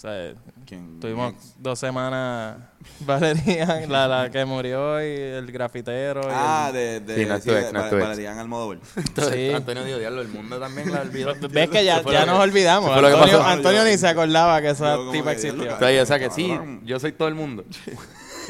O 0.00 0.02
sea, 0.02 0.32
¿Quién? 0.64 0.98
tuvimos 0.98 1.34
dos 1.58 1.78
semanas 1.78 2.56
Valerian, 3.00 3.92
la, 3.92 4.08
la 4.08 4.30
que 4.30 4.46
murió 4.46 4.98
y 4.98 5.12
el 5.14 5.52
grafitero. 5.52 6.22
y 6.22 6.30
Ah, 6.30 6.68
el- 6.68 6.74
de, 6.74 7.00
de, 7.00 7.16
Sí, 7.16 7.26
no 7.28 7.38
tu 7.38 7.50
de 7.50 7.70
no. 7.70 7.82
Valerian 8.06 8.38
Almodóvar. 8.38 8.78
Sí. 9.30 9.50
Antonio 9.52 9.84
dio 9.84 9.98
diablo, 9.98 10.22
el 10.22 10.28
mundo 10.28 10.58
también 10.58 10.90
la 10.90 11.02
olvidó. 11.02 11.34
Ves 11.50 11.68
que 11.68 11.84
ya, 11.84 12.02
ya 12.02 12.24
nos 12.24 12.40
olvidamos. 12.40 12.90
Antonio. 12.90 13.42
Antonio 13.44 13.84
ni 13.84 13.98
se 13.98 14.08
acordaba 14.08 14.62
que 14.62 14.70
esa 14.70 14.96
tipa 15.12 15.32
existió. 15.32 15.74
O 15.74 16.06
sea, 16.06 16.18
que 16.18 16.30
sí, 16.30 16.58
yo 16.84 16.98
soy 16.98 17.12
todo 17.12 17.28
el 17.28 17.34
mundo. 17.34 17.64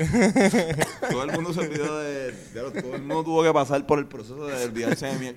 Todo 1.10 1.24
el 1.24 1.32
mundo 1.32 1.52
se 1.52 1.60
olvidó 1.60 1.98
de... 1.98 2.32
de- 2.32 2.70
Todo 2.82 2.94
el 2.94 3.02
mundo 3.02 3.24
tuvo 3.24 3.42
que 3.42 3.52
pasar 3.52 3.86
por 3.86 3.98
el 3.98 4.06
proceso 4.06 4.46
de 4.46 4.64
olvidarse 4.64 5.06
de 5.06 5.18
mí. 5.18 5.36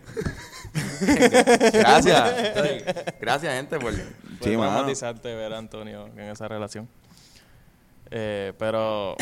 Gracias. 1.73 2.34
Gracias, 3.19 3.54
gente, 3.56 3.80
por... 3.80 3.93
Fue 3.93 4.52
traumatizante 4.52 5.34
ver 5.36 5.54
a 5.54 5.58
Antonio 5.58 6.08
en 6.08 6.19
esa 6.30 6.47
relación. 6.47 6.88
Eh, 8.12 8.54
pero, 8.60 9.15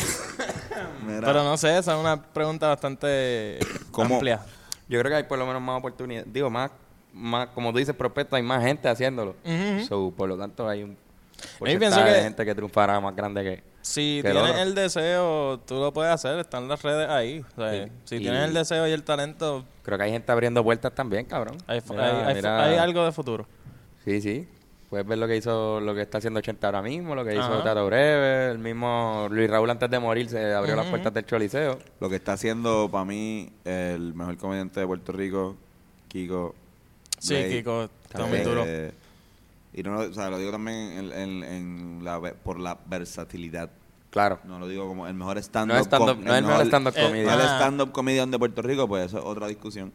Mira, 1.06 1.20
pero 1.26 1.44
no 1.44 1.56
sé, 1.56 1.78
esa 1.78 1.94
es 1.94 1.98
una 2.00 2.20
pregunta 2.22 2.68
bastante 2.68 3.58
¿Cómo? 3.90 4.16
amplia. 4.16 4.40
Yo 4.88 4.98
creo 5.00 5.10
que 5.10 5.16
hay 5.16 5.22
por 5.24 5.38
lo 5.38 5.46
menos 5.46 5.62
más 5.62 5.78
oportunidades. 5.78 6.30
Digo, 6.32 6.50
más, 6.50 6.70
más, 7.12 7.48
como 7.54 7.72
tú 7.72 7.78
dices, 7.78 7.94
prospecto, 7.94 8.36
hay 8.36 8.42
más 8.42 8.62
gente 8.64 8.88
haciéndolo. 8.88 9.34
So, 9.88 10.12
por 10.16 10.28
lo 10.28 10.36
tanto, 10.36 10.68
hay 10.68 10.82
un 10.82 10.96
pienso 11.58 11.58
porcentaje 11.96 12.04
que- 12.04 12.10
de 12.16 12.22
gente 12.22 12.44
que 12.44 12.54
triunfará 12.54 13.00
más 13.00 13.14
grande 13.16 13.42
que... 13.42 13.71
Si 13.82 14.20
Que 14.22 14.30
tienes 14.30 14.50
otro. 14.50 14.62
el 14.62 14.74
deseo, 14.76 15.60
tú 15.66 15.74
lo 15.74 15.92
puedes 15.92 16.12
hacer, 16.12 16.38
están 16.38 16.68
las 16.68 16.80
redes 16.82 17.08
ahí. 17.10 17.44
O 17.56 17.60
sea, 17.60 17.84
Sí. 17.84 17.92
Si 18.04 18.16
Y- 18.16 18.18
tienes 18.20 18.44
el 18.48 18.54
deseo 18.54 18.86
y 18.86 18.92
el 18.92 19.02
talento, 19.02 19.64
Creo 19.82 19.98
que 19.98 20.04
hay 20.04 20.12
gente 20.12 20.30
abriendo 20.30 20.62
puertas 20.62 20.94
también, 20.94 21.24
cabrón. 21.26 21.56
hay, 21.66 21.80
fu- 21.80 21.92
Mira, 21.94 22.06
hay- 22.06 22.24
hay 22.26 22.34
fu- 22.34 22.36
mira. 22.36 22.64
hay 22.64 22.76
algo 22.76 23.04
de 23.04 23.12
futuro. 23.12 23.46
Sí, 24.04 24.20
sí. 24.20 24.48
Puedes 24.88 25.06
ver 25.06 25.16
lo 25.18 25.26
que 25.26 25.36
hizo, 25.36 25.80
lo 25.80 25.94
que 25.94 26.02
está 26.02 26.18
haciendo 26.18 26.38
80 26.38 26.66
ahora 26.68 26.82
mismo, 26.82 27.14
lo 27.14 27.24
que 27.24 27.32
hizo 27.32 27.42
Ajá. 27.42 27.64
Tato 27.64 27.86
Breve, 27.86 28.50
el 28.50 28.58
mismo 28.58 29.26
Luis 29.30 29.48
Raúl 29.50 29.70
antes 29.70 29.90
de 29.90 29.98
morir 29.98 30.28
se 30.28 30.52
abrió 30.52 30.76
las 30.76 30.86
puertas 30.86 31.12
del 31.14 31.24
Choliseo. 31.24 31.78
Lo 31.98 32.08
que 32.10 32.16
está 32.16 32.34
haciendo 32.34 32.88
para 32.92 33.04
mí 33.06 33.50
el 33.64 34.12
mejor 34.14 34.36
comediante 34.36 34.80
de 34.80 34.86
Puerto 34.86 35.12
Rico, 35.12 35.56
Kiko. 36.08 36.54
Sí, 37.18 37.34
Blade. 37.34 37.48
Kiko, 37.50 37.82
está 38.04 38.26
Eh, 38.26 38.28
muy 38.28 38.38
duro. 38.40 38.64
Y 39.74 39.82
no, 39.82 39.94
lo- 39.94 40.10
o 40.10 40.12
sea, 40.12 40.28
lo 40.30 40.38
digo 40.38 40.50
también 40.50 40.76
en, 40.78 41.12
en- 41.12 41.42
en 41.44 42.04
la, 42.04 42.18
ve- 42.18 42.34
por 42.34 42.58
la 42.60 42.78
versatilidad. 42.86 43.70
Claro. 44.10 44.38
No 44.44 44.58
lo 44.58 44.68
digo 44.68 44.86
como 44.86 45.06
el 45.06 45.14
mejor 45.14 45.38
stand-up. 45.38 45.74
No 45.74 45.80
es 45.80 45.86
stand-up- 45.86 46.14
com- 46.16 46.24
no 46.24 46.32
es 46.32 46.38
el 46.40 46.44
mejor 46.46 46.66
stand-up 46.66 46.92
el- 46.96 47.04
comedian. 47.06 47.34
El 47.34 47.46
Ah. 47.46 47.56
stand-up 47.56 47.92
comedian 47.92 48.30
de 48.30 48.38
Puerto 48.38 48.60
Rico, 48.62 48.86
pues 48.86 49.06
eso 49.06 49.18
es 49.18 49.24
otra 49.24 49.46
discusión. 49.46 49.92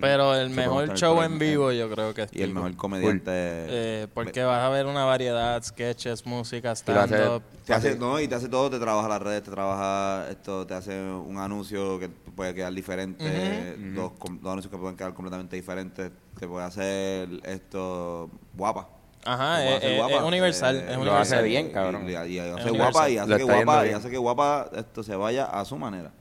Pero 0.00 0.34
el 0.34 0.48
Se 0.48 0.56
mejor 0.56 0.94
show 0.94 1.22
en 1.22 1.34
el- 1.34 1.38
vivo 1.38 1.70
yo 1.70 1.88
creo 1.88 2.12
que 2.12 2.22
es 2.22 2.30
Y 2.32 2.42
el 2.42 2.52
mejor 2.52 2.74
comediante. 2.74 3.30
Eh, 3.32 4.08
porque 4.12 4.42
vas 4.42 4.60
a 4.64 4.68
ver 4.68 4.84
una 4.86 5.04
variedad, 5.04 5.62
sketches, 5.62 6.26
música, 6.26 6.72
stand-up. 6.74 7.44
Te 7.64 7.72
hace, 7.72 7.96
no, 7.96 8.18
y 8.18 8.26
te 8.26 8.34
hace 8.34 8.48
todo, 8.48 8.68
te 8.68 8.80
trabaja 8.80 9.06
las 9.08 9.22
redes, 9.22 9.44
te 9.44 9.52
trabaja 9.52 10.28
esto, 10.28 10.66
te 10.66 10.74
hace 10.74 11.00
un 11.00 11.38
anuncio 11.38 12.00
que 12.00 12.08
puede 12.08 12.52
quedar 12.52 12.72
diferente, 12.74 13.76
dos, 13.94 14.10
dos 14.18 14.50
anuncios 14.50 14.72
que 14.72 14.76
pueden 14.76 14.96
quedar 14.96 15.14
completamente 15.14 15.54
diferentes, 15.54 16.10
te 16.36 16.48
puede 16.48 16.66
hacer 16.66 17.28
esto 17.44 18.28
guapa. 18.54 18.88
Ajá, 19.26 19.64
es, 19.64 19.76
hacer 19.76 19.90
es- 19.92 19.98
guapa, 19.98 20.14
es 20.14 20.22
universal, 20.22 20.76
eh, 20.76 20.78
es 20.80 20.86
lo 20.94 21.00
universal. 21.02 21.38
hace 21.38 21.42
bien, 21.42 21.70
cabrón. 21.70 22.08
Y, 22.08 22.12
y- 22.12 22.34
y 22.34 22.38
hace 22.38 22.70
guapa 22.70 23.10
y 23.10 23.18
hace 23.18 23.30
Lo 23.30 23.36
que 23.36 23.42
guapa 23.44 23.86
y 23.86 23.90
hace 23.92 24.10
que 24.10 24.18
guapa 24.18 24.70
esto 24.76 25.02
se 25.02 25.16
vaya 25.16 25.44
a 25.46 25.64
su 25.64 25.76
manera. 25.76 26.12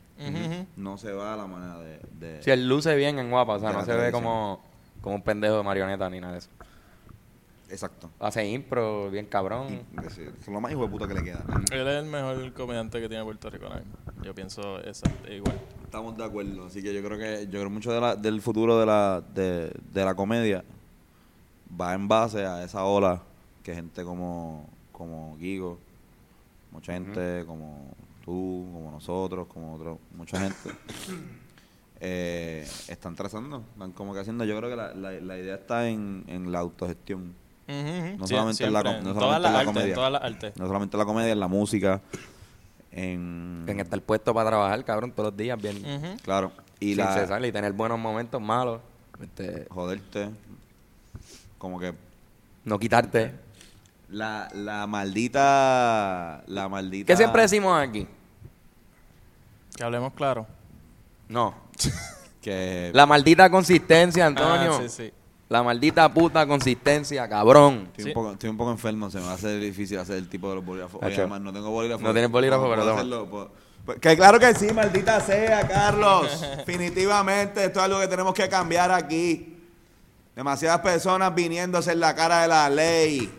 No 0.75 0.97
se 0.97 1.11
va 1.11 1.33
a 1.33 1.37
la 1.37 1.45
manera 1.45 1.77
de, 1.79 1.99
de- 2.19 2.41
Si 2.43 2.49
él 2.51 2.67
luce 2.67 2.95
bien 2.95 3.19
en 3.19 3.29
guapa, 3.29 3.53
o 3.53 3.59
sea, 3.59 3.71
no 3.73 3.83
se 3.85 3.93
ve 3.93 4.11
como, 4.11 4.63
como 5.01 5.15
un 5.15 5.21
pendejo 5.21 5.57
de 5.57 5.63
marioneta 5.63 6.09
ni 6.09 6.19
nada 6.19 6.33
de 6.33 6.39
eso. 6.39 6.49
exacto. 7.69 8.09
Hace 8.19 8.45
impro, 8.47 9.09
bien 9.11 9.25
cabrón. 9.25 9.81
Es 10.05 10.17
es 10.17 10.47
lo 10.47 10.61
más 10.61 10.71
hijo 10.71 10.83
de 10.83 10.87
puta 10.89 11.07
que 11.07 11.13
le 11.15 11.23
queda. 11.23 11.43
Él 11.71 11.87
es 11.87 11.95
el 11.95 12.05
mejor 12.05 12.53
comediante 12.53 13.01
que 13.01 13.09
tiene 13.09 13.23
Puerto 13.23 13.49
Rico 13.49 13.65
mismo. 13.69 13.93
Yo 14.23 14.33
pienso 14.33 14.79
exacto, 14.81 15.31
igual. 15.31 15.59
Estamos 15.83 16.17
de 16.17 16.23
acuerdo, 16.23 16.65
así 16.65 16.81
que 16.81 16.93
yo 16.93 17.03
creo 17.03 17.17
que 17.17 17.45
yo 17.45 17.59
creo 17.59 17.69
mucho 17.69 17.91
de 17.91 18.01
la- 18.01 18.15
del 18.15 18.41
futuro 18.41 18.79
de 18.79 18.85
la 18.85 19.21
de, 19.33 19.71
de 19.91 20.05
la 20.05 20.15
comedia 20.15 20.63
va 21.79 21.93
en 21.93 22.07
base 22.07 22.45
a 22.45 22.63
esa 22.63 22.83
ola 22.85 23.21
que 23.63 23.73
gente 23.75 24.03
como 24.03 24.67
como 24.91 25.35
Gigo, 25.39 25.77
mucha 26.71 26.93
gente 26.93 27.43
como 27.45 27.93
tú, 28.23 28.67
como 28.73 28.91
nosotros, 28.91 29.47
como 29.47 29.75
otros, 29.75 29.97
mucha 30.15 30.39
gente 30.39 30.57
eh, 31.99 32.67
están 32.87 33.15
trazando, 33.15 33.63
están 33.73 33.91
como 33.91 34.13
que 34.13 34.21
haciendo. 34.21 34.45
Yo 34.45 34.57
creo 34.57 34.69
que 34.69 34.75
la, 34.75 34.93
la, 34.93 35.11
la 35.11 35.37
idea 35.37 35.55
está 35.55 35.87
en, 35.89 36.23
en 36.27 36.51
la 36.51 36.59
autogestión. 36.59 37.33
No 37.67 38.27
Sí, 38.27 38.35
solamente 38.35 38.63
en 38.63 38.73
la 38.73 38.83
no 38.83 38.91
en 38.91 39.03
solamente 39.15 39.49
la 39.51 39.65
comedia. 39.65 39.87
en 39.87 39.93
todas 39.95 40.11
las 40.11 40.21
artes. 40.21 40.53
no 40.55 40.67
solamente 40.67 40.95
en 40.95 40.99
la 40.99 41.05
comedia, 41.05 41.31
en 41.31 41.39
la 41.39 41.47
música, 41.47 42.01
en, 42.91 43.65
En 43.67 43.79
estar 43.79 43.99
puesto 44.01 44.33
para 44.33 44.49
trabajar, 44.49 44.85
cabrón, 44.85 45.11
todos 45.11 45.31
los 45.31 45.37
días, 45.37 45.59
bien. 45.61 46.17
Claro, 46.21 46.51
y 46.79 46.89
sin 46.89 46.97
la 46.97 47.13
cesar 47.13 47.43
y 47.43 47.51
tener 47.51 47.73
buenos 47.73 47.99
momentos 47.99 48.39
malos. 48.41 48.81
Este, 49.19 49.65
joderte, 49.69 50.29
como 51.57 51.79
que 51.79 51.93
no 52.63 52.79
quitarte. 52.79 53.33
La, 54.09 54.47
la 54.53 54.85
maldita. 54.87 56.43
La 56.47 56.69
maldita. 56.69 57.07
¿Qué 57.07 57.17
siempre 57.17 57.41
decimos 57.43 57.77
aquí? 57.79 58.07
Que 59.75 59.83
hablemos 59.83 60.13
claro. 60.13 60.47
No. 61.27 61.55
Que. 62.41 62.91
La 62.93 63.07
maldita 63.07 63.49
consistencia, 63.49 64.23
Antonio. 64.27 64.73
Ah, 64.75 64.81
sí, 64.83 64.89
sí. 64.89 65.11
La 65.49 65.63
maldita 65.63 66.13
puta 66.13 66.45
consistencia, 66.45 67.27
cabrón. 67.27 67.87
Estoy, 67.87 68.03
Sí. 68.03 68.09
un 68.11 68.13
poco, 68.13 68.31
estoy 68.33 68.49
un 68.51 68.57
poco 68.57 68.69
enfermo, 68.71 69.09
se 69.09 69.17
me 69.17 69.25
va 69.25 69.31
a 69.31 69.33
hacer 69.33 69.59
difícil 69.59 69.97
hacer 69.97 70.17
el 70.17 70.29
tipo 70.29 70.49
de 70.49 70.55
los 70.57 70.63
bolígrafos. 70.65 71.01
Oye, 71.01 71.11
Hacho. 71.11 71.21
además, 71.21 71.41
no 71.41 71.51
tengo 71.51 71.71
bolígrafo. 71.71 72.03
No 72.03 72.11
tienes 72.13 72.29
bolígrafo, 72.29 72.61
¿Cómo 72.61 72.73
pero 72.75 72.83
puedo 72.83 72.97
toma. 72.97 73.01
hacerlo? 73.17 73.29
Puedo- 73.31 73.51
pues, 73.83 73.99
Que 73.99 74.15
claro 74.15 74.39
que 74.39 74.53
sí, 74.53 74.67
maldita 74.75 75.19
sea, 75.21 75.67
Carlos. 75.67 76.39
Definitivamente, 76.57 77.65
esto 77.65 77.79
es 77.79 77.85
algo 77.85 77.99
que 77.99 78.07
tenemos 78.07 78.35
que 78.35 78.47
cambiar 78.47 78.91
aquí. 78.91 79.54
Demasiadas 80.35 80.81
personas 80.81 81.33
viniéndose 81.33 81.93
en 81.93 81.99
la 82.01 82.13
cara 82.15 82.41
de 82.41 82.47
la 82.47 82.69
ley. 82.69 83.31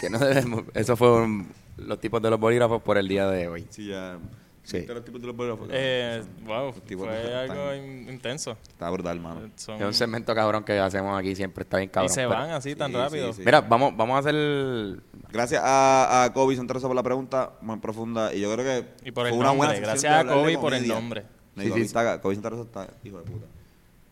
Que 0.00 0.08
no 0.10 0.18
debemos- 0.18 0.64
Eso 0.74 0.96
fue 0.96 1.10
un- 1.22 1.48
los 1.76 2.00
tipos 2.00 2.22
de 2.22 2.30
los 2.30 2.38
bolígrafos 2.40 2.82
por 2.82 2.96
el 2.98 3.08
día 3.08 3.26
de 3.28 3.48
hoy. 3.48 3.66
Sí, 3.70 3.86
ya. 3.88 4.18
Sí. 4.62 4.78
¿Viste 4.78 4.94
los 4.94 5.04
tipos 5.04 5.20
de 5.20 5.26
los 5.28 5.36
bolígrafos? 5.36 5.68
Eh, 5.72 6.22
wow, 6.46 6.72
tipos 6.86 7.06
fue 7.06 7.16
de- 7.16 7.34
algo 7.34 7.74
in- 7.74 8.08
intenso. 8.08 8.56
Está 8.68 8.90
brutal, 8.90 9.18
mano. 9.18 9.50
Son- 9.56 9.76
Es 9.80 9.82
un 9.86 9.94
segmento 9.94 10.34
cabrón 10.34 10.62
que 10.62 10.78
hacemos 10.78 11.18
aquí, 11.18 11.34
siempre 11.34 11.62
está 11.62 11.78
bien 11.78 11.88
cabrón. 11.90 12.10
y 12.10 12.14
se 12.14 12.20
pero- 12.20 12.30
van 12.30 12.50
así 12.50 12.74
tan 12.76 12.90
Sí, 12.90 12.96
rápido. 12.96 13.32
sí, 13.32 13.38
sí. 13.38 13.42
Mira, 13.44 13.60
vamos, 13.62 13.96
vamos 13.96 14.16
a 14.16 14.18
hacer... 14.18 15.00
Gracias 15.32 15.62
a, 15.64 16.24
a 16.24 16.32
Kobe 16.32 16.54
Santarosa 16.56 16.86
por 16.86 16.94
la 16.96 17.02
pregunta, 17.02 17.52
muy 17.62 17.78
profunda. 17.78 18.32
Y 18.34 18.40
yo 18.40 18.52
creo 18.54 18.64
que. 18.64 19.08
Y 19.08 19.10
por 19.12 19.26
el 19.26 19.32
fue 19.32 19.40
una 19.40 19.50
buena 19.50 19.72
nombre, 19.72 19.76
sección 19.76 19.82
gracias 19.90 20.02
de 20.02 20.08
a 20.08 20.20
hablar 20.20 20.34
de 20.36 20.40
Kobe 20.42 20.58
por 20.58 20.74
el 20.74 20.78
comedia. 20.80 20.94
nombre. 20.94 21.24
No, 21.54 21.62
Sí, 21.62 21.68
Kobe, 21.70 21.80
sí. 21.80 21.86
está- 21.86 22.20
Kobe 22.20 22.34
Santarosa 22.34 22.62
está 22.62 22.88
hijo 23.04 23.18
de 23.18 23.24
puta. 23.24 23.46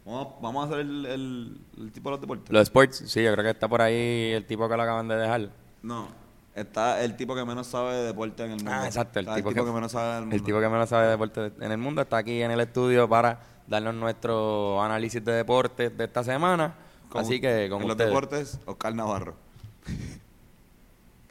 Vamos, 0.06 0.28
vamos 0.40 0.62
a 0.64 0.66
hacer 0.68 0.80
el, 0.86 1.04
el, 1.06 1.60
el 1.78 1.92
tipo 1.92 2.08
de 2.10 2.12
los 2.12 2.20
deportes. 2.20 2.52
Los 2.52 2.62
sports, 2.62 3.02
sí, 3.06 3.22
yo 3.24 3.32
creo 3.32 3.44
que 3.44 3.50
está 3.50 3.66
por 3.66 3.82
ahí 3.82 4.30
el 4.32 4.46
tipo 4.46 4.68
que 4.68 4.76
lo 4.76 4.82
acaban 4.84 5.08
de 5.08 5.16
dejar. 5.16 5.50
No, 5.82 6.06
está 6.54 7.02
el 7.02 7.16
tipo 7.16 7.34
que 7.34 7.44
menos 7.44 7.66
sabe 7.66 7.96
de 7.96 8.04
deporte 8.06 8.44
en 8.44 8.52
el 8.52 8.56
mundo. 8.58 8.70
Ah, 8.72 8.86
exacto, 8.86 9.18
el 9.18 9.24
Está 9.26 9.34
tipo, 9.36 9.52
que, 9.52 9.62
menos 9.72 9.90
sabe 9.90 10.14
del 10.14 10.20
mundo. 10.22 10.36
El 10.36 10.42
tipo 10.44 10.60
que 10.60 10.68
menos 10.68 10.88
sabe 10.88 11.04
de 11.06 11.10
deporte 11.10 11.52
en 11.60 11.72
el 11.72 11.78
mundo 11.78 12.02
está 12.02 12.18
aquí 12.18 12.40
en 12.40 12.52
el 12.52 12.60
estudio 12.60 13.08
para 13.08 13.40
darnos 13.66 13.96
nuestro 13.96 14.80
análisis 14.80 15.24
de 15.24 15.32
deportes 15.32 15.96
de 15.98 16.04
esta 16.04 16.22
semana. 16.22 16.72
Con- 17.08 17.22
Así 17.22 17.40
que 17.40 17.68
con 17.68 17.82
en 17.82 17.88
los 17.88 17.96
deportes, 17.96 18.60
Oscar 18.64 18.94
Navarro. 18.94 19.34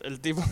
El 0.02 0.20
tipo. 0.20 0.44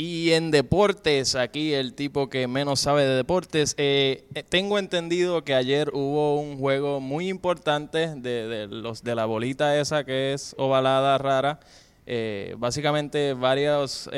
Y 0.00 0.30
en 0.30 0.52
deportes, 0.52 1.34
aquí 1.34 1.74
el 1.74 1.92
tipo 1.92 2.30
que 2.30 2.46
menos 2.46 2.78
sabe 2.78 3.04
de 3.04 3.16
deportes, 3.16 3.74
eh, 3.78 4.28
eh, 4.32 4.44
tengo 4.44 4.78
entendido 4.78 5.42
que 5.42 5.56
ayer 5.56 5.90
hubo 5.92 6.40
un 6.40 6.56
juego 6.56 7.00
muy 7.00 7.28
importante 7.28 8.14
de, 8.14 8.46
de 8.46 8.68
los 8.68 9.02
de 9.02 9.16
la 9.16 9.24
bolita 9.24 9.76
esa 9.76 10.04
que 10.04 10.34
es 10.34 10.54
ovalada 10.56 11.18
rara. 11.18 11.58
Eh, 12.06 12.54
básicamente 12.58 13.34
varios 13.34 14.08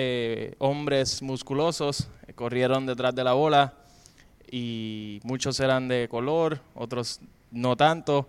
hombres 0.59 1.23
musculosos 1.23 2.09
corrieron 2.35 2.85
detrás 2.85 3.15
de 3.15 3.25
la 3.25 3.33
bola 3.33 3.73
y 4.53 5.21
muchos 5.23 5.61
eran 5.61 5.89
de 5.89 6.09
color, 6.11 6.61
otros 6.75 7.21
no 7.51 7.75
tanto. 7.75 8.29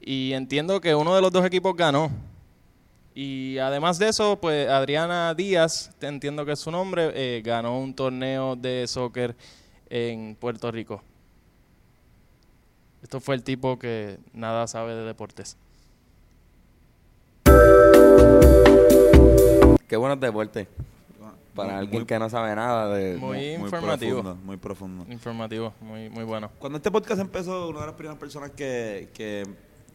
Y 0.00 0.32
entiendo 0.32 0.80
que 0.80 0.94
uno 0.94 1.12
de 1.16 1.22
los 1.22 1.32
dos 1.32 1.44
equipos 1.44 1.74
ganó. 1.76 2.12
Y 3.20 3.58
además 3.58 3.98
de 3.98 4.10
eso, 4.10 4.38
pues 4.40 4.68
Adriana 4.68 5.34
Díaz, 5.34 5.90
te 5.98 6.06
entiendo 6.06 6.46
que 6.46 6.52
es 6.52 6.60
su 6.60 6.70
nombre, 6.70 7.10
eh, 7.16 7.42
ganó 7.44 7.76
un 7.80 7.92
torneo 7.92 8.54
de 8.54 8.86
soccer 8.86 9.34
en 9.90 10.36
Puerto 10.36 10.70
Rico. 10.70 11.02
Esto 13.02 13.18
fue 13.18 13.34
el 13.34 13.42
tipo 13.42 13.76
que 13.76 14.18
nada 14.32 14.68
sabe 14.68 14.94
de 14.94 15.02
deportes. 15.04 15.56
Qué 19.88 19.96
buenos 19.96 20.20
deportes. 20.20 20.68
Para 21.56 21.70
Muy- 21.70 21.78
alguien 21.80 22.02
muy- 22.02 22.06
que 22.06 22.18
no 22.20 22.30
sabe 22.30 22.54
nada 22.54 22.94
de... 22.94 23.16
Muy 23.16 23.54
informativo. 23.54 24.22
profundo, 24.22 24.44
muy 24.46 24.56
profundo. 24.58 25.06
Informativo, 25.12 25.74
muy, 25.80 26.08
muy 26.08 26.22
bueno. 26.22 26.52
Cuando 26.60 26.76
este 26.76 26.92
podcast 26.92 27.20
empezó, 27.20 27.68
una 27.68 27.80
de 27.80 27.86
las 27.86 27.94
primeras 27.96 28.16
personas 28.20 28.52
que, 28.52 29.08
que, 29.12 29.42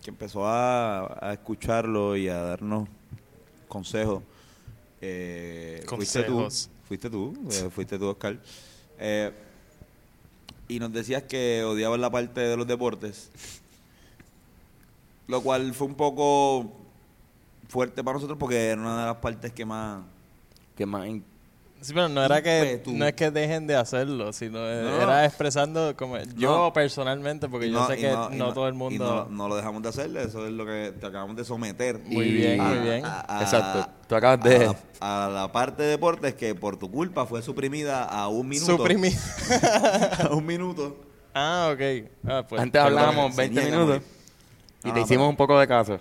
que 0.04 0.10
empezó 0.10 0.46
a, 0.46 1.26
a 1.26 1.32
escucarlo 1.32 2.18
y 2.18 2.28
a 2.28 2.36
darnos 2.42 2.90
consejos, 3.74 4.22
eh, 5.02 5.84
fuiste 5.98 6.24
tú. 6.24 6.34
Fuiste 6.88 7.10
tú, 7.10 7.34
eh, 7.52 7.70
fuiste 7.72 7.98
tú, 7.98 8.08
Oscar. 8.08 8.40
Eh, 9.00 9.32
y 10.68 10.80
nos 10.80 10.94
decías 10.94 11.24
que 11.24 11.64
odiabas 11.64 12.00
la 12.00 12.10
parte 12.12 12.40
de 12.42 12.56
los 12.56 12.68
deportes, 12.68 13.30
lo 15.28 15.42
cual 15.42 15.74
fue 15.74 15.88
un 15.88 15.96
poco 15.96 16.72
fuerte 17.68 18.04
para 18.04 18.16
nosotros 18.16 18.38
porque 18.38 18.68
era 18.68 18.80
una 18.82 19.00
de 19.00 19.06
las 19.08 19.18
partes 19.18 19.52
que 19.52 19.66
más... 19.66 20.04
que 20.78 20.86
más 20.86 21.08
in- 21.08 21.24
Sí, 21.84 21.94
pero 21.94 22.08
no 22.08 22.24
era 22.24 22.42
que 22.42 22.60
Ímpetu. 22.74 22.94
no 22.94 23.06
es 23.06 23.14
que 23.14 23.30
dejen 23.30 23.68
de 23.68 23.76
hacerlo, 23.76 24.32
sino 24.32 24.60
No. 24.60 25.02
era 25.02 25.26
expresando 25.26 25.94
como 25.98 26.18
yo 26.38 26.58
No. 26.68 26.74
personalmente, 26.74 27.50
porque 27.50 27.70
yo 27.70 27.86
sé 27.88 27.98
que 27.98 28.10
no, 28.32 28.54
todo 28.54 28.68
el 28.70 28.74
y 28.74 28.78
mundo. 28.78 29.28
no, 29.30 29.36
no 29.36 29.48
lo 29.50 29.56
dejamos 29.58 29.84
de 29.84 29.90
hacer, 29.90 30.16
eso 30.16 30.46
es 30.48 30.54
lo 30.54 30.66
que 30.66 30.94
te 31.00 31.06
acabamos 31.06 31.36
de 31.36 31.44
someter. 31.44 32.00
Muy 32.06 32.30
bien, 32.32 32.62
a- 32.62 32.64
muy 32.64 32.78
bien. 32.80 32.98
Exacto. 33.42 33.90
Tú 34.08 34.16
acabas 34.16 34.42
de- 34.44 34.66
A 34.66 34.70
la, 35.02 35.26
a 35.26 35.30
la 35.30 35.52
parte 35.52 35.84
de 35.84 35.90
deportes 35.90 36.34
que 36.36 36.56
por 36.56 36.78
tu 36.78 36.90
culpa 36.90 37.26
fue 37.26 37.42
suprimida 37.42 38.04
a 38.06 38.30
un 38.30 38.48
minuto. 38.48 38.78
Suprimir. 38.78 39.14
a 40.30 40.30
un 40.34 40.46
minuto. 40.46 40.96
ah, 41.34 41.72
ok. 41.74 41.82
Ah, 42.28 42.46
pues, 42.48 42.62
Antes 42.62 42.82
hablábamos 42.82 43.36
se 43.36 43.42
20 43.42 43.62
niega, 43.62 43.78
minutos 43.78 44.02
y 44.86 44.92
te 44.92 45.00
Ah, 45.00 45.04
hicimos 45.04 45.08
pero- 45.24 45.30
un 45.30 45.36
poco 45.36 45.60
de 45.60 45.68
caso. 45.68 46.00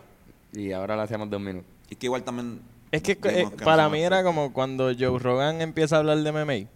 Y 0.53 0.71
ahora 0.73 0.95
lo 0.95 1.03
hacemos 1.03 1.29
de 1.29 1.37
un 1.37 1.45
minuto. 1.45 1.66
Y 1.90 1.97
que 1.97 2.07
igual 2.07 2.23
también... 2.23 2.61
Es 2.92 3.02
que 3.02 3.18
eh, 3.24 3.48
para 3.64 3.88
mí 3.88 4.00
era 4.02 4.22
como 4.22 4.52
cuando 4.52 4.92
Joe 4.96 5.18
Rogan 5.18 5.61
empieza 5.61 5.96
a 5.96 5.98
hablar 6.00 6.18
de 6.18 6.31
MMA, 6.33 6.68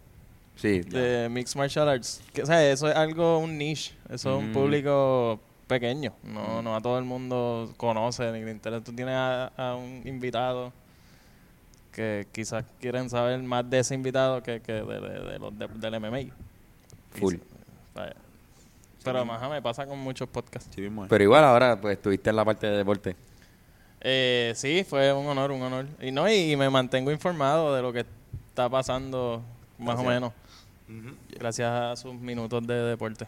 Sí. 0.57 0.81
de 0.81 1.29
Mixed 1.31 1.57
Martial 1.59 1.89
Arts. 1.89 2.23
Que, 2.33 2.43
o 2.43 2.47
sea, 2.47 2.69
eso 2.69 2.89
es 2.89 2.97
algo, 2.97 3.39
un 3.39 3.57
niche. 3.59 3.95
Eso 4.09 4.37
es 4.39 4.43
un 4.43 4.51
Mm. 4.51 4.53
público 4.55 5.39
pequeño. 5.67 6.15
No, 6.25 6.63
no 6.63 6.75
a 6.75 6.81
todo 6.81 6.99
el 6.99 7.05
mundo 7.05 7.73
conoce 7.77 8.33
ni 8.33 8.41
le 8.43 8.51
interesa. 8.51 8.83
Tú 8.83 8.93
tienes 8.93 9.15
a, 9.15 9.49
a 9.57 9.75
un 9.77 10.01
invitado 10.07 10.73
que 11.93 12.27
quizás 12.33 12.65
quieren 12.81 13.09
saber 13.11 13.39
más 13.43 13.69
de 13.69 13.79
ese 13.81 13.95
invitado 13.95 14.43
que, 14.43 14.61
que 14.61 14.73
de, 14.73 14.85
de- 14.85 15.21
de 15.33 15.39
los 15.39 15.59
de- 15.59 15.69
del 15.69 15.95
MMA. 16.01 16.33
Full. 17.13 17.37
vaya. 17.95 18.15
Pero 19.05 19.25
más 19.25 19.49
me 19.49 19.63
pasa 19.63 19.87
con 19.87 19.99
muchos 19.99 20.29
podcasts. 20.29 20.69
Sí. 20.75 20.89
Pero 21.09 21.25
igual 21.25 21.45
ahora 21.45 21.81
pues 21.81 21.97
estuviste 21.97 22.31
en 22.31 22.37
la 22.37 22.45
parte 22.45 22.67
de 22.67 22.77
deporte. 22.79 23.17
Eh, 24.09 24.53
sí, 24.55 24.85
fue 24.89 25.13
un 25.13 25.27
honor, 25.27 25.51
un 25.51 25.63
honor. 25.63 25.87
Y 26.01 26.13
no, 26.13 26.31
y 26.31 26.55
me 26.55 26.71
mantengo 26.71 27.11
informado 27.11 27.75
de 27.75 27.83
lo 27.83 27.93
que 27.93 28.07
está 28.51 28.69
pasando 28.69 29.43
más 29.79 29.99
o 29.99 30.05
menos. 30.05 30.33
Gracias 31.31 31.69
a 31.69 31.97
sus 31.97 32.15
minutos 32.15 32.65
de 32.65 32.75
deporte. 32.75 33.25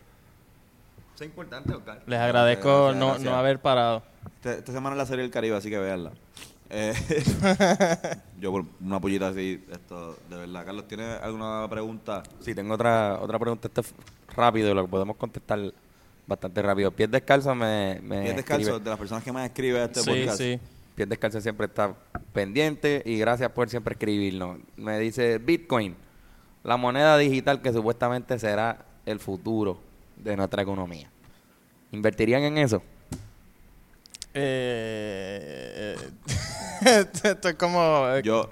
Eso 1.17 1.25
es 1.25 1.31
importante, 1.31 1.75
Oscar. 1.75 2.01
Les 2.07 2.21
agradezco 2.21 2.69
Gracias, 2.85 2.97
no, 3.01 3.07
gracias. 3.09 3.25
no 3.25 3.35
haber 3.37 3.59
parado. 3.59 4.03
Este- 4.37 4.59
esta 4.59 4.71
semana 4.73 4.95
es 4.95 4.99
la 4.99 5.07
serie 5.07 5.23
del 5.23 5.33
Caribe, 5.33 5.57
así 5.57 5.69
que 5.69 5.79
véanla. 5.79 6.13
Eh, 6.71 6.95
yo 8.41 8.53
por 8.53 8.65
una 8.81 9.01
pollita 9.01 9.29
así, 9.31 9.65
esto, 9.73 10.17
de 10.31 10.37
verdad. 10.37 10.65
Carlos, 10.65 10.87
¿tienes 10.87 11.21
alguna 11.21 11.67
pregunta? 11.69 12.23
Sí, 12.39 12.55
tengo 12.55 12.75
otra 12.75 13.19
otra 13.21 13.37
pregunta 13.41 13.67
este 13.67 13.83
rápido, 14.37 14.73
lo 14.75 14.83
que 14.85 14.91
podemos 14.91 15.17
contestar 15.17 15.73
bastante 16.29 16.63
rápido. 16.63 16.93
Pies 16.93 17.11
descalzo 17.11 17.53
me, 17.57 17.99
me 18.03 18.23
Pies 18.23 18.37
descalzo, 18.37 18.71
escribe- 18.77 18.85
de 18.85 18.91
las 18.91 18.99
personas 18.99 19.25
que 19.25 19.33
más 19.33 19.47
escribe 19.47 19.83
este 19.83 20.01
sí, 20.01 20.07
podcast. 20.11 20.39
sí. 20.39 20.61
Pies 20.95 21.09
descalzo 21.09 21.41
siempre 21.41 21.67
está 21.67 21.95
pendiente 22.33 23.03
y 23.05 23.19
gracias 23.19 23.51
por 23.51 23.69
siempre 23.69 23.95
escribirnos. 23.95 24.59
Me 24.77 24.99
dice 25.01 25.39
Bitcoin, 25.39 25.97
la 26.63 26.77
moneda 26.77 27.17
digital 27.19 27.61
que 27.63 27.73
supuestamente 27.73 28.39
será 28.39 28.85
el 29.07 29.19
futuro 29.19 29.81
de 30.17 30.37
nuestra 30.37 30.63
economía. 30.63 31.09
¿Invertirían 31.93 32.43
en 32.43 32.59
eso? 32.59 32.83
Eh, 34.35 35.97
eh, 36.85 37.07
esto 37.25 37.49
es 37.49 37.55
como... 37.55 38.07
eh, 38.11 38.23
Yo, 38.23 38.51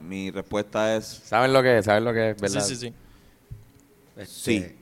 mi, 0.00 0.30
respuesta 0.30 0.96
es 0.96 1.04
¿Saben 1.06 1.52
lo 1.52 1.62
que 1.62 1.78
es? 1.78 1.84
¿Saben 1.84 2.04
lo 2.04 2.12
que 2.12 2.30
es? 2.30 2.36
sí, 2.36 2.42
¿Verdad? 2.42 2.60
sí, 2.66 2.76
sí. 2.76 2.94
Este, 4.16 4.26
sí. 4.26 4.76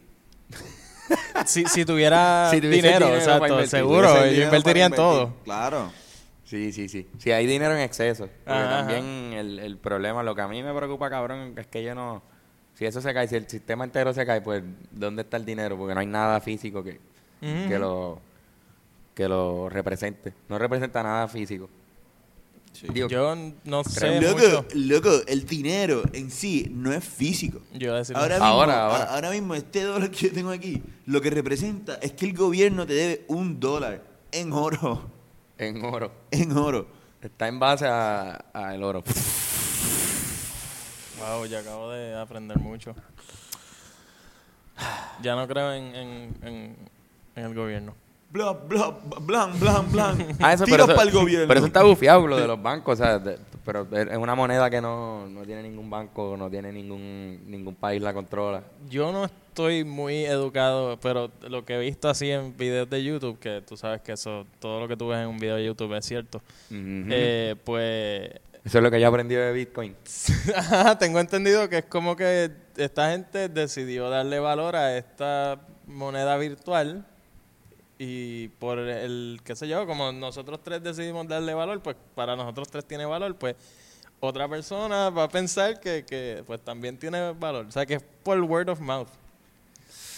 Si, 1.46 1.64
si 1.66 1.84
tuviera 1.84 2.48
Si 2.50 2.60
dinero, 2.60 3.14
exacto, 3.14 3.46
invertir. 3.46 3.68
seguro, 3.68 4.14
yo 4.16 4.24
dinero 4.24 4.44
invertiría 4.44 4.86
en 4.86 4.92
todo. 4.92 5.34
Claro. 5.44 5.90
Sí, 6.44 6.72
sí, 6.72 6.88
sí. 6.88 7.08
Si 7.18 7.30
hay 7.30 7.46
dinero 7.46 7.74
en 7.74 7.80
exceso. 7.80 8.28
Porque 8.44 8.60
Ajá, 8.60 8.78
también 8.78 9.32
el, 9.34 9.58
el 9.58 9.76
problema, 9.76 10.22
lo 10.22 10.34
que 10.34 10.40
a 10.42 10.48
mí 10.48 10.62
me 10.62 10.74
preocupa, 10.74 11.08
cabrón, 11.08 11.54
es 11.56 11.66
que 11.68 11.82
yo 11.82 11.94
no... 11.94 12.22
Si 12.74 12.86
eso 12.86 13.00
se 13.00 13.12
cae, 13.14 13.28
si 13.28 13.36
el 13.36 13.46
sistema 13.48 13.84
entero 13.84 14.12
se 14.14 14.24
cae, 14.26 14.40
pues 14.40 14.62
¿dónde 14.90 15.22
está 15.22 15.36
el 15.36 15.44
dinero? 15.44 15.76
Porque 15.76 15.94
no 15.94 16.00
hay 16.00 16.06
nada 16.06 16.40
físico 16.40 16.82
que, 16.82 16.98
que 17.40 17.78
lo 17.78 18.20
que 19.14 19.28
lo 19.28 19.68
represente. 19.68 20.32
No 20.48 20.58
representa 20.58 21.02
nada 21.02 21.28
físico. 21.28 21.68
Sí. 22.72 22.86
Digo, 22.94 23.08
Yo 23.08 23.34
no 23.64 23.84
sé 23.84 24.20
Loco, 24.20 24.38
mucho. 24.38 24.64
loco, 24.74 25.10
el 25.26 25.44
dinero 25.44 26.02
en 26.12 26.30
sí 26.30 26.66
no 26.70 26.92
es 26.92 27.04
físico. 27.04 27.60
Yo 27.72 27.88
iba 27.88 27.96
a 27.96 27.98
decir 27.98 28.16
Ahora 28.16 28.36
mismo, 28.36 28.46
Ahora, 28.46 28.84
ahora. 28.86 29.04
ahora 29.14 29.30
mismo, 29.30 29.54
este 29.54 29.82
dólar 29.82 30.10
que 30.10 30.28
yo 30.28 30.32
tengo 30.32 30.50
aquí, 30.50 30.82
lo 31.06 31.20
que 31.20 31.30
representa 31.30 31.96
es 31.96 32.12
que 32.12 32.26
el 32.26 32.34
gobierno 32.34 32.86
te 32.86 32.94
debe 32.94 33.24
un 33.28 33.60
dólar 33.60 34.02
en 34.32 34.52
oro. 34.52 35.10
en 35.58 35.84
oro. 35.84 36.12
En 36.30 36.56
oro. 36.56 36.86
Está 37.20 37.48
en 37.48 37.58
base 37.58 37.86
a, 37.86 38.46
a 38.54 38.74
el 38.74 38.82
oro. 38.82 39.02
Wow, 41.18 41.44
ya 41.46 41.58
acabo 41.58 41.90
de 41.90 42.18
aprender 42.18 42.58
mucho. 42.58 42.94
Ya 45.22 45.34
no 45.36 45.46
creo 45.46 45.72
en, 45.74 45.94
en, 45.94 46.34
en, 46.42 46.76
en 47.36 47.44
el 47.44 47.54
gobierno. 47.54 47.94
Bla, 48.32 48.52
bla, 48.52 48.96
blan, 49.22 49.58
blan, 49.58 49.90
blan. 49.90 50.36
Ah, 50.40 50.52
eso, 50.52 50.64
Tiros 50.64 50.86
pero, 50.86 50.92
eso, 50.92 50.94
para 50.94 51.10
el 51.10 51.14
gobierno. 51.16 51.48
pero 51.48 51.58
eso 51.58 51.66
está 51.66 51.82
bufiado, 51.82 52.26
lo 52.28 52.36
de 52.36 52.46
los 52.46 52.62
bancos. 52.62 53.00
O 53.00 53.02
sea, 53.02 53.18
de- 53.18 53.38
pero 53.64 53.86
es 53.92 54.16
una 54.16 54.34
moneda 54.36 54.70
que 54.70 54.80
no, 54.80 55.26
no 55.28 55.42
tiene 55.42 55.62
ningún 55.64 55.90
banco, 55.90 56.36
no 56.38 56.48
tiene 56.48 56.72
ningún, 56.72 57.40
ningún 57.46 57.74
país 57.74 58.00
la 58.00 58.14
controla. 58.14 58.62
Yo 58.88 59.10
no 59.10 59.24
estoy 59.24 59.82
muy 59.84 60.24
educado, 60.24 60.96
pero 61.00 61.30
lo 61.48 61.64
que 61.64 61.74
he 61.74 61.80
visto 61.80 62.08
así 62.08 62.30
en 62.30 62.56
videos 62.56 62.88
de 62.88 63.02
YouTube, 63.02 63.38
que 63.40 63.62
tú 63.66 63.76
sabes 63.76 64.00
que 64.00 64.12
eso, 64.12 64.46
todo 64.60 64.78
lo 64.80 64.86
que 64.88 64.96
tú 64.96 65.08
ves 65.08 65.18
en 65.20 65.26
un 65.28 65.38
video 65.38 65.56
de 65.56 65.64
YouTube 65.64 65.92
es 65.96 66.04
cierto, 66.06 66.40
eh, 66.70 67.56
pues 67.64 68.30
Eso 68.64 68.78
es 68.78 68.82
lo 68.84 68.90
que 68.92 69.00
yo 69.00 69.08
aprendí 69.08 69.34
de 69.34 69.52
Bitcoin. 69.52 69.96
Ajá, 70.56 70.96
tengo 70.98 71.18
entendido 71.18 71.68
que 71.68 71.78
es 71.78 71.84
como 71.84 72.14
que 72.14 72.50
esta 72.76 73.10
gente 73.10 73.48
decidió 73.48 74.08
darle 74.08 74.38
valor 74.38 74.76
a 74.76 74.96
esta 74.96 75.60
moneda 75.86 76.36
virtual 76.36 77.04
y 78.02 78.48
por 78.48 78.78
el, 78.78 79.40
qué 79.44 79.54
sé 79.54 79.68
yo, 79.68 79.86
como 79.86 80.10
nosotros 80.10 80.58
tres 80.64 80.82
decidimos 80.82 81.28
darle 81.28 81.52
valor, 81.52 81.82
pues 81.82 81.96
para 82.14 82.34
nosotros 82.34 82.66
tres 82.68 82.86
tiene 82.86 83.04
valor, 83.04 83.34
pues 83.36 83.56
otra 84.20 84.48
persona 84.48 85.10
va 85.10 85.24
a 85.24 85.28
pensar 85.28 85.78
que, 85.80 86.06
que 86.08 86.42
pues 86.46 86.62
también 86.62 86.96
tiene 86.96 87.32
valor. 87.32 87.66
O 87.66 87.70
sea, 87.70 87.84
que 87.84 87.94
es 87.96 88.02
por 88.22 88.40
word 88.40 88.70
of 88.70 88.80
mouth. 88.80 89.08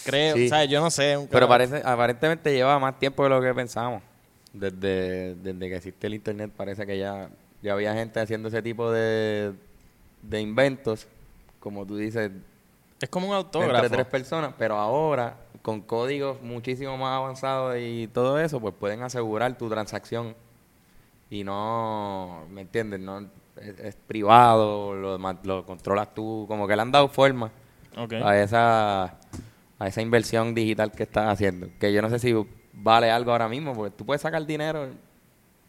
Creo, 0.04 0.36
Sí. 0.36 0.46
o 0.46 0.48
sea, 0.48 0.64
yo 0.64 0.80
no 0.80 0.90
sé. 0.92 1.26
Pero 1.28 1.48
parece, 1.48 1.82
aparentemente 1.84 2.52
lleva 2.52 2.78
más 2.78 2.96
tiempo 3.00 3.24
de 3.24 3.30
lo 3.30 3.40
que 3.42 3.52
pensamos. 3.52 4.00
Desde, 4.52 5.34
desde 5.34 5.58
que 5.68 5.76
existe 5.76 6.06
el 6.06 6.14
internet 6.14 6.52
parece 6.56 6.86
que 6.86 6.96
ya, 6.96 7.30
ya 7.62 7.72
había 7.72 7.94
gente 7.94 8.20
haciendo 8.20 8.46
ese 8.48 8.62
tipo 8.62 8.92
de, 8.92 9.54
de 10.22 10.40
inventos, 10.40 11.08
como 11.58 11.84
tú 11.84 11.96
dices, 11.96 12.30
Es 13.00 13.08
como 13.08 13.28
un 13.28 13.34
entre 13.36 13.60
autógrafo. 13.60 13.88
tres 13.90 14.06
personas, 14.06 14.54
pero 14.56 14.76
ahora 14.76 15.36
con 15.62 15.80
códigos 15.80 16.42
muchísimo 16.42 16.96
más 16.98 17.16
avanzados 17.16 17.76
y 17.78 18.08
todo 18.08 18.38
eso, 18.38 18.60
pues 18.60 18.74
pueden 18.78 19.02
asegurar 19.02 19.56
tu 19.56 19.68
transacción 19.68 20.34
y 21.30 21.44
no, 21.44 22.44
¿me 22.50 22.62
entiendes? 22.62 23.00
No 23.00 23.20
es, 23.56 23.78
es 23.78 23.94
privado, 23.94 24.94
lo, 24.94 25.18
lo 25.18 25.64
controlas 25.64 26.12
tú, 26.14 26.44
como 26.48 26.66
que 26.66 26.76
le 26.76 26.82
han 26.82 26.92
dado 26.92 27.08
forma 27.08 27.50
a 27.96 28.36
esa 28.36 29.18
a 29.78 29.88
esa 29.88 30.00
inversión 30.00 30.54
digital 30.54 30.92
que 30.92 31.02
estás 31.02 31.28
haciendo, 31.28 31.68
que 31.80 31.92
yo 31.92 32.02
no 32.02 32.10
sé 32.10 32.18
si 32.18 32.34
vale 32.72 33.10
algo 33.10 33.32
ahora 33.32 33.48
mismo, 33.48 33.74
porque 33.74 33.96
tú 33.96 34.04
puedes 34.04 34.22
sacar 34.22 34.44
dinero, 34.46 34.88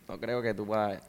no 0.07 0.19
creo 0.19 0.41
que 0.41 0.53
tú 0.53 0.65
puedas 0.65 1.01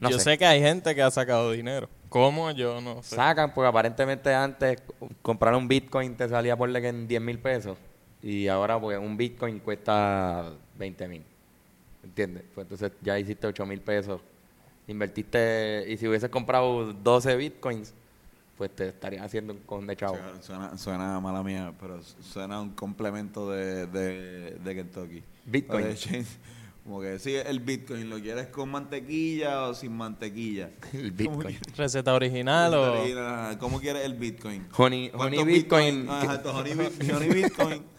no 0.00 0.10
yo 0.10 0.18
sé. 0.18 0.24
sé. 0.24 0.38
que 0.38 0.46
hay 0.46 0.60
gente 0.60 0.94
que 0.94 1.02
ha 1.02 1.10
sacado 1.10 1.50
dinero. 1.52 1.88
¿Cómo? 2.08 2.50
Yo 2.52 2.80
no 2.80 3.02
sé. 3.02 3.16
Sacan, 3.16 3.52
porque 3.52 3.68
aparentemente 3.68 4.32
antes 4.32 4.82
comprar 5.22 5.54
un 5.54 5.66
Bitcoin 5.66 6.16
te 6.16 6.28
salía 6.28 6.56
por 6.56 6.72
que 6.72 6.88
en 6.88 7.08
10 7.08 7.20
mil 7.22 7.38
pesos. 7.38 7.76
Y 8.24 8.48
ahora 8.48 8.80
pues 8.80 8.98
un 8.98 9.18
Bitcoin 9.18 9.58
cuesta 9.58 10.50
20 10.78 11.08
mil. 11.08 11.22
¿Entiendes? 12.02 12.44
Pues 12.54 12.64
entonces 12.64 12.92
ya 13.02 13.18
hiciste 13.18 13.46
8 13.46 13.66
mil 13.66 13.82
pesos. 13.82 14.22
Invertiste, 14.88 15.84
y 15.86 15.98
si 15.98 16.08
hubieses 16.08 16.30
comprado 16.30 16.94
12 16.94 17.36
Bitcoins, 17.36 17.92
pues 18.56 18.74
te 18.74 18.88
estarías 18.88 19.26
haciendo 19.26 19.52
un 19.52 19.58
con 19.60 19.86
de 19.86 19.94
chavo. 19.94 20.16
Suena, 20.40 20.78
suena 20.78 21.20
mala 21.20 21.42
mía, 21.42 21.74
pero 21.78 22.02
suena 22.02 22.62
un 22.62 22.70
complemento 22.70 23.50
de, 23.50 23.86
de, 23.88 24.50
de 24.52 24.74
Kentucky. 24.74 25.22
Bitcoin. 25.44 25.84
De 25.84 26.24
Como 26.82 27.02
que 27.02 27.18
sí, 27.18 27.34
el 27.34 27.60
Bitcoin, 27.60 28.08
¿lo 28.08 28.18
quieres 28.20 28.46
con 28.46 28.70
mantequilla 28.70 29.64
o 29.68 29.74
sin 29.74 29.94
mantequilla? 29.94 30.70
El 30.94 31.14
¿Cómo 31.14 31.38
Bitcoin. 31.38 31.58
¿Receta 31.76 32.14
original 32.14 32.74
o...? 32.74 33.58
¿Cómo 33.58 33.80
quieres 33.80 34.04
el 34.04 34.14
Bitcoin? 34.14 34.66
Honey, 34.76 35.10
¿Cuántos 35.10 35.40
honey 35.40 35.54
Bitcoin. 35.54 36.06
Ah, 36.08 36.20
exacto, 36.22 36.54
honey, 36.54 36.72
honey 36.72 37.28
Bitcoin. 37.30 37.93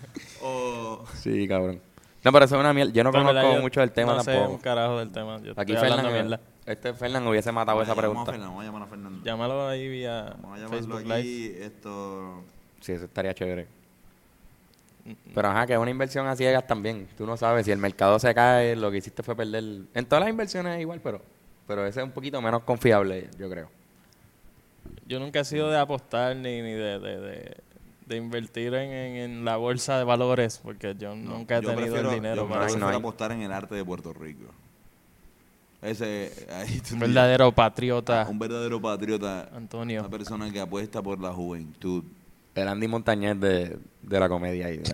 O... 0.46 1.06
Sí, 1.16 1.48
cabrón. 1.48 1.82
No, 2.24 2.32
pero 2.32 2.46
eso 2.46 2.56
es 2.56 2.60
una 2.60 2.74
mierda. 2.74 2.92
Yo 2.92 3.04
no 3.04 3.12
Pero 3.12 3.24
conozco 3.24 3.36
verdad 3.36 3.56
yo 3.58 3.62
mucho 3.62 3.80
del 3.82 3.92
tema 3.92 4.16
no 4.16 4.24
sé 4.24 4.38
un 4.40 4.58
carajo 4.58 4.98
del 5.00 5.12
tema. 5.12 5.40
Yo 5.42 5.54
Aquí 5.56 5.74
estoy 5.74 5.90
hablando 5.92 6.12
mierda. 6.12 6.40
este 6.66 6.94
Fernan 6.94 7.28
hubiese 7.28 7.52
matado 7.52 7.82
esa 7.84 7.94
Vamos 7.94 7.98
a 7.98 8.02
pregunta. 8.02 8.32
Fernando, 8.32 8.48
Vamos 8.50 8.64
a 8.64 8.66
llamar 8.66 8.82
a 8.82 8.88
Fernando. 8.88 9.24
Llámalo 9.24 9.68
ahí 9.68 9.88
vía 9.88 10.36
Vamos 10.42 10.58
a 10.58 10.64
llamarlo 10.64 10.70
Facebook 10.70 11.12
aquí, 11.14 11.24
Live. 11.50 11.66
esto... 11.66 12.44
Sí, 12.82 12.92
eso 12.94 13.06
estaría 13.06 13.34
chévere. 13.34 13.68
Pero 15.36 15.48
ajá, 15.50 15.68
que 15.68 15.74
es 15.74 15.80
una 15.80 15.92
inversión 15.92 16.26
a 16.26 16.36
ciegas 16.36 16.66
también. 16.66 17.08
Tú 17.16 17.28
no 17.28 17.38
sabes 17.38 17.66
si 17.66 17.72
el 17.72 17.78
mercado 17.78 18.18
se 18.18 18.34
cae, 18.34 18.76
lo 18.76 18.90
que 18.90 18.98
hiciste 18.98 19.22
fue 19.22 19.36
perder. 19.36 19.64
En 19.94 20.06
todas 20.06 20.22
las 20.22 20.30
inversiones 20.30 20.76
es 20.76 20.82
igual, 20.82 21.00
pero, 21.04 21.22
pero 21.68 21.86
ese 21.86 22.00
es 22.00 22.06
un 22.06 22.12
poquito 22.12 22.42
menos 22.42 22.64
confiable, 22.64 23.30
yo 23.38 23.48
creo. 23.50 23.70
Yo 25.06 25.20
nunca 25.20 25.42
he 25.42 25.46
sido 25.46 25.70
de 25.70 25.78
apostar 25.78 26.36
ni, 26.36 26.62
ni 26.64 26.72
de, 26.72 27.00
de, 27.00 27.20
de, 27.20 27.58
de 28.06 28.18
invertir 28.18 28.74
en, 28.76 28.92
en, 28.92 29.16
en 29.16 29.46
la 29.46 29.58
bolsa 29.58 29.98
de 29.98 30.04
valores, 30.04 30.60
porque 30.64 30.96
yo 30.98 31.16
No, 31.16 31.38
nunca 31.38 31.58
he 31.58 31.62
yo 31.62 31.70
tenido 31.70 31.88
prefiero- 31.88 32.10
el 32.10 32.16
dinero 32.16 32.36
yo 32.44 32.48
para 32.50 32.62
prefiero 32.62 32.86
no 32.86 32.92
hay. 32.92 32.98
apostar 32.98 33.32
en 33.32 33.42
el 33.42 33.52
arte 33.52 33.76
de 33.76 33.84
Puerto 33.86 34.14
Rico. 34.14 34.46
Ese, 35.82 36.48
ahí 36.52 36.82
Un 36.94 37.00
verdadero 37.00 37.52
patriota, 37.52 38.26
un 38.30 38.40
verdadero 38.40 38.82
patriota, 38.82 39.50
Antonio. 39.56 40.02
una 40.02 40.10
persona 40.10 40.52
que 40.52 40.60
apuesta 40.60 41.02
por 41.02 41.20
la 41.20 41.32
juventud. 41.34 42.04
El 42.56 42.68
Andy 42.68 42.88
Montañez 42.88 43.40
de, 43.40 43.78
de 44.02 44.20
la 44.20 44.30
comedia 44.30 44.70
y 44.72 44.78
de. 44.78 44.86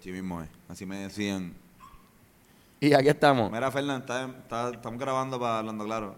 Sí 0.00 0.10
mismo 0.12 0.42
es. 0.42 0.48
Así 0.68 0.84
me 0.84 0.96
decían. 0.98 1.54
Y 2.80 2.92
aquí 2.92 3.08
estamos. 3.08 3.50
Mira, 3.50 3.70
Fernán, 3.70 4.00
está- 4.02 4.24
está- 4.26 4.70
estamos 4.70 5.00
grabando 5.00 5.38
para 5.40 5.60
Hablando 5.60 5.84
Claro. 5.84 6.14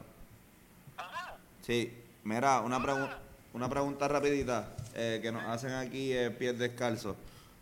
Sí. 1.63 1.93
Mira, 2.25 2.61
una, 2.63 2.79
pregu- 2.81 3.09
una 3.53 3.69
pregunta 3.69 4.09
rapidita 4.09 4.75
eh, 4.99 5.21
que 5.23 5.31
nos 5.33 5.45
hacen 5.45 5.73
aquí 5.73 6.13
eh, 6.13 6.31
pies 6.31 6.59
descalzos. 6.59 7.17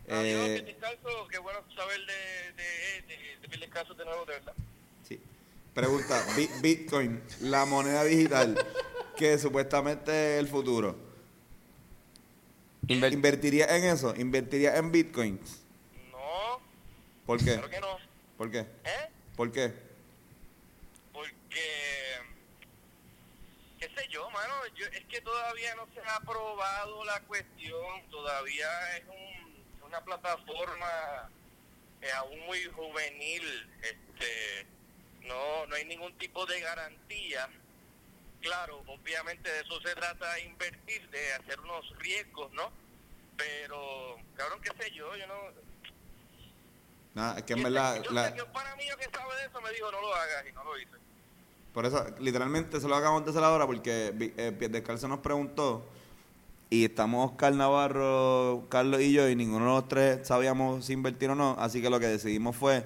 Adiós, 0.08 0.48
Eh, 0.48 0.54
piel 0.62 0.66
descalzo, 0.66 1.28
qué 1.28 1.38
bueno 1.38 1.58
saber 1.74 2.00
de, 2.06 2.52
de, 2.62 3.02
de, 3.02 3.38
de 3.42 3.48
piel 3.48 3.60
descalzo 3.60 3.94
de 3.94 4.04
nuevo, 4.04 4.24
de 4.24 4.32
verdad. 4.34 4.52
sí. 5.06 5.20
Pregunta, 5.74 6.24
Bi- 6.36 6.48
Bitcoin, 6.62 7.22
la 7.42 7.66
moneda 7.66 8.02
digital, 8.04 8.56
que 9.16 9.36
supuestamente 9.38 10.34
es 10.34 10.40
el 10.40 10.48
futuro. 10.48 10.96
Inver- 12.88 13.12
¿Invertiría 13.12 13.66
en 13.76 13.84
eso? 13.84 14.14
¿Invertiría 14.16 14.76
en 14.76 14.90
Bitcoins? 14.90 15.60
No, 16.12 16.60
¿Por 17.26 17.38
qué? 17.38 17.52
claro 17.54 17.68
que 17.68 17.80
no. 17.80 17.98
¿Por 18.38 18.50
qué? 18.50 18.60
¿Eh? 18.60 19.10
¿Por 19.36 19.52
qué? 19.52 19.74
Porque, 21.12 21.60
qué 23.80 23.88
sé 23.88 24.08
yo, 24.74 24.74
yo, 24.74 24.86
es 24.86 25.04
que 25.06 25.20
todavía 25.20 25.74
no 25.74 25.86
se 25.94 26.00
ha 26.00 26.16
aprobado 26.16 27.04
la 27.04 27.20
cuestión, 27.20 28.08
todavía 28.10 28.96
es 28.96 29.04
un, 29.06 29.64
una 29.86 30.00
plataforma 30.02 31.30
eh, 32.02 32.10
aún 32.12 32.40
muy 32.46 32.64
juvenil, 32.66 33.70
este, 33.82 34.66
no, 35.22 35.66
no 35.66 35.74
hay 35.74 35.84
ningún 35.84 36.16
tipo 36.18 36.44
de 36.46 36.60
garantía. 36.60 37.48
Claro, 38.40 38.82
obviamente 38.86 39.50
de 39.50 39.60
eso 39.60 39.80
se 39.80 39.94
trata 39.94 40.34
de 40.34 40.42
invertir, 40.42 41.08
de 41.10 41.32
hacer 41.34 41.58
unos 41.60 41.98
riesgos, 41.98 42.52
¿no? 42.52 42.70
Pero, 43.36 44.16
cabrón, 44.36 44.60
qué 44.62 44.70
sé 44.82 44.90
yo, 44.92 45.14
yo 45.16 45.26
no, 45.26 45.34
Nada, 47.14 47.38
es 47.38 47.44
que 47.44 47.54
en 47.54 47.62
verdad, 47.62 48.02
yo 48.02 48.10
la- 48.10 48.28
un 48.44 48.52
pana 48.52 48.76
mío 48.76 48.94
que 48.98 49.04
sabe 49.04 49.34
de 49.36 49.46
eso 49.46 49.60
me 49.62 49.70
dijo, 49.72 49.90
no 49.90 50.00
lo 50.02 50.14
hagas, 50.14 50.46
y 50.46 50.52
no 50.52 50.62
lo 50.64 50.78
hice. 50.78 50.90
Por 51.76 51.84
eso, 51.84 52.06
literalmente 52.20 52.80
se 52.80 52.88
lo 52.88 52.96
acabamos 52.96 53.26
de 53.26 53.32
hacer 53.32 53.44
ahora 53.44 53.66
porque 53.66 54.10
eh, 54.38 54.50
Pies 54.58 54.72
Descalzo 54.72 55.08
nos 55.08 55.18
preguntó 55.18 55.86
y 56.70 56.86
estamos 56.86 57.32
Oscar 57.32 57.52
Navarro, 57.52 58.64
Carlos 58.70 59.02
y 59.02 59.12
yo 59.12 59.28
y 59.28 59.36
ninguno 59.36 59.66
de 59.66 59.72
los 59.72 59.86
tres 59.86 60.26
sabíamos 60.26 60.86
si 60.86 60.94
invertir 60.94 61.28
o 61.28 61.34
no, 61.34 61.54
así 61.58 61.82
que 61.82 61.90
lo 61.90 62.00
que 62.00 62.06
decidimos 62.06 62.56
fue 62.56 62.82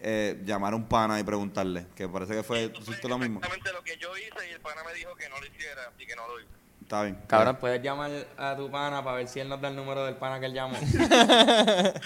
eh, 0.00 0.40
llamar 0.46 0.72
a 0.72 0.76
un 0.76 0.88
pana 0.88 1.20
y 1.20 1.22
preguntarle, 1.22 1.84
que 1.94 2.08
parece 2.08 2.32
que 2.32 2.42
fue, 2.42 2.72
hiciste 2.80 3.10
lo 3.10 3.18
mismo. 3.18 3.40
exactamente 3.40 3.74
lo 3.74 3.84
que 3.84 3.98
yo 3.98 4.16
hice 4.16 4.48
y 4.48 4.52
el 4.54 4.60
pana 4.60 4.84
me 4.84 4.94
dijo 4.94 5.14
que 5.16 5.28
no 5.28 5.38
lo 5.38 5.46
hiciera, 5.46 5.82
así 5.94 6.06
que 6.06 6.16
no 6.16 6.26
lo 6.26 6.40
hice. 6.40 6.48
Está 6.80 7.02
bien. 7.02 7.18
Cabrón, 7.26 7.58
¿puedes 7.60 7.82
llamar 7.82 8.10
a 8.38 8.56
tu 8.56 8.70
pana 8.70 9.04
para 9.04 9.16
ver 9.16 9.28
si 9.28 9.40
él 9.40 9.50
nos 9.50 9.60
da 9.60 9.68
el 9.68 9.76
número 9.76 10.06
del 10.06 10.16
pana 10.16 10.40
que 10.40 10.46
él 10.46 10.54
llamó? 10.54 10.78
Dale, 10.80 12.00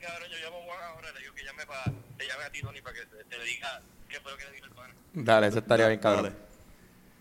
cabrón, 0.00 0.30
yo 0.30 0.38
llamo 0.42 0.56
a 0.56 0.64
Juan 0.64 0.78
ahora, 0.94 1.12
le 1.12 1.20
digo 1.20 1.34
que 1.34 1.44
llame, 1.44 1.66
pa, 1.66 1.84
te 2.20 2.26
llame 2.26 2.44
a 2.44 2.50
ti, 2.52 2.60
Tony, 2.60 2.80
para 2.82 2.96
que 2.96 3.06
te, 3.06 3.24
te 3.24 3.44
diga 3.44 3.80
qué 4.08 4.20
fue 4.20 4.32
lo 4.32 4.36
que 4.38 4.44
le 4.44 4.52
dijo 4.52 4.66
el 4.66 4.72
pana. 4.72 4.94
Dale, 5.14 5.46
eso 5.46 5.58
estaría 5.60 5.88
bien, 5.88 6.00
cabrón. 6.00 6.24
Dale, 6.24 6.36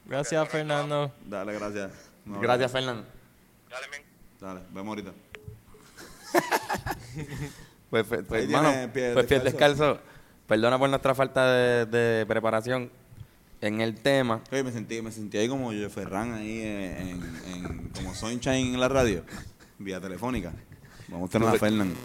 Gracias, 0.06 0.50
Fernando. 0.50 1.14
dale, 1.26 1.54
gracias. 1.54 1.92
No, 2.26 2.40
Gracias, 2.42 2.72
Fernando. 2.72 3.06
Dale, 3.70 3.88
men. 3.90 4.02
Dale, 4.40 4.62
vemos 4.72 4.88
ahorita. 4.90 5.12
Pues, 7.90 8.06
pues, 8.06 8.24
pues, 8.28 8.44
hermano, 8.44 8.94
pie 8.94 9.14
pues 9.14 9.26
pie 9.26 9.40
descalzo. 9.40 10.00
Perdona 10.46 10.78
por 10.78 10.88
nuestra 10.90 11.16
falta 11.16 11.52
de, 11.52 11.86
de 11.88 12.26
preparación 12.28 12.92
en 13.62 13.82
el 13.82 13.96
tema. 14.00 14.42
Oye, 14.52 14.64
me 14.64 14.72
sentí, 14.72 15.02
me 15.02 15.12
sentí 15.12 15.40
ahí 15.40 15.50
como 15.50 15.74
yo 15.74 15.90
Ferran 15.90 16.34
ahí 16.36 16.62
en, 16.62 17.42
en- 17.48 17.90
como 17.96 18.14
Sunshine 18.14 18.76
en 18.76 18.80
la 18.80 18.90
radio, 18.90 19.24
vía 19.80 20.00
telefónica. 20.00 20.54
Vamos 21.08 21.30
a 21.30 21.32
tener 21.32 21.50
a 21.50 21.54
Fernán. 21.54 21.96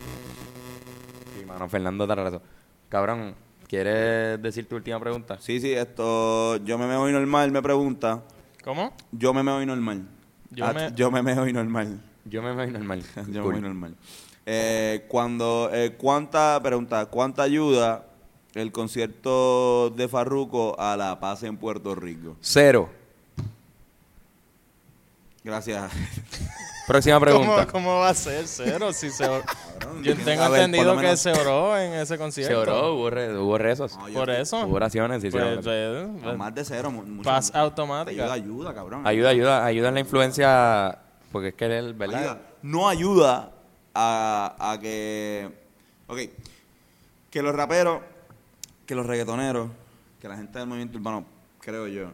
Sí, 1.39 1.45
mano, 1.45 1.69
Fernando 1.69 2.07
Tarrazo. 2.09 2.41
Cabrón, 2.89 3.35
¿Quieres 3.69 4.41
decir 4.41 4.69
tu 4.69 4.77
última 4.77 5.01
pregunta? 5.01 5.39
Sí, 5.41 5.59
sí, 5.61 5.73
esto. 5.73 6.57
Yo 6.59 6.79
me 6.79 6.87
meo 6.87 7.09
y 7.09 7.13
normal, 7.13 7.51
me 7.51 7.61
pregunta. 7.63 8.23
¿Cómo? 8.63 8.95
Yo 9.11 9.33
me 9.35 9.43
meo 9.43 9.61
y 9.63 9.67
normal. 9.67 10.07
Yo 10.51 10.67
Ah, 10.67 10.73
me- 10.73 10.93
yo 10.95 11.11
me 11.11 11.23
meo 11.23 11.49
y 11.49 11.53
normal. 11.53 12.01
Yo 12.25 12.43
me 12.43 12.53
voy 12.55 12.71
normal. 12.71 13.03
Yo 13.31 13.43
Cool. 13.43 13.55
me 13.55 13.61
meo 13.61 13.71
y 13.71 13.73
normal. 13.75 13.97
Eh, 14.47 15.07
cuando, 15.09 15.71
eh, 15.73 15.95
¿cuánta, 15.99 16.61
pregunta, 16.63 17.07
cuánta 17.07 17.43
ayuda 17.43 18.05
el 18.55 18.71
concierto 18.71 19.91
de 19.91 20.07
Farruko 20.09 20.79
a 20.79 20.97
la 20.97 21.19
paz 21.19 21.43
en 21.43 21.57
Puerto 21.57 21.95
Rico? 21.95 22.37
Cero. 22.43 22.91
Gracias. 25.43 25.91
Próxima 26.87 27.19
pregunta. 27.19 27.67
¿Cómo, 27.67 27.73
¿Cómo 27.73 27.99
va 28.01 28.11
a 28.11 28.15
ser 28.15 28.47
cero? 28.47 28.93
Si 28.93 29.11
se 29.11 29.27
or- 29.27 29.43
Yo 30.03 30.15
tengo 30.17 30.51
ver, 30.51 30.63
entendido 30.65 30.95
que 30.97 31.03
menos- 31.03 31.21
se 31.21 31.33
oró 31.33 31.79
en 31.79 31.95
ese 31.95 32.19
concierto. 32.19 32.53
Se 32.53 32.57
oró, 32.57 32.95
hubo, 32.95 33.09
re- 33.11 33.39
hubo 33.39 33.57
rezos. 33.57 33.97
No, 33.97 34.07
Por 34.13 34.29
eso. 34.31 34.67
Hubo 34.67 34.77
oraciones. 34.77 35.23
sí, 35.23 35.31
sí, 35.31 35.39
Pues, 35.39 35.65
No, 35.65 36.37
más 36.37 36.55
de 36.55 36.65
cero. 36.65 36.93
Paz 37.23 37.49
Ayuda, 37.51 37.61
automática. 37.63 38.33
ayuda, 38.33 38.75
cabrón. 38.75 39.07
Ayuda, 39.07 39.31
ayuda, 39.31 39.65
ayuda 39.65 39.89
en 39.89 39.95
la 39.95 40.01
influencia. 40.01 40.99
Porque 41.33 41.49
es 41.49 41.55
que 41.55 41.65
él, 41.79 41.95
¿verdad? 41.95 42.21
Ayuda. 42.21 42.41
No 42.63 42.89
ayuda 42.89 43.51
a, 43.95 44.55
a 44.73 44.79
que. 44.79 45.51
Ok. 46.07 46.19
Que 47.31 47.43
los 47.43 47.55
raperos, 47.55 48.01
que 48.87 48.95
los 48.95 49.07
reggaetoneros, 49.07 49.71
que 50.21 50.29
la 50.29 50.37
gente 50.37 50.59
del 50.59 50.69
movimiento 50.69 50.99
urbano, 50.99 51.25
creo 51.61 51.87
yo, 51.89 52.11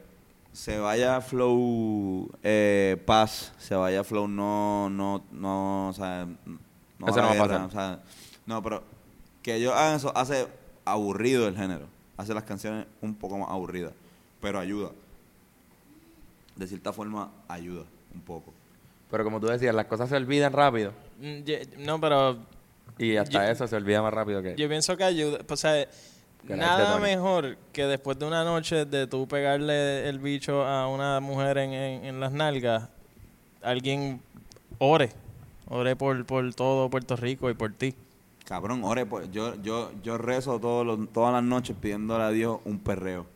se 0.52 0.78
vaya 0.78 1.20
flow 1.20 2.28
eh, 2.42 3.00
paz, 3.06 3.52
se 3.58 3.74
vaya 3.74 4.02
flow 4.04 4.26
no, 4.28 4.90
no, 4.90 5.22
no, 5.30 5.88
o 5.88 5.92
sea, 5.92 6.26
no, 6.98 7.06
Eso 7.06 7.16
no 7.22 7.28
va 7.28 7.32
a 7.32 7.38
pasar. 7.38 7.60
o 7.62 7.70
sea, 7.70 8.00
no, 8.46 8.62
pero 8.62 8.82
que 9.42 9.54
ellos 9.56 9.72
hagan 9.74 9.96
eso 9.96 10.12
hace 10.16 10.46
aburrido 10.84 11.46
el 11.48 11.56
género, 11.56 11.86
hace 12.16 12.34
las 12.34 12.44
canciones 12.44 12.86
un 13.00 13.14
poco 13.14 13.38
más 13.38 13.48
aburridas, 13.50 13.92
pero 14.40 14.58
ayuda. 14.58 14.90
De 16.56 16.66
cierta 16.66 16.92
forma, 16.92 17.30
ayuda 17.48 17.84
un 18.14 18.20
poco. 18.20 18.52
Pero 19.10 19.24
como 19.24 19.40
tú 19.40 19.46
decías, 19.46 19.74
las 19.74 19.86
cosas 19.86 20.08
se 20.08 20.16
olvidan 20.16 20.52
rápido. 20.52 20.92
Mm, 21.20 21.38
ye- 21.44 21.68
No, 21.78 22.00
pero 22.00 22.38
Y 22.98 23.16
hasta 23.16 23.46
Yo- 23.46 23.50
eso 23.52 23.66
se 23.66 23.76
olvida 23.76 24.02
más 24.02 24.12
rápido 24.12 24.42
que. 24.42 24.56
yo 24.56 24.68
pienso 24.68 24.94
que 24.96 25.04
ayuda. 25.04 25.38
O 25.48 25.56
sea, 25.56 25.86
nada 26.48 26.98
mejor 26.98 27.56
que 27.72 27.84
después 27.86 28.18
de 28.18 28.26
una 28.26 28.44
noche 28.44 28.84
de 28.84 29.06
tú 29.06 29.26
pegarle 29.28 30.08
el 30.08 30.18
bicho 30.18 30.64
a 30.64 30.88
una 30.88 31.20
mujer 31.20 31.58
en, 31.58 31.72
en, 31.72 32.04
en 32.04 32.20
las 32.20 32.32
nalgas, 32.32 32.88
alguien 33.62 34.20
ore. 34.78 35.10
Ore 35.68 35.94
por, 35.96 36.24
por 36.26 36.52
todo 36.54 36.88
Puerto 36.90 37.14
Rico 37.16 37.48
y 37.50 37.54
por 37.54 37.72
ti. 37.72 37.94
Cabrón, 38.44 38.82
ore, 38.82 39.06
yo, 39.30 39.54
yo, 39.62 39.92
yo 40.02 40.18
rezo 40.18 40.58
todos 40.58 40.84
los- 40.84 41.12
todas 41.12 41.32
las 41.32 41.44
noches 41.44 41.76
pidiéndole 41.80 42.24
a 42.24 42.30
Dios 42.30 42.58
un 42.64 42.80
perreo. 42.80 43.26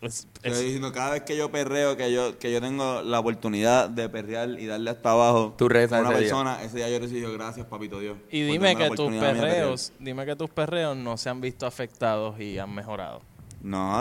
Es- 0.00 0.26
Estoy 0.42 0.52
es- 0.52 0.60
diciendo, 0.60 0.92
cada 0.92 1.10
vez 1.12 1.22
que 1.22 1.36
yo 1.36 1.50
perreo, 1.50 1.96
que 1.96 2.12
yo, 2.12 2.38
que 2.38 2.52
yo 2.52 2.60
tengo 2.60 3.02
la 3.02 3.20
oportunidad 3.20 3.88
de 3.88 4.08
perrear 4.08 4.48
y 4.50 4.66
darle 4.66 4.90
hasta 4.90 5.10
abajo 5.12 5.54
Tú 5.56 5.64
a 5.64 5.68
una 5.68 5.82
ese 5.82 5.96
día. 5.96 6.08
persona, 6.10 6.62
ese 6.62 6.76
día 6.78 6.88
yo 6.90 6.98
recibo 6.98 7.32
gracias, 7.32 7.66
papito 7.66 8.00
Dios. 8.00 8.16
y 8.30 8.42
dime 8.42 8.76
que 8.76 8.84
tus 8.88 9.00
oportunidad 9.00 9.24
a 9.28 9.32
mí 9.32 9.34
de 9.38 9.40
perrear". 9.42 9.56
perreos, 9.62 9.92
dime 9.98 10.26
que 10.26 10.36
tus 10.36 10.50
perreos 10.50 10.96
no 10.96 11.16
se 11.16 11.28
han 11.30 11.40
visto 11.40 11.66
afectados 11.66 12.38
y 12.40 12.58
han 12.58 12.74
mejorado. 12.74 13.20
No, 13.62 13.96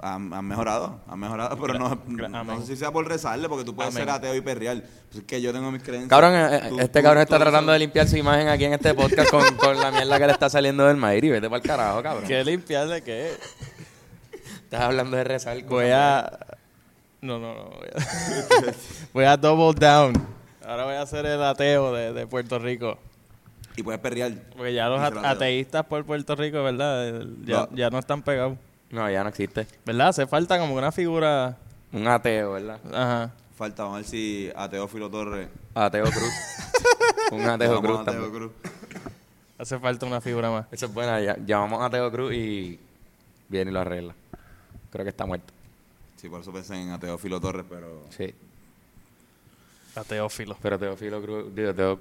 han, 0.00 0.32
han 0.32 0.44
mejorado, 0.44 1.00
han 1.08 1.18
mejorado, 1.18 1.58
pero 1.60 1.74
no, 1.74 2.00
no 2.44 2.60
sé 2.60 2.66
si 2.68 2.76
sea 2.76 2.92
por 2.92 3.08
rezarle, 3.08 3.48
porque 3.48 3.64
tú 3.64 3.74
puedes 3.74 3.92
Amén. 3.92 4.04
ser 4.06 4.14
ateo 4.14 4.36
y 4.36 4.40
perrear. 4.40 4.82
Pues 5.08 5.18
es 5.18 5.24
que 5.24 5.42
yo 5.42 5.52
tengo 5.52 5.72
mis 5.72 5.82
creencias. 5.82 6.08
Cabrón, 6.08 6.32
eh, 6.36 6.60
Tú- 6.68 6.78
este 6.78 7.00
tú- 7.00 7.04
cabrón 7.04 7.26
tú 7.26 7.34
está 7.34 7.38
tratando 7.44 7.72
de 7.72 7.80
limpiar 7.80 8.06
su 8.06 8.16
imagen 8.16 8.46
aquí 8.46 8.66
en 8.66 8.74
este 8.74 8.94
podcast 8.94 9.28
con, 9.30 9.42
con 9.56 9.76
la 9.80 9.90
mierda 9.90 10.16
que 10.16 10.26
le 10.26 10.32
está 10.32 10.48
saliendo 10.48 10.86
del 10.86 10.96
Mayri. 10.96 11.28
Vete 11.28 11.48
para 11.50 11.56
el 11.60 11.66
carajo, 11.68 12.00
cabrón. 12.04 12.24
¿Qué 12.28 12.44
limpiar 12.44 12.86
de 12.86 13.02
qué? 13.02 13.32
Estás 14.70 14.82
hablando 14.82 15.16
de 15.16 15.24
rezar. 15.24 15.60
Voy 15.64 15.86
a. 15.92 16.30
No, 17.20 17.38
no, 17.40 17.54
no. 17.54 17.64
Voy 17.70 17.88
a, 17.88 18.74
voy 19.12 19.24
a 19.24 19.36
double 19.36 19.78
down. 19.78 20.12
Ahora 20.64 20.84
voy 20.84 20.94
a 20.94 21.04
ser 21.06 21.26
el 21.26 21.42
ateo 21.42 21.92
de, 21.92 22.12
de 22.12 22.26
Puerto 22.28 22.58
Rico. 22.60 22.96
Y 23.76 23.82
puedes 23.82 24.00
perrear. 24.00 24.30
Porque 24.56 24.72
ya 24.72 24.88
los 24.88 25.00
at- 25.00 25.16
ateo. 25.16 25.26
ateístas 25.26 25.84
por 25.86 26.04
Puerto 26.04 26.36
Rico, 26.36 26.62
¿verdad? 26.62 27.08
El- 27.08 27.44
Ya, 27.44 27.56
No. 27.62 27.68
ya 27.76 27.90
no 27.90 27.98
están 27.98 28.22
pegados. 28.22 28.56
No, 28.90 29.10
ya 29.10 29.22
no 29.24 29.28
existe. 29.30 29.66
¿Verdad? 29.84 30.08
Hace 30.08 30.26
falta 30.28 30.56
como 30.58 30.74
una 30.76 30.92
figura. 30.92 31.56
Un 31.92 32.06
ateo, 32.06 32.52
¿verdad? 32.52 32.78
Ajá. 32.94 33.32
Falta, 33.56 33.82
vamos 33.82 33.96
a 33.96 34.00
ver 34.02 34.06
si 34.08 34.50
a 34.54 34.68
Teófilo 34.68 35.10
Torres. 35.10 35.48
Ateo 35.74 36.04
Cruz. 36.04 36.32
Un 37.32 37.42
ateo 37.42 37.74
Llamamos 37.74 37.80
Cruz 37.86 38.00
a 38.00 38.04
Teo 38.04 38.22
también. 38.22 38.32
Cruz. 38.32 38.52
Hace 39.58 39.78
falta 39.80 40.06
una 40.06 40.20
figura 40.20 40.50
más. 40.50 40.66
Eso 40.70 40.86
es 40.86 40.94
buena. 40.94 41.20
ya- 41.20 41.36
llamamos 41.44 41.82
a 41.82 41.86
Ateo 41.86 42.10
Cruz 42.12 42.32
y 42.34 42.78
viene 43.48 43.70
y 43.72 43.74
lo 43.74 43.80
arregla. 43.80 44.14
Creo 44.90 45.04
que 45.04 45.10
está 45.10 45.26
muerto. 45.26 45.52
Sí, 46.16 46.28
por 46.28 46.40
eso 46.40 46.52
pensé 46.52 46.74
en 46.80 46.90
a 46.90 46.98
Teófilo 47.00 47.40
Torres, 47.40 47.64
pero. 47.68 48.02
Sí. 48.16 48.34
Ateófilo. 49.94 50.56
Pero 50.60 50.78
Teófilo 50.78 51.20
Cruz, 51.22 51.54
digo, 51.54 51.72
Teo- 51.74 52.00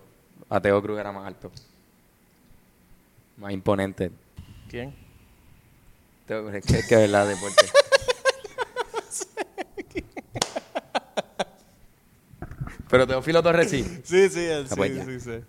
Ateo 0.50 0.82
Cruz 0.82 1.00
era 1.00 1.12
más 1.12 1.26
alto. 1.28 1.52
Más 3.38 3.52
imponente. 3.54 4.12
¿Quién? 4.70 4.94
Teo- 6.28 6.50
Es 6.54 6.66
que, 6.66 6.80
es 6.80 6.88
que 6.88 6.96
verdad, 6.96 7.28
deporte. 7.28 7.66
Pero 12.90 13.06
Teófilo 13.06 13.44
Torres 13.44 13.70
sí. 13.70 13.84
Sí, 14.04 14.30
sí, 14.30 14.40
él, 14.46 14.68
Ah, 14.70 14.74
pues 14.76 14.92
sí, 14.94 15.02
sí, 15.06 15.20
sí. 15.20 15.44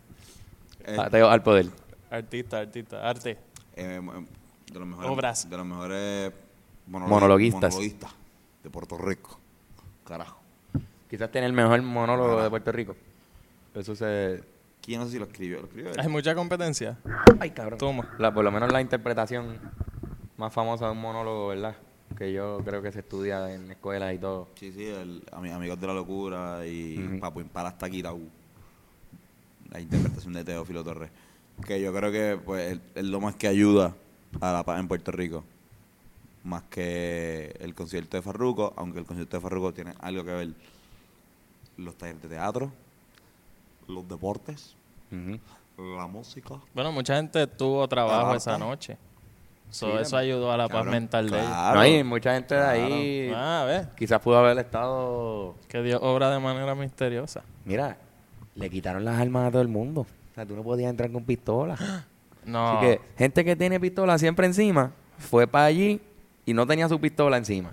Eh, 0.84 0.97
Ateo 0.99 1.28
al 1.28 1.43
poder. 1.43 1.66
Artista, 2.11 2.59
artista, 2.59 3.09
arte. 3.09 3.38
eh, 3.76 4.01
de 4.72 4.78
los 4.78 4.86
mejores, 4.88 5.11
Obras. 5.11 5.49
De 5.51 5.57
los 5.57 5.66
mejores 5.66 6.32
monolo- 6.91 7.09
Monologuistas. 7.09 7.61
monologuistas 7.72 8.11
de 8.64 8.70
Puerto 8.70 8.99
Rico. 8.99 9.38
Carajo. 10.05 10.38
Quizás 11.09 11.30
tiene 11.30 11.47
el 11.47 11.53
mejor 11.53 11.80
monólogo 11.82 12.43
de 12.43 12.51
Puerto 12.51 12.72
Rico. 12.72 12.97
Eso 13.74 13.95
se... 13.97 14.43
¿Quién 14.82 15.01
no 15.01 15.07
sé 15.07 15.12
si 15.12 15.18
lo 15.18 15.26
escribió? 15.26 15.61
¿Lo 15.61 15.66
escribió 15.66 15.91
él? 15.93 16.01
Hay 16.01 16.09
mucha 16.09 16.34
competencia. 16.34 16.99
Ay, 17.38 17.51
cabrón. 17.51 17.78
Toma. 17.78 18.09
La, 18.18 18.32
por 18.32 18.45
lo 18.45 18.51
menos 18.51 18.72
la 18.72 18.80
interpretación 18.80 19.59
más 20.36 20.53
famosa 20.53 20.86
de 20.86 20.93
un 20.93 21.01
monólogo, 21.01 21.49
¿verdad? 21.49 21.76
Que 22.16 22.32
yo 22.32 22.61
creo 22.64 22.80
que 22.82 22.91
se 22.91 23.01
estudia 23.01 23.53
en 23.55 23.70
escuelas 23.70 24.14
y 24.14 24.18
todo. 24.18 24.49
Sí, 24.55 24.72
sí, 24.72 24.86
el, 24.86 25.22
ami- 25.32 25.53
Amigos 25.53 25.80
de 25.80 25.86
la 25.86 25.95
Locura 25.95 26.66
y 26.66 26.99
Ujú. 26.99 27.20
Papu 27.20 27.41
Impala 27.41 27.68
hasta 27.68 27.88
Quirau. 27.91 28.20
La 29.70 29.80
interpretación 29.80 30.32
de 30.32 30.45
Teófilo 30.45 30.82
Torres. 30.82 31.11
Que 31.64 31.80
yo 31.80 31.93
creo 31.95 32.11
que 32.11 32.38
pues 32.45 32.72
es- 32.72 32.80
es 32.97 33.05
lo 33.05 33.20
más 33.20 33.36
que 33.36 33.47
ayuda 33.49 33.95
a 34.41 34.53
la 34.53 34.64
paz 34.64 34.80
en 34.80 34.88
Puerto 34.88 35.12
Rico. 35.12 35.45
Más 36.43 36.62
que 36.64 37.55
el 37.61 37.74
concierto 37.74 38.16
de 38.16 38.22
Farruko, 38.22 38.72
aunque 38.76 38.99
el 38.99 39.05
concierto 39.05 39.36
de 39.36 39.41
Farruko 39.43 39.72
tiene 39.74 39.93
algo 40.01 40.24
que 40.24 40.30
ver 40.32 40.49
los 41.76 41.95
talleres 41.97 42.22
de 42.22 42.28
teatro, 42.28 42.72
los 43.88 44.09
deportes, 44.09 44.74
la 45.76 46.07
música. 46.07 46.55
Bueno, 46.74 46.93
mucha 46.93 47.16
gente 47.16 47.47
tuvo 47.47 47.86
trabajo 47.88 48.34
esa 48.34 48.57
noche. 48.59 48.97
So, 49.70 49.86
Sí, 49.86 49.93
eso 50.03 50.16
ayudó 50.16 50.51
a 50.51 50.57
la 50.57 50.68
paz 50.68 50.84
mental 50.84 51.30
de 51.30 51.38
ellos. 51.38 51.49
claro. 51.49 51.78
no, 51.78 51.86
y 51.86 52.03
mucha 52.03 52.34
gente 52.34 52.55
de 52.57 52.61
ahí 52.66 53.32
Ah, 53.34 53.64
ves. 53.68 53.86
quizás 53.97 54.20
pudo 54.20 54.36
haber 54.38 54.59
estado... 54.59 55.55
Que 55.68 55.80
Dios 55.82 56.01
obra 56.03 56.28
de 56.30 56.41
manera 56.41 56.74
misteriosa. 56.74 57.43
Mira, 57.64 57.97
le 58.57 58.68
quitaron 58.68 59.05
las 59.05 59.20
armas 59.20 59.47
a 59.47 59.51
todo 59.53 59.62
el 59.62 59.68
mundo. 59.68 60.01
O 60.01 60.34
sea, 60.34 60.45
tú 60.45 60.57
no 60.57 60.62
podías 60.64 60.91
entrar 60.91 61.11
con 61.12 61.24
pistola. 61.24 61.76
No. 62.47 62.78
Así 62.78 62.86
que 62.86 63.01
gente 63.18 63.45
que 63.45 63.55
tiene 63.55 63.78
pistola 63.78 64.16
siempre 64.16 64.47
encima 64.47 64.93
fue 65.18 65.47
para 65.47 65.66
allí 65.66 66.01
y 66.51 66.55
no 66.55 66.67
tenía 66.67 66.89
su 66.89 67.01
pistola 67.01 67.37
encima. 67.37 67.73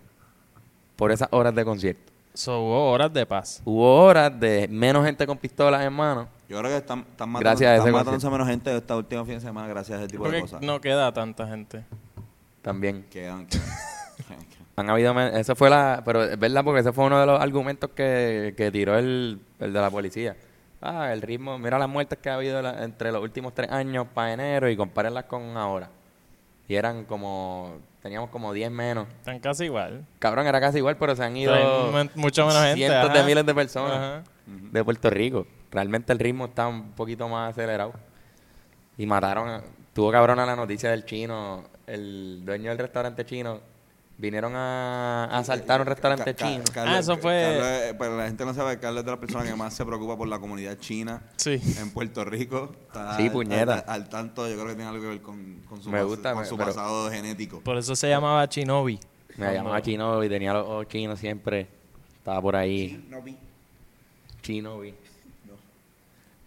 Por 0.96 1.12
esas 1.12 1.28
horas 1.32 1.54
de 1.56 1.64
concierto. 1.66 2.12
So, 2.34 2.60
hubo 2.62 2.92
horas 2.92 3.12
de 3.12 3.26
paz. 3.26 3.62
Hubo 3.66 4.04
horas 4.04 4.40
de 4.40 4.68
menos 4.70 5.04
gente 5.06 5.26
con 5.26 5.38
pistolas 5.38 5.84
en 5.84 5.92
mano. 5.94 6.28
Yo 6.48 6.60
creo 6.60 6.70
que 6.72 6.78
están, 6.78 7.00
están 7.00 7.30
matando, 7.30 7.40
Gracias 7.50 7.68
a 7.70 7.74
ese 7.74 7.80
están 7.80 7.94
matándose 7.94 8.16
concierto. 8.28 8.32
menos 8.32 8.48
gente 8.48 8.78
esta 8.78 8.96
última 8.96 9.26
fin 9.26 9.34
de 9.36 9.42
semana 9.42 9.68
gracias 9.68 9.98
a 10.00 10.02
ese 10.04 10.12
tipo 10.12 10.24
de 10.24 10.30
Porque 10.30 10.42
cosas. 10.42 10.62
no 10.62 10.80
queda 10.80 11.12
tanta 11.14 11.48
gente. 11.48 11.84
También. 12.62 13.06
Quedan, 13.10 13.46
quedan. 13.48 13.60
Han 14.76 14.90
habido... 14.92 15.20
Eso 15.20 15.56
fue 15.56 15.70
la... 15.72 16.04
Pero 16.06 16.24
es 16.24 16.38
verdad 16.40 16.64
porque 16.64 16.82
ese 16.82 16.94
fue 16.94 17.06
uno 17.06 17.20
de 17.20 17.26
los 17.26 17.42
argumentos 17.42 17.90
que, 17.96 18.54
que 18.56 18.72
tiró 18.72 18.96
el, 18.98 19.40
el 19.60 19.74
de 19.74 19.82
la 19.82 19.90
policía. 19.90 20.36
Ah, 20.82 21.12
el 21.12 21.22
ritmo... 21.24 21.58
Mira 21.58 21.80
las 21.80 21.90
muertes 21.90 22.20
que 22.20 22.30
ha 22.30 22.36
habido 22.36 22.62
la- 22.62 22.84
entre 22.84 23.12
los 23.12 23.22
últimos 23.24 23.56
tres 23.56 23.72
años 23.72 24.06
para 24.14 24.34
enero 24.34 24.70
y 24.70 24.78
compárenlas 24.78 25.24
con 25.26 25.58
ahora. 25.58 25.90
Y 26.68 26.76
eran 26.76 27.06
como... 27.06 27.78
Teníamos 28.08 28.30
como 28.30 28.53
10 28.53 28.72
menos. 28.72 29.05
Están 29.20 29.38
casi 29.39 29.66
igual. 29.66 30.05
Cabrón, 30.20 30.47
era 30.47 30.62
casi 30.62 30.78
igual, 30.78 30.95
pero 30.95 31.14
se 31.14 31.26
han 31.26 31.36
ido... 31.36 31.53
Mucha 32.16 32.45
menos 32.45 32.64
gente. 32.64 32.76
cientos 32.78 33.10
ajá. 33.10 33.18
de 33.20 33.24
miles 33.26 33.45
de 33.45 33.53
personas 33.53 33.97
Ajá. 33.97 34.24
de 34.45 34.84
Puerto 34.86 35.10
Rico. 35.10 35.45
Realmente 35.72 36.14
el 36.14 36.20
ritmo 36.20 36.45
está 36.45 36.68
un 36.70 36.93
poquito 36.93 37.28
más 37.28 37.49
acelerado. 37.51 37.91
Y 38.97 39.05
mataron, 39.05 39.49
a- 39.49 39.62
tuvo 39.93 40.10
cabrona 40.10 40.45
la 40.45 40.55
noticia 40.55 40.89
del 40.91 41.03
chino, 41.03 41.66
el 41.86 42.43
dueño 42.45 42.70
del 42.70 42.78
restaurante 42.80 43.26
chino, 43.26 43.60
Vinieron 44.20 44.55
a, 44.55 45.26
a 45.26 45.38
asaltar 45.38 45.80
un 45.82 45.86
restaurante 45.86 46.24
Ca- 46.34 46.34
Ca- 46.34 46.47
chino. 46.47 46.63
Carlos- 46.74 46.95
Ah, 46.95 46.99
eso 46.99 47.18
fue- 47.18 47.59
Carlos 47.59 47.95
pero 47.99 48.18
la 48.18 48.26
gente 48.26 48.45
no 48.45 48.53
sabe, 48.55 48.80
Carlos 48.80 49.01
es 49.01 49.05
de 49.05 49.11
las 49.11 49.20
personas 49.20 49.47
que 49.47 49.55
más 49.55 49.76
se 49.76 49.86
preocupa 49.86 50.18
por 50.18 50.28
la 50.28 50.39
comunidad 50.39 50.76
china 50.80 51.22
Sí. 51.36 51.61
en 51.80 51.91
Puerto 51.91 52.26
Rico. 52.26 52.72
Está 52.88 53.15
Sí, 53.15 53.28
al- 53.28 53.32
puñeta. 53.32 53.74
Al, 53.80 53.84
al 54.03 54.09
tanto, 54.09 54.47
yo 54.47 54.55
creo 54.55 54.68
que 54.70 54.74
tiene 54.76 54.89
algo 54.89 55.01
que 55.03 55.07
ver 55.09 55.22
con, 55.22 55.61
con 55.70 55.84
su, 55.84 55.91
Me 55.91 56.01
gusta, 56.03 56.34
con 56.34 56.45
su 56.47 56.57
pero- 56.57 56.70
pasado 56.70 57.11
genético. 57.11 57.61
Por 57.61 57.78
eso 57.78 57.95
se 57.95 58.09
llamaba 58.09 58.47
Chinobi. 58.49 58.99
Me 59.38 59.53
llamaba 59.53 59.80
chino 59.84 60.24
y 60.24 60.30
tenía 60.30 60.51
los 60.51 60.65
ojos 60.65 60.88
chinos 60.88 61.20
siempre. 61.20 61.68
Estaba 62.18 62.41
por 62.41 62.55
ahí. 62.55 63.07
Chino, 64.41 64.80
vi. 64.80 64.95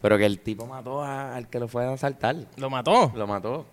Pero 0.03 0.17
que 0.19 0.27
el 0.27 0.41
tipo 0.41 0.67
mató 0.67 1.03
a- 1.03 1.37
al 1.37 1.49
que 1.49 1.61
lo 1.61 1.69
fue 1.69 1.85
a 1.87 1.93
asaltar. 1.93 2.35
¿Lo 2.57 2.69
mató? 2.71 3.13
Lo 3.15 3.27
mató. 3.29 3.67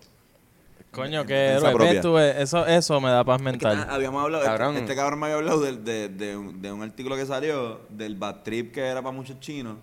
Coño, 0.90 1.24
qué 1.26 1.34
héroe. 1.52 1.74
Ves 1.76 2.00
tú, 2.00 2.18
eh, 2.18 2.42
eso, 2.42 2.66
eso 2.66 3.00
me 3.00 3.10
da 3.10 3.22
paz 3.24 3.40
mental. 3.42 3.86
habíamos 3.90 4.22
hablado, 4.22 4.44
Cabrón. 4.44 4.70
Este, 4.74 4.80
este 4.84 4.96
cabrón 4.96 5.20
me 5.20 5.26
había 5.26 5.36
hablado 5.36 5.60
de, 5.60 6.08
de 6.08 6.36
un, 6.36 6.60
de 6.62 6.72
un 6.72 6.82
artículo 6.82 7.14
que 7.16 7.26
salió 7.26 7.80
del 7.90 8.16
bad 8.16 8.42
trip 8.42 8.72
que 8.72 8.80
era 8.80 9.02
para 9.02 9.14
muchos 9.14 9.38
chinos. 9.40 9.76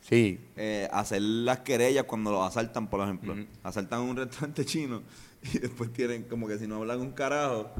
Sí. 0.00 0.38
eh, 0.56 0.86
hacer 0.92 1.22
las 1.22 1.60
querellas 1.60 2.04
cuando 2.04 2.30
los 2.30 2.46
asaltan, 2.46 2.88
por 2.88 3.00
ejemplo. 3.00 3.32
Ujú. 3.32 3.46
Asaltan 3.62 4.00
un 4.00 4.16
restaurante 4.16 4.64
chino 4.66 5.02
y 5.42 5.58
después 5.58 5.92
tienen 5.92 6.24
como 6.24 6.46
que 6.46 6.58
si 6.58 6.66
no 6.66 6.76
hablan 6.76 7.00
un 7.00 7.12
carajo, 7.12 7.70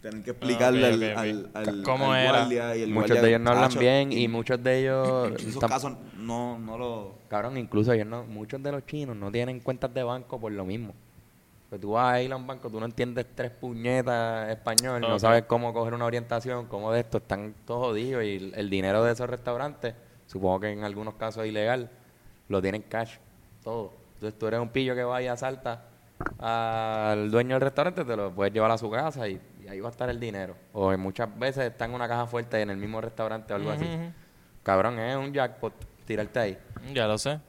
tienen 0.00 0.22
que 0.22 0.30
explicarle 0.30 1.12
Ah, 1.12 1.14
ok, 1.14 1.18
al, 1.18 1.40
ok, 1.44 1.48
ok. 1.50 1.56
al, 1.56 1.68
al- 1.68 1.82
¿Cómo 1.82 2.12
al 2.12 2.20
era? 2.20 2.30
guardia 2.38 2.76
y 2.76 2.82
el 2.82 2.88
Muchos 2.90 3.08
guardia, 3.10 3.22
de 3.22 3.28
ellos 3.28 3.40
no 3.42 3.50
hablan 3.50 3.78
bien 3.78 4.12
y 4.12 4.28
muchos 4.28 4.62
de 4.62 4.80
ellos... 4.80 5.28
en 5.40 5.48
esos 5.48 5.64
casos 5.64 5.92
no, 6.18 6.58
no 6.58 6.78
lo... 6.78 7.14
Cabrón, 7.28 7.58
incluso 7.58 7.92
ellos 7.92 8.06
no, 8.06 8.24
muchos 8.24 8.62
de 8.62 8.72
los 8.72 8.84
chinos 8.86 9.14
no 9.14 9.30
tienen 9.30 9.60
cuentas 9.60 9.92
de 9.92 10.02
banco 10.02 10.40
por 10.40 10.52
lo 10.52 10.64
mismo. 10.64 10.94
Que 11.70 11.78
tú 11.78 11.92
vas 11.92 12.14
a 12.14 12.22
ir 12.22 12.32
a 12.32 12.36
un 12.36 12.46
banco, 12.46 12.70
tú 12.70 12.78
no 12.78 12.86
entiendes 12.86 13.26
tres 13.34 13.50
puñetas 13.50 14.48
español, 14.50 15.00
no 15.00 15.18
sabes 15.18 15.44
cómo 15.44 15.72
coger 15.72 15.94
una 15.94 16.04
orientación, 16.04 16.66
cómo 16.66 16.92
de 16.92 17.00
esto, 17.00 17.18
están 17.18 17.54
todos 17.66 17.88
jodidos 17.88 18.22
y 18.22 18.36
el, 18.36 18.54
el 18.54 18.70
dinero 18.70 19.02
de 19.02 19.12
esos 19.12 19.28
restaurantes, 19.28 19.94
supongo 20.26 20.60
que 20.60 20.70
en 20.70 20.84
algunos 20.84 21.14
casos 21.14 21.42
es 21.44 21.50
ilegal, 21.50 21.90
lo 22.48 22.62
tienen 22.62 22.82
cash, 22.82 23.16
todo. 23.64 23.92
Entonces 24.14 24.38
tú 24.38 24.46
eres 24.46 24.60
un 24.60 24.68
pillo 24.68 24.94
que 24.94 25.02
va 25.02 25.20
y 25.20 25.26
asalta 25.26 25.86
al 26.38 27.30
dueño 27.30 27.56
del 27.56 27.62
restaurante, 27.62 28.04
te 28.04 28.16
lo 28.16 28.30
puedes 28.30 28.52
llevar 28.54 28.70
a 28.70 28.78
su 28.78 28.88
casa 28.88 29.26
y, 29.28 29.40
y 29.64 29.68
ahí 29.68 29.80
va 29.80 29.88
a 29.88 29.90
estar 29.90 30.08
el 30.08 30.20
dinero. 30.20 30.54
O 30.72 30.92
en 30.92 31.00
muchas 31.00 31.36
veces 31.36 31.64
está 31.72 31.86
en 31.86 31.94
una 31.94 32.06
caja 32.06 32.26
fuerte 32.26 32.60
en 32.60 32.70
el 32.70 32.76
mismo 32.76 33.00
restaurante 33.00 33.52
o 33.52 33.56
algo 33.56 33.70
así. 33.70 33.84
Cabrón, 34.62 34.98
es 34.98 35.16
un 35.16 35.32
jackpot 35.32 35.72
tirarte 36.06 36.38
ahí. 36.38 36.58
Ya 36.92 37.08
lo 37.08 37.18
sé. 37.18 37.40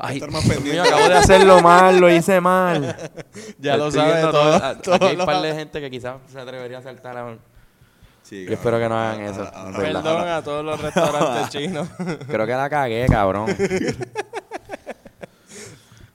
Ay, 0.00 0.16
estar 0.16 0.30
más 0.30 0.42
pendiente. 0.42 0.72
mío, 0.72 0.82
acabo 0.82 1.08
de 1.08 1.14
hacerlo 1.14 1.60
mal, 1.62 1.98
lo 2.00 2.10
hice 2.10 2.40
mal. 2.40 2.96
Ya 3.58 3.76
lo 3.76 3.88
Estoy 3.88 4.00
sabe 4.00 4.12
viendo 4.14 4.30
todo. 4.32 4.54
a- 4.54 4.78
todo 4.78 4.94
Aquí 4.96 5.04
hay 5.06 5.16
un 5.16 5.24
par 5.26 5.40
de 5.42 5.54
gente 5.54 5.80
que 5.80 5.90
quizás 5.90 6.16
se 6.32 6.40
atrevería 6.40 6.78
a 6.78 6.82
saltar 6.82 7.16
a 7.16 7.24
un... 7.24 7.38
Sí, 8.22 8.44
Yo 8.46 8.52
espero 8.54 8.78
que 8.78 8.88
no 8.88 8.98
hagan 8.98 9.20
eso, 9.20 9.42
ahora-. 9.54 9.78
Perdón 9.78 10.28
a 10.28 10.42
todos 10.42 10.64
los 10.64 10.80
restaurantes 10.80 11.48
chinos. 11.50 11.88
Creo 12.26 12.46
que 12.46 12.52
la 12.52 12.70
cagué, 12.70 13.06
cabrón. 13.08 13.46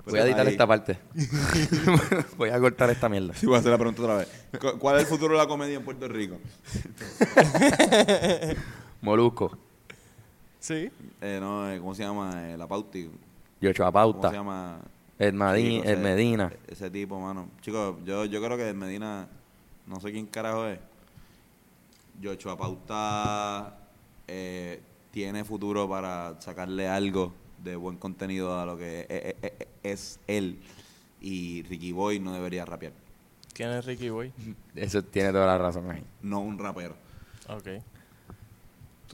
Voy 0.05 0.19
a 0.19 0.23
editar 0.23 0.41
ahí- 0.47 0.53
esta 0.53 0.65
parte. 0.65 0.97
Voy 2.36 2.49
a 2.49 2.59
cortar 2.59 2.89
esta 2.89 3.07
mierda. 3.09 3.36
Sí, 3.36 3.45
voy 3.45 3.57
a 3.57 3.59
hacer 3.59 3.69
la 3.71 3.77
pregunta 3.77 4.01
otra 4.01 4.15
vez. 4.17 4.27
Cu- 4.59 4.80
¿Cuál 4.80 4.95
es 4.95 5.03
el 5.03 5.07
futuro 5.07 5.34
de 5.34 5.38
la 5.38 5.47
comedia 5.47 5.75
en 5.77 5.84
Puerto 5.86 6.07
Rico? 6.07 6.38
Molusco. 9.01 9.57
sí. 10.59 10.89
Eh, 11.21 11.38
no, 11.39 11.69
eh, 11.71 11.77
¿cómo 11.80 11.93
se 11.93 12.03
llama? 12.03 12.49
Eh, 12.49 12.57
la 12.57 12.65
Pauti. 12.67 13.09
Yocho 13.62 13.84
¿Cómo 13.84 13.91
Pauta. 13.91 14.30
se 14.30 14.36
llama? 14.36 14.80
Ed, 15.18 15.34
Madi- 15.34 15.78
Chico, 15.80 15.84
Ed 15.84 15.91
ese- 15.93 16.01
Medina. 16.01 16.51
Ese 16.68 16.89
tipo, 16.89 17.20
mano. 17.20 17.49
Chicos, 17.62 17.97
yo, 18.05 18.26
yo 18.26 18.41
creo 18.41 18.55
que 18.57 18.70
Ed 18.70 18.76
Medina, 18.76 19.28
no 19.88 19.99
sé 19.99 20.12
quién 20.12 20.26
carajo 20.28 20.66
es. 20.68 20.80
Yocho 22.22 22.57
Pauta 22.57 23.78
eh, 24.28 24.82
tiene 25.12 25.43
futuro 25.43 25.88
para 25.89 26.39
sacarle 26.41 26.88
algo 26.88 27.34
de 27.64 27.76
buen 27.76 27.97
contenido 27.97 28.57
a 28.60 28.66
lo 28.66 28.78
que 28.78 29.01
e- 29.10 29.36
e- 29.41 29.47
e- 29.60 29.68
es 29.91 30.20
él. 30.28 30.60
Y 31.22 31.64
Ricky 31.64 31.91
Boy 31.91 32.20
no 32.20 32.32
debería 32.34 32.64
rapear. 32.66 32.93
¿Quién 33.53 33.72
es 33.72 33.86
Ricky 33.86 34.10
Boy? 34.10 34.32
Eso 34.76 35.01
tiene 35.03 35.32
toda 35.32 35.45
la 35.47 35.57
razón 35.57 35.89
ahí. 35.91 36.03
No 36.22 36.39
un 36.39 36.57
rapero. 36.57 36.95
Ok. 37.49 37.68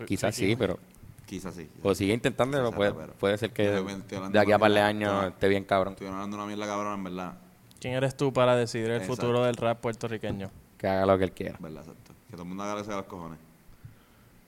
Quizás 0.06 0.36
Ricky- 0.38 0.50
sí, 0.52 0.56
pero... 0.56 0.78
Quizás 1.26 1.56
sí. 1.56 1.68
O 1.82 1.96
sigue 1.96 2.14
intentándolo, 2.14 2.66
Quizás 2.66 2.76
puede, 2.78 2.90
rapero. 2.92 3.14
puede 3.20 3.38
ser 3.38 3.52
que 3.52 3.66
Yo 3.66 3.90
estoy 3.90 4.18
hablando 4.18 4.30
de 4.34 4.40
aquí 4.40 4.52
a 4.52 4.56
una 4.56 4.60
par 4.60 4.72
de 4.72 4.94
mierda. 4.94 5.20
años 5.22 5.34
esté 5.34 5.48
bien 5.48 5.64
cabrón. 5.64 5.94
Estoy 5.94 6.08
hablando 6.08 6.38
una 6.38 6.46
mierda 6.46 6.66
cabrón, 6.68 6.94
en 6.94 7.04
verdad. 7.04 7.34
¿Quién 7.80 7.94
eres 7.96 8.16
tú 8.16 8.32
para 8.32 8.56
decidir 8.56 8.90
el 8.92 9.02
Exacto. 9.02 9.16
futuro 9.16 9.44
del 9.44 9.56
rap 9.56 9.80
puertorriqueño? 9.82 10.50
Que 10.78 10.88
haga 10.88 11.06
lo 11.06 11.18
que 11.18 11.24
él 11.26 11.32
quiera. 11.32 11.56
En 11.58 11.64
verdad, 11.64 11.82
exacto. 11.82 12.14
Que 12.28 12.32
todo 12.34 12.44
el 12.44 12.48
mundo 12.48 12.64
haga 12.64 12.74
lo 12.74 12.80
que 12.80 12.86
se 12.86 12.92
haga 12.92 13.02
los 13.02 13.08
cojones. 13.10 13.40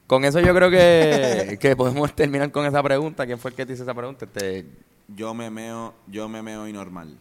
Con 0.07 0.23
eso 0.23 0.39
yo 0.39 0.53
creo 0.55 0.69
que, 0.69 1.57
que 1.61 1.75
podemos 1.75 2.13
terminar 2.13 2.51
con 2.51 2.65
esa 2.65 2.81
pregunta. 2.83 3.25
¿Quién 3.25 3.37
fue 3.39 3.51
el 3.51 3.55
que 3.57 3.65
te 3.65 3.73
hizo 3.73 3.83
esa 3.83 3.93
pregunta? 3.93 4.25
Este, 4.25 4.65
Yo 5.07 5.33
me 5.33 5.49
meo, 5.49 5.93
yo 6.07 6.29
me 6.29 6.41
meo 6.41 6.67
y 6.67 6.73
normal. 6.73 7.17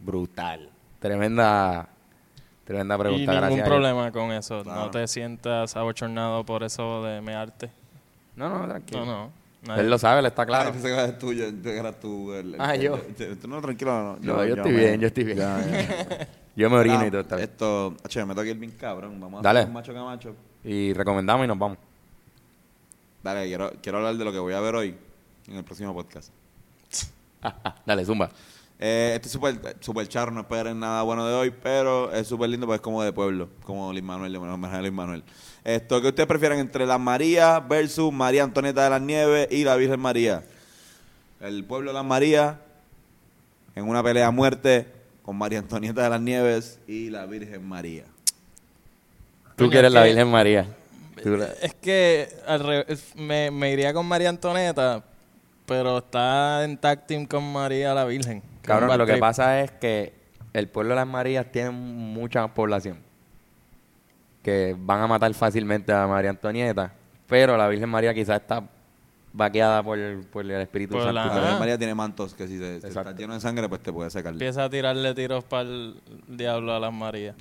brutal. 0.00 0.70
Tremenda, 0.98 1.88
tremenda 2.64 2.98
pregunta. 2.98 3.22
y 3.22 3.26
ningún 3.26 3.40
gracias 3.40 3.68
problema 3.68 4.10
con 4.12 4.32
eso. 4.32 4.62
Claro. 4.64 4.80
No 4.86 4.90
te 4.90 5.06
sientas 5.06 5.76
abochornado 5.76 6.44
por 6.44 6.64
eso 6.64 7.02
de 7.04 7.20
mearte. 7.20 7.70
No, 8.38 8.48
no, 8.58 8.68
tranquilo. 8.68 9.04
No, 9.04 9.12
no. 9.24 9.32
Nadie- 9.66 9.80
Él 9.82 9.90
lo 9.90 9.98
sabe, 9.98 10.20
él 10.20 10.26
está 10.26 10.46
claro. 10.46 10.68
Ah, 10.68 10.72
pensé 10.72 10.86
que 10.88 10.94
eras 10.94 11.18
tú, 11.18 11.32
yo, 11.32 11.46
yo 11.50 11.70
eras 11.70 11.98
tú. 11.98 12.32
el- 12.32 12.54
el- 12.54 12.60
Ah, 12.60 12.74
el- 12.76 12.80
yo. 12.82 13.00
el- 13.18 13.36
tú 13.38 13.48
no, 13.48 13.60
tranquilo. 13.60 14.16
No, 14.20 14.34
No, 14.36 14.44
yo 14.46 14.54
estoy 14.54 14.72
me- 14.72 14.78
bien, 14.78 15.00
yo 15.00 15.06
estoy 15.08 15.24
bien. 15.24 15.38
Ya, 15.38 15.60
ya. 15.66 16.28
Yo 16.58 16.68
me 16.68 16.76
orino 16.76 16.98
Ah, 16.98 17.06
y 17.06 17.10
todo 17.10 17.20
está 17.20 17.36
bien. 17.36 17.48
Esto, 17.48 17.94
che, 18.08 18.24
me 18.24 18.34
toca 18.34 18.48
ir 18.48 18.56
bien 18.56 18.72
cabrón. 18.72 19.20
Vamos 19.20 19.44
a 19.46 19.48
hacer 19.50 19.66
un 19.66 19.72
macho 19.72 19.94
camacho. 19.94 20.34
Y 20.64 20.92
recomendamos 20.92 21.44
y 21.44 21.48
nos 21.48 21.56
vamos. 21.56 21.78
Dale, 23.22 23.46
quiero, 23.46 23.70
quiero 23.80 23.98
hablar 23.98 24.16
de 24.16 24.24
lo 24.24 24.32
que 24.32 24.38
voy 24.40 24.54
a 24.54 24.60
ver 24.60 24.74
hoy 24.74 24.96
en 25.46 25.56
el 25.56 25.62
próximo 25.64 25.94
podcast. 25.94 26.30
Dale, 27.86 28.04
zumba. 28.04 28.28
Eh, 28.80 29.12
este 29.16 29.26
es 29.26 29.32
súper 29.32 29.76
super 29.80 30.06
charro, 30.06 30.30
no 30.30 30.40
esperen 30.42 30.78
nada 30.78 31.02
bueno 31.02 31.26
de 31.26 31.34
hoy, 31.34 31.50
pero 31.50 32.12
es 32.12 32.28
súper 32.28 32.48
lindo 32.48 32.64
porque 32.66 32.76
es 32.76 32.80
como 32.82 33.02
de 33.02 33.12
pueblo, 33.12 33.48
como 33.64 33.90
Luis 33.92 34.04
Manuel, 34.04 34.30
de 34.32 34.38
homenaje 34.38 34.76
a 34.76 34.80
Luis 34.80 34.92
Manuel. 34.92 35.24
Esto, 35.64 36.00
que 36.00 36.08
ustedes 36.08 36.28
prefieren 36.28 36.60
entre 36.60 36.86
las 36.86 37.00
Marías 37.00 37.66
versus 37.68 38.12
María 38.12 38.44
Antonieta 38.44 38.84
de 38.84 38.90
las 38.90 39.00
Nieves 39.02 39.48
y 39.50 39.64
la 39.64 39.74
Virgen 39.76 39.98
María? 39.98 40.44
El 41.40 41.64
pueblo 41.64 41.90
de 41.90 41.94
las 41.94 42.04
Marías 42.04 42.54
en 43.74 43.88
una 43.88 44.02
pelea 44.02 44.28
a 44.28 44.30
muerte 44.30 44.86
con 45.22 45.36
María 45.36 45.58
Antonieta 45.58 46.02
de 46.04 46.10
las 46.10 46.20
Nieves 46.20 46.78
y 46.86 47.10
la 47.10 47.26
Virgen 47.26 47.66
María. 47.68 48.04
Tú 49.56 49.64
Coño, 49.64 49.70
que 49.70 49.78
eres 49.78 49.88
es 49.88 49.94
la 49.94 50.04
Virgen 50.04 50.28
María. 50.30 50.66
La- 51.24 51.46
Es 51.62 51.74
que 51.74 52.28
al 52.46 52.60
revés, 52.60 53.12
me, 53.16 53.50
me 53.50 53.72
iría 53.72 53.92
con 53.92 54.06
María 54.06 54.28
Antonieta, 54.28 55.02
pero 55.66 55.98
está 55.98 56.62
en 56.64 56.78
tag 56.78 57.06
team 57.08 57.26
con 57.26 57.52
María 57.52 57.92
la 57.92 58.04
Virgen. 58.04 58.40
Cabrón, 58.68 58.98
lo 58.98 59.06
que 59.06 59.16
pasa 59.16 59.60
es 59.62 59.70
que 59.72 60.12
el 60.52 60.68
pueblo 60.68 60.90
de 60.90 60.96
las 60.96 61.06
Marías 61.06 61.46
tiene 61.50 61.70
mucha 61.70 62.42
más 62.42 62.50
población. 62.52 62.98
Que 64.42 64.74
van 64.78 65.00
a 65.02 65.06
matar 65.06 65.32
fácilmente 65.34 65.92
a 65.92 66.06
María 66.06 66.30
Antonieta. 66.30 66.92
Pero 67.26 67.56
la 67.56 67.68
Virgen 67.68 67.88
María 67.88 68.14
quizás 68.14 68.40
está 68.40 68.62
vaqueada 69.32 69.82
por, 69.82 69.98
por 70.32 70.44
el 70.44 70.52
Espíritu 70.62 70.94
Por 70.94 71.02
Santo. 71.02 71.12
la- 71.14 71.26
La. 71.26 71.40
Virgen. 71.40 71.58
María 71.58 71.76
tiene 71.78 71.94
mantos 71.94 72.34
que 72.34 72.46
si, 72.48 72.56
se, 72.58 72.76
Exacto. 72.76 73.00
está 73.10 73.12
lleno 73.16 73.34
de 73.34 73.40
sangre, 73.40 73.68
pues 73.68 73.82
te 73.82 73.92
puede 73.92 74.10
secar. 74.10 74.32
Empieza 74.32 74.64
a 74.64 74.70
tirarle 74.70 75.14
tiros 75.14 75.44
para 75.44 75.62
el 75.62 76.00
diablo 76.28 76.74
a 76.74 76.80
las 76.80 76.92
Marías. 76.92 77.36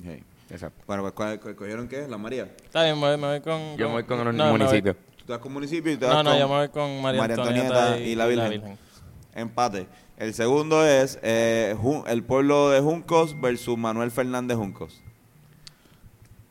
Exacto. 0.49 0.83
Bueno, 0.85 1.03
pues 1.03 1.13
¿cuál- 1.13 1.39
cuál- 1.39 1.55
¿cogieron 1.55 1.87
qué? 1.87 2.07
¿La 2.07 2.17
María? 2.17 2.43
Está 2.63 2.83
bien, 2.83 2.95
me 2.99 3.07
voy, 3.07 3.17
me 3.17 3.27
voy 3.27 3.41
con... 3.41 3.77
Yo 3.77 3.87
me 3.87 3.93
voy 3.95 4.03
con 4.03 4.19
el 4.19 4.35
no, 4.35 4.45
me 4.45 4.49
voy- 4.51 4.59
municipio. 4.59 4.95
Tú 5.17 5.25
te 5.25 5.31
vas 5.31 5.41
con 5.41 5.53
municipio 5.53 5.91
y 5.93 5.97
te 5.97 6.05
vas 6.05 6.15
No, 6.15 6.23
no, 6.23 6.29
con 6.31 6.39
yo 6.39 6.47
me 6.49 6.55
voy 6.55 6.69
con 6.69 7.01
María, 7.01 7.23
Antonieta, 7.23 7.97
y, 7.99 8.01
y 8.03 8.15
la 8.15 8.25
y 8.25 8.29
Virgen. 8.29 8.77
Empate. 9.33 9.87
El 10.17 10.33
segundo 10.33 10.85
es 10.85 11.19
eh, 11.21 11.75
Jun- 11.79 12.03
el 12.07 12.23
pueblo 12.23 12.69
de 12.69 12.79
Juncos 12.81 13.39
versus 13.39 13.77
Manuel 13.77 14.09
Fernández 14.11 14.57
Juncos. 14.57 15.01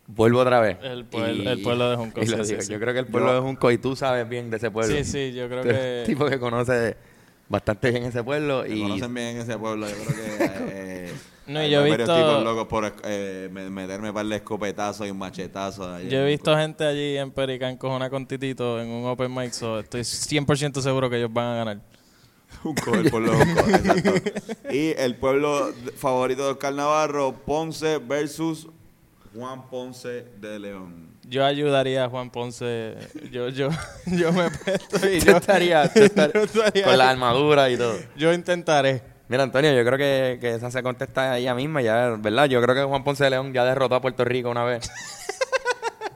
Vuelvo 0.07 0.39
otra 0.41 0.61
vez. 0.61 0.79
El 0.83 1.05
pueblo- 1.05 1.51
el 1.51 1.63
pueblo 1.63 1.91
de 1.91 1.97
Junco, 1.97 2.21
y 2.23 2.27
lo 2.27 2.37
sí, 2.39 2.45
sí, 2.45 2.51
digo. 2.53 2.63
sí. 2.63 2.73
Yo 2.73 2.79
creo 2.79 2.93
que 2.95 3.01
el 3.01 3.07
pueblo 3.07 3.31
Yo- 3.31 3.35
de 3.35 3.41
Junco, 3.41 3.71
y 3.73 3.79
tú 3.79 3.97
sabes 3.97 4.29
bien 4.29 4.51
de 4.51 4.59
ese 4.59 4.71
pueblo. 4.71 4.95
Sí, 4.95 5.03
sí, 5.05 5.33
yo 5.33 5.49
creo 5.49 5.63
que... 5.65 6.05
tipo 6.07 6.27
que 6.27 6.39
conoce 6.39 6.97
bastante 7.49 7.91
bien 7.91 8.05
ese 8.05 8.23
pueblo. 8.23 8.63
Me 8.69 8.77
y 8.77 8.83
conocen 8.83 9.13
bien 9.15 9.37
ese 9.39 9.59
pueblo. 9.59 9.89
Yo 9.89 9.95
creo 9.97 10.39
que. 10.39 10.45
eh, 10.71 11.13
No, 11.49 11.65
yo 11.65 11.79
he 11.87 11.91
varios 11.91 12.09
visto- 12.09 12.17
tipos 12.17 12.43
locos 12.45 12.67
por 12.67 12.93
eh, 13.05 13.49
me- 13.53 13.71
meterme 13.71 14.13
par 14.13 14.27
de 14.27 14.35
escopetazos 14.37 15.07
y 15.07 15.11
un 15.11 15.19
machetazo. 15.19 15.93
ahí 15.95 16.09
Yo 16.09 16.19
he 16.21 16.27
visto 16.27 16.57
gente 16.57 16.85
allí 16.85 17.17
en 17.17 17.31
Pericán 17.31 17.77
cojona 17.77 18.11
con 18.11 18.27
Titito 18.27 18.81
en 18.81 18.89
un 18.89 19.07
open 19.07 19.33
mic, 19.33 19.53
so 19.53 19.79
estoy 19.81 20.01
100% 20.03 20.81
seguro 20.81 21.09
que 21.11 21.19
ellos 21.19 21.33
van 21.33 21.47
a 21.47 21.55
ganar. 21.57 21.79
Exacto. 22.95 24.13
Y 24.71 24.95
el 24.99 25.15
pueblo 25.17 25.73
favorito 25.97 26.45
de 26.45 26.51
Oscar 26.53 26.73
Navarro, 26.75 27.33
Ponce 27.33 27.99
versus 27.99 28.69
Juan 29.35 29.69
Ponce 29.69 30.25
de 30.41 30.59
León. 30.59 31.07
Yo 31.29 31.45
ayudaría 31.45 32.05
a 32.05 32.09
Juan 32.09 32.31
Ponce. 32.31 32.95
Yo, 33.33 33.49
yo, 33.49 33.69
yo 34.07 34.33
me 34.33 34.49
presto 34.51 35.09
y 35.11 35.19
yo, 35.21 35.25
tú 35.25 35.27
yo 35.27 35.37
estaría- 35.37 36.85
con 36.85 36.99
la 36.99 37.11
armadura 37.11 37.69
y 37.71 37.77
todo. 37.77 37.97
yo 38.17 38.33
intentaré. 38.33 39.03
Mira, 39.29 39.43
Antonio, 39.43 39.73
yo 39.75 39.85
creo 39.85 39.99
que, 39.99 40.39
que 40.41 40.55
esa 40.55 40.71
se 40.71 40.83
contesta 40.85 41.37
ella 41.37 41.53
misma, 41.53 41.83
ya, 41.83 42.11
¿verdad? 42.11 42.45
Yo 42.47 42.63
creo 42.63 42.77
que 42.77 42.83
Juan 42.85 43.03
Ponce 43.03 43.25
de 43.25 43.31
León 43.31 43.53
ya 43.53 43.65
derrotó 43.65 43.97
a 43.97 44.01
Puerto 44.01 44.25
Rico 44.25 44.51
una 44.51 44.63
vez. 44.63 44.89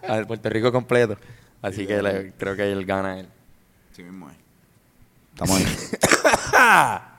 a 0.09 0.23
Puerto 0.23 0.49
Rico 0.49 0.71
completo. 0.71 1.17
Así 1.61 1.87
que 1.89 2.01
le- 2.01 2.33
creo 2.39 2.55
que 2.55 2.71
él 2.71 2.87
gana 2.87 3.19
él. 3.19 3.27
Sí 3.93 4.05
mismo 4.05 4.31
es. 4.31 4.37
Estamos 5.41 5.57
ahí. 5.57 5.67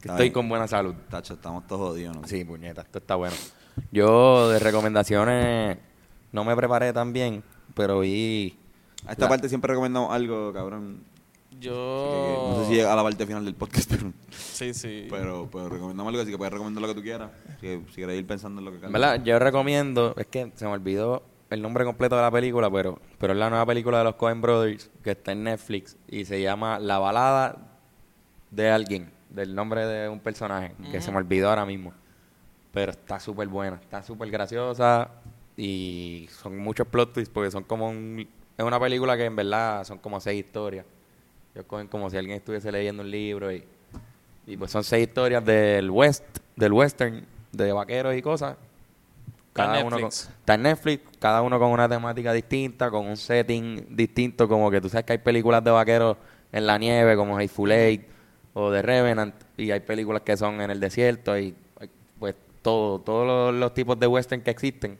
Que 0.00 0.08
Está 0.08 0.14
estoy 0.14 0.24
bien. 0.28 0.32
con 0.32 0.48
buena 0.48 0.66
salud. 0.66 0.94
Tacho, 1.10 1.34
estamos 1.34 1.66
todos 1.66 1.90
jodidos, 1.90 2.16
¿no? 2.16 2.26
Sí, 2.26 2.42
puñeta, 2.42 2.80
esto 2.80 3.00
está 3.00 3.16
bueno. 3.16 3.34
Yo 3.92 4.48
de 4.48 4.58
recomendaciones 4.58 5.76
no 6.32 6.42
me 6.44 6.56
preparé 6.56 6.94
tan 6.94 7.12
bien, 7.12 7.42
pero 7.74 8.00
vi... 8.00 8.58
A 9.06 9.12
esta 9.12 9.24
La- 9.26 9.28
parte 9.28 9.50
siempre 9.50 9.68
recomendamos 9.68 10.10
algo, 10.10 10.54
cabrón. 10.54 11.04
Yo. 11.60 12.54
No 12.56 12.62
sé 12.62 12.68
si 12.70 12.74
llega 12.76 12.90
a 12.90 12.96
la 12.96 13.02
parte 13.02 13.26
final 13.26 13.44
del 13.44 13.54
podcast, 13.54 13.90
pero, 13.90 14.10
Sí, 14.30 14.72
sí. 14.72 15.06
pero, 15.10 15.46
pero 15.52 15.68
recomendamos 15.68 16.08
algo, 16.10 16.22
así 16.22 16.30
que 16.30 16.38
puedes 16.38 16.52
recomendar 16.54 16.80
lo 16.80 16.88
que 16.88 16.94
tú 16.94 17.02
quieras. 17.02 17.30
Si, 17.60 17.66
si 17.90 17.94
quieres 17.96 18.18
ir 18.18 18.26
pensando 18.26 18.60
en 18.62 18.64
lo 18.64 18.70
que 18.80 18.86
En 18.86 18.92
verdad, 18.92 19.22
yo 19.22 19.38
recomiendo, 19.38 20.14
es 20.16 20.26
que 20.28 20.50
se 20.54 20.64
me 20.64 20.70
olvidó 20.70 21.22
el 21.50 21.60
nombre 21.60 21.84
completo 21.84 22.16
de 22.16 22.22
la 22.22 22.30
película, 22.30 22.70
pero, 22.70 22.98
pero 23.18 23.32
es 23.32 23.38
la 23.38 23.50
nueva 23.50 23.66
película 23.66 23.98
de 23.98 24.04
los 24.04 24.14
Coen 24.14 24.40
Brothers 24.40 24.90
que 25.02 25.10
está 25.10 25.32
en 25.32 25.44
Netflix 25.44 25.96
y 26.08 26.24
se 26.24 26.40
llama 26.40 26.78
La 26.78 26.98
balada 26.98 27.58
de 28.50 28.70
alguien, 28.70 29.10
del 29.28 29.54
nombre 29.54 29.84
de 29.84 30.08
un 30.08 30.20
personaje, 30.20 30.74
que 30.90 31.00
se 31.00 31.10
me 31.10 31.18
olvidó 31.18 31.50
ahora 31.50 31.66
mismo. 31.66 31.92
Pero 32.72 32.92
está 32.92 33.18
súper 33.18 33.48
buena, 33.48 33.76
está 33.82 34.02
súper 34.02 34.30
graciosa 34.30 35.10
y 35.56 36.28
son 36.30 36.56
muchos 36.56 36.86
plot 36.86 37.12
twists 37.12 37.32
porque 37.32 37.50
son 37.50 37.64
como 37.64 37.88
un... 37.88 38.28
Es 38.56 38.64
una 38.64 38.78
película 38.78 39.16
que 39.16 39.24
en 39.24 39.34
verdad 39.34 39.84
son 39.84 39.98
como 39.98 40.20
seis 40.20 40.44
historias. 40.44 40.86
Ellos 41.54 41.66
cogen 41.66 41.88
como 41.88 42.08
si 42.10 42.16
alguien 42.16 42.36
estuviese 42.36 42.70
leyendo 42.70 43.02
un 43.02 43.10
libro 43.10 43.50
y, 43.50 43.64
y 44.46 44.56
pues 44.56 44.70
son 44.70 44.84
seis 44.84 45.08
historias 45.08 45.44
del 45.44 45.90
west, 45.90 46.24
del 46.54 46.72
western, 46.72 47.26
de 47.50 47.72
vaqueros 47.72 48.14
y 48.14 48.22
cosas. 48.22 48.56
Está 49.50 49.64
en 49.64 49.70
Cada 49.70 49.84
uno 49.84 49.90
con, 49.96 50.02
Netflix. 50.04 50.28
está 50.38 50.54
en 50.54 50.62
Netflix, 50.62 51.02
cada 51.18 51.42
uno 51.42 51.58
con 51.58 51.70
una 51.70 51.88
temática 51.88 52.32
distinta, 52.32 52.90
con 52.90 53.06
un 53.06 53.16
setting 53.16 53.84
distinto, 53.96 54.48
como 54.48 54.70
que 54.70 54.80
tú 54.80 54.88
sabes 54.88 55.04
que 55.04 55.12
hay 55.12 55.18
películas 55.18 55.62
de 55.64 55.70
vaqueros 55.72 56.16
en 56.52 56.66
la 56.66 56.78
nieve, 56.78 57.16
como 57.16 57.36
Hateful 57.36 57.72
Eight 57.72 58.02
o 58.54 58.70
The 58.72 58.82
Revenant, 58.82 59.34
y 59.56 59.70
hay 59.72 59.80
películas 59.80 60.22
que 60.22 60.36
son 60.36 60.60
en 60.60 60.70
el 60.70 60.78
desierto, 60.80 61.36
y 61.38 61.54
pues 62.18 62.34
todo, 62.62 63.00
todos 63.00 63.26
los, 63.26 63.54
los 63.54 63.74
tipos 63.74 63.98
de 63.98 64.06
western 64.06 64.42
que 64.42 64.50
existen. 64.50 64.98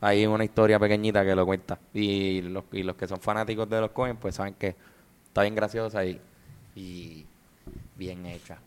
Hay 0.00 0.26
una 0.26 0.44
historia 0.44 0.78
pequeñita 0.78 1.24
que 1.24 1.34
lo 1.34 1.44
cuenta. 1.44 1.78
Y 1.92 2.40
los, 2.42 2.64
y 2.72 2.84
los 2.84 2.94
que 2.96 3.08
son 3.08 3.20
fanáticos 3.20 3.68
de 3.68 3.80
los 3.80 3.90
Coen, 3.90 4.16
pues 4.16 4.36
saben 4.36 4.54
que 4.54 4.74
está 5.26 5.42
bien 5.42 5.54
graciosa 5.56 6.04
y, 6.04 6.20
y 6.76 7.26
bien 7.96 8.24
hecha. 8.26 8.58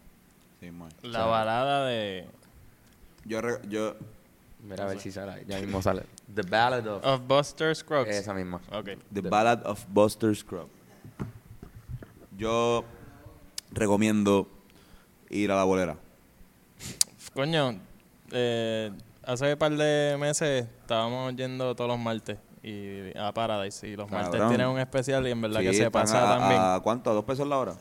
Sí. 0.60 0.70
La 1.04 1.26
balada 1.26 1.86
de. 1.86 2.28
Yo, 3.26 3.42
re- 3.42 3.62
yo, 3.70 3.96
Mira 4.64 4.84
a 4.84 4.88
ver 4.88 5.00
si 5.00 5.12
sale, 5.12 5.44
ya 5.48 5.60
mismo 5.60 5.82
sale. 5.82 6.04
The 6.36 6.44
Ballad 6.44 6.88
of... 6.88 7.04
Of 7.04 7.28
Buster 7.28 7.76
Scruggs. 7.76 8.10
Esa 8.10 8.34
misma. 8.34 8.62
Ok. 8.72 8.90
The 9.14 9.22
Ballad 9.22 9.66
of 9.66 9.84
Buster 9.90 10.36
Scrub. 10.36 10.70
Yo 12.38 12.84
recomiendo 13.72 14.48
ir 15.30 15.52
a 15.52 15.56
la 15.56 15.64
bolera. 15.64 15.98
Coño, 17.34 17.80
eh, 18.32 18.92
hace 19.24 19.54
un 19.54 19.60
par 19.60 19.72
de 19.76 20.18
meses 20.20 20.68
estábamos 20.82 21.36
yendo 21.36 21.76
todos 21.76 21.90
los 21.90 22.00
martes 22.00 22.38
y 22.64 23.16
a 23.18 23.32
Paradise. 23.34 23.88
Y 23.88 23.96
los 23.96 24.10
martes 24.12 24.32
Cabrón. 24.32 24.50
tienen 24.50 24.68
un 24.68 24.80
especial 24.80 25.28
y 25.28 25.32
en 25.32 25.42
verdad 25.42 25.62
Sí, 25.62 25.68
que 25.68 25.74
se 25.74 25.92
pasa 25.92 26.36
a, 26.36 26.40
también. 26.40 26.62
¿A 26.62 26.80
cuánto? 26.84 27.10
¿A 27.10 27.14
dos 27.14 27.26
pesos 27.26 27.48
la 27.48 27.58
hora? 27.58 27.74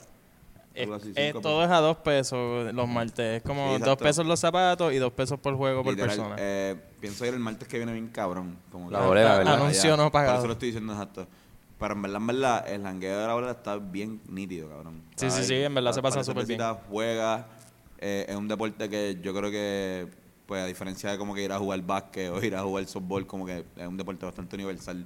Así, 0.74 1.12
cinco 1.14 1.40
todo 1.40 1.64
es 1.64 1.70
a 1.70 1.78
dos 1.80 1.96
pesos 1.98 2.72
los 2.72 2.88
martes. 2.88 3.38
Es 3.38 3.42
como 3.42 3.76
Sí, 3.76 3.82
dos 3.82 3.96
pesos 3.96 4.24
los 4.24 4.38
zapatos 4.40 4.92
y 4.92 4.96
dos 4.96 5.12
pesos 5.12 5.38
por 5.40 5.56
juego 5.56 5.82
por 5.82 5.96
persona. 5.96 6.36
eh, 6.38 6.76
pienso 7.00 7.26
ir 7.26 7.34
el 7.34 7.40
martes 7.40 7.66
que 7.68 7.76
viene 7.76 7.92
bien 7.92 8.08
cabrón. 8.08 8.56
Como 8.70 8.90
La 8.90 9.00
bolera, 9.00 9.38
¿verdad? 9.38 9.54
Anuncio 9.54 9.96
no 9.96 10.10
pagado. 10.10 10.34
Por 10.34 10.38
eso 10.40 10.46
lo 10.46 10.52
estoy 10.54 10.68
diciendo 10.68 10.92
exacto. 10.92 11.26
Pero 11.78 11.94
en 11.94 12.02
verdad, 12.02 12.20
en 12.20 12.26
verdad, 12.26 12.68
el 12.68 12.82
jangueo 12.82 13.20
de 13.20 13.26
la 13.26 13.34
bolera 13.34 13.52
está 13.52 13.76
bien 13.78 14.20
nítido, 14.28 14.68
cabrón. 14.68 15.02
Sí, 15.16 15.22
sí, 15.22 15.26
Está 15.26 15.42
sí, 15.44 15.54
ahí, 15.54 15.64
en 15.64 15.74
verdad 15.74 15.92
se 15.92 16.02
pasa 16.02 16.22
súper 16.22 16.46
bien. 16.46 16.60
Juega. 16.90 17.46
eh, 17.98 18.26
es 18.28 18.36
un 18.36 18.48
deporte 18.48 18.88
que 18.88 19.18
yo 19.22 19.34
creo 19.34 19.50
que, 19.50 20.06
pues 20.46 20.62
a 20.62 20.66
diferencia 20.66 21.10
de 21.10 21.18
como 21.18 21.34
que 21.34 21.42
ir 21.42 21.52
a 21.52 21.58
jugar 21.58 21.80
básquet 21.82 22.30
o 22.30 22.42
ir 22.44 22.54
a 22.54 22.62
jugar 22.62 22.86
softball, 22.86 23.26
como 23.26 23.44
que 23.46 23.64
es 23.76 23.86
un 23.86 23.96
deporte 23.96 24.24
bastante 24.26 24.56
universal. 24.56 25.04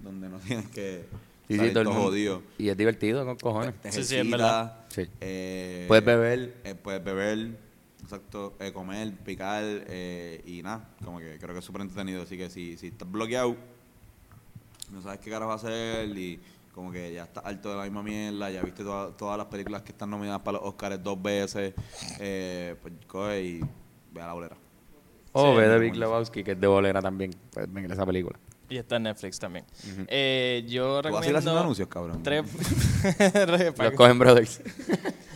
Donde 0.00 0.28
no 0.28 0.38
tienes 0.46 0.68
que 0.68 1.06
Sí, 1.48 1.54
sí, 1.54 1.58
todo 1.58 1.66
el 1.66 1.72
todo 1.74 1.84
mundo- 1.94 2.02
jodido. 2.08 2.42
Y 2.58 2.68
es 2.68 2.76
divertido 2.76 3.24
con 3.24 3.36
cojones. 3.36 3.74
Te 3.80 3.92
Sí, 3.92 4.02
sí, 4.04 4.16
es 4.16 4.30
verdad. 4.30 4.84
Sí. 4.88 5.02
eh, 5.20 5.84
Puedes 5.88 6.04
beber. 6.04 6.56
eh, 6.64 6.74
puedes 6.74 7.04
beber, 7.04 7.58
exacto, 8.02 8.54
eh, 8.58 8.72
comer, 8.72 9.12
picar 9.24 9.62
eh, 9.64 10.42
y 10.46 10.62
nada. 10.62 10.88
Como 11.04 11.18
que 11.20 11.38
creo 11.38 11.52
que 11.52 11.60
es 11.60 11.64
súper 11.64 11.82
entretenido. 11.82 12.22
Así 12.22 12.36
que 12.36 12.50
si, 12.50 12.76
si 12.76 12.88
estás 12.88 13.10
bloqueado, 13.10 13.56
no 14.92 15.02
sabes 15.02 15.20
qué 15.20 15.30
carajo 15.30 15.52
hacer 15.52 16.08
y 16.16 16.40
como 16.74 16.92
que 16.92 17.12
ya 17.14 17.24
estás 17.24 17.44
harto 17.44 17.70
de 17.70 17.76
la 17.76 17.84
misma 17.84 18.02
mierda, 18.02 18.50
ya 18.50 18.60
viste 18.62 18.82
toda- 18.82 19.10
todas 19.16 19.38
las 19.38 19.46
películas 19.46 19.82
que 19.82 19.92
están 19.92 20.10
nominadas 20.10 20.42
para 20.42 20.58
los 20.58 20.66
Oscars 20.68 21.02
dos 21.02 21.20
veces, 21.22 21.74
eh, 22.20 22.74
pues 22.82 22.92
coge 23.06 23.42
y 23.42 23.60
ve 24.12 24.20
a 24.20 24.26
la 24.26 24.32
bolera. 24.34 24.56
O 25.32 25.52
Sí, 25.52 25.58
ve 25.58 25.68
de 25.68 25.78
Big. 25.78 25.96
Lebowski, 25.96 26.42
que 26.44 26.52
es 26.52 26.60
de 26.60 26.66
bolera 26.66 27.00
también. 27.02 27.30
Puedes 27.52 27.72
ver 27.72 27.90
esa 27.92 28.04
película. 28.06 28.38
Y 28.68 28.78
está 28.78 28.96
en 28.96 29.04
Netflix 29.04 29.38
también. 29.38 29.64
eh, 30.08 30.64
yo 30.66 31.00
¿Tú 31.02 31.10
vas 31.10 31.24
a 31.24 31.30
ir 31.30 31.36
haciendo 31.36 31.36
recomiendo. 31.36 31.60
anuncios, 31.60 31.88
cabrón? 31.88 32.22
Tres. 32.22 32.44
Los 33.78 33.92
Cohen 33.92 34.18
Brothers. 34.18 34.60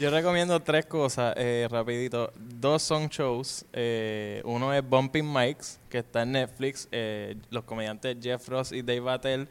Yo 0.00 0.10
recomiendo 0.10 0.58
tres 0.60 0.86
cosas, 0.86 1.34
eh, 1.36 1.68
rapidito. 1.70 2.32
Dos 2.38 2.82
son 2.82 3.08
shows. 3.08 3.66
Eh, 3.74 4.40
uno 4.46 4.72
es 4.72 4.82
Bumping 4.88 5.30
Mics, 5.30 5.78
que 5.90 5.98
está 5.98 6.22
en 6.22 6.32
Netflix. 6.32 6.88
Eh, 6.90 7.36
los 7.50 7.64
comediantes 7.64 8.16
Jeff 8.22 8.48
Ross 8.48 8.72
y 8.72 8.80
Dave 8.80 9.10
Attell. 9.10 9.46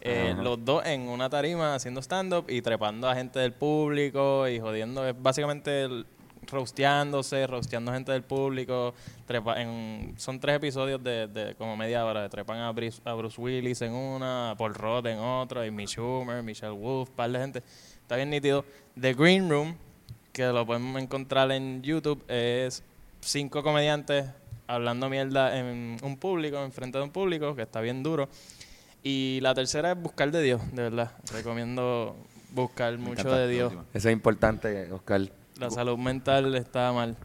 eh, 0.00 0.30
Ajá. 0.32 0.42
los 0.42 0.64
dos 0.64 0.84
en 0.86 1.02
una 1.08 1.28
tarima 1.28 1.74
haciendo 1.74 2.00
stand-up 2.00 2.46
y 2.48 2.62
trepando 2.62 3.06
a 3.08 3.14
gente 3.14 3.38
del 3.38 3.52
público 3.52 4.48
y 4.48 4.58
jodiendo. 4.60 5.06
Es 5.06 5.14
básicamente 5.20 5.82
el- 5.84 6.06
rosteándose, 6.50 7.46
rosteando 7.46 7.92
gente 7.92 8.12
del 8.12 8.22
público. 8.22 8.94
Trepa, 9.26 9.60
en, 9.60 10.14
son 10.16 10.40
tres 10.40 10.56
episodios 10.56 11.02
de, 11.02 11.26
de 11.26 11.54
como 11.54 11.76
media 11.76 12.04
hora. 12.04 12.22
de 12.22 12.28
Trepan 12.28 12.58
a 12.58 12.70
Bruce, 12.72 13.00
a 13.04 13.14
Bruce 13.14 13.40
Willis 13.40 13.82
en 13.82 13.92
una, 13.92 14.50
a 14.50 14.56
Paul 14.56 14.74
Rudd 14.74 15.06
en 15.06 15.18
otra, 15.18 15.66
y 15.66 15.70
Mitch 15.70 15.90
Schumer, 15.90 16.42
Michelle 16.42 16.72
Wolf, 16.72 17.10
par 17.10 17.30
de 17.30 17.38
gente. 17.38 17.62
Está 18.02 18.16
bien 18.16 18.30
nítido. 18.30 18.64
The 19.00 19.14
Green 19.14 19.50
Room, 19.50 19.76
que 20.32 20.46
lo 20.46 20.64
podemos 20.66 21.00
encontrar 21.02 21.50
en 21.52 21.82
YouTube, 21.82 22.24
es 22.28 22.82
cinco 23.20 23.62
comediantes 23.62 24.26
hablando 24.66 25.08
mierda 25.08 25.58
en 25.58 25.96
un 26.02 26.16
público, 26.16 26.62
enfrente 26.62 26.98
de 26.98 27.04
un 27.04 27.10
público, 27.10 27.54
que 27.54 27.62
está 27.62 27.80
bien 27.80 28.02
duro. 28.02 28.28
Y 29.02 29.38
la 29.40 29.54
tercera 29.54 29.92
es 29.92 30.02
buscar 30.02 30.30
de 30.30 30.42
Dios, 30.42 30.60
de 30.72 30.82
verdad. 30.82 31.12
Recomiendo 31.32 32.16
buscar 32.50 32.92
Me 32.92 32.98
mucho 32.98 33.30
de 33.30 33.48
Dios. 33.48 33.72
Eso 33.94 34.08
es 34.08 34.12
importante, 34.12 34.90
Oscar. 34.92 35.22
La 35.58 35.70
salud 35.70 35.96
mental 35.98 36.54
está 36.54 36.92
mal. 36.92 37.16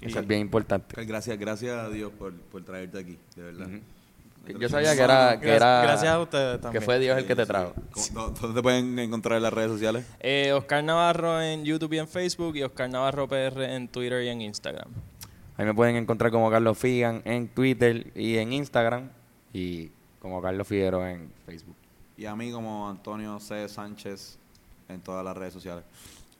Eso 0.00 0.20
es 0.20 0.26
bien 0.26 0.40
importante. 0.42 0.86
Oscar, 0.88 1.04
Gracias, 1.06 1.38
gracias 1.38 1.76
a 1.76 1.88
Dios 1.88 2.12
por, 2.12 2.32
por 2.34 2.62
traerte 2.64 2.98
aquí, 2.98 3.18
de 3.36 3.42
verdad. 3.42 3.68
Yo 4.58 4.68
sabía 4.68 4.94
que 4.96 5.02
era... 5.02 5.38
Que 5.40 5.46
Gracias- 5.46 5.56
era 5.56 5.82
gracias 5.82 6.12
a 6.12 6.20
ustedes 6.20 6.60
también. 6.60 6.80
Que 6.80 6.84
fue 6.84 6.98
Dios 6.98 7.18
el 7.18 7.26
que 7.26 7.36
te 7.36 7.44
trajo. 7.44 7.74
¿Cómo- 7.90 8.28
¿Dónde 8.30 8.54
te 8.54 8.62
pueden 8.62 8.98
encontrar 8.98 9.36
en 9.36 9.42
las 9.42 9.52
redes 9.52 9.70
sociales? 9.72 10.06
Eh, 10.20 10.52
Oscar 10.52 10.82
Navarro 10.84 11.42
en 11.42 11.64
YouTube 11.64 11.92
y 11.94 11.98
en 11.98 12.08
Facebook 12.08 12.56
y 12.56 12.62
Oscar 12.62 12.88
Navarro 12.88 13.28
PR 13.28 13.74
en 13.74 13.88
Twitter 13.88 14.22
y 14.24 14.28
en 14.28 14.40
Instagram. 14.40 14.88
Ahí 15.56 15.66
me 15.66 15.74
pueden 15.74 15.96
encontrar 15.96 16.30
como 16.30 16.48
Carlos 16.50 16.78
Figan 16.78 17.20
en 17.24 17.48
Twitter 17.48 18.10
y 18.14 18.36
en 18.38 18.52
Instagram. 18.52 19.10
Y 19.52 19.90
como 20.20 20.40
Carlos 20.40 20.66
Figueroa 20.66 21.10
en 21.12 21.30
Facebook. 21.44 21.76
Y 22.16 22.24
a 22.26 22.34
mí 22.36 22.50
como 22.52 22.88
Antonio 22.88 23.38
C. 23.40 23.68
Sánchez 23.68 24.38
en 24.88 25.00
todas 25.00 25.24
las 25.24 25.36
redes 25.36 25.52
sociales, 25.52 25.84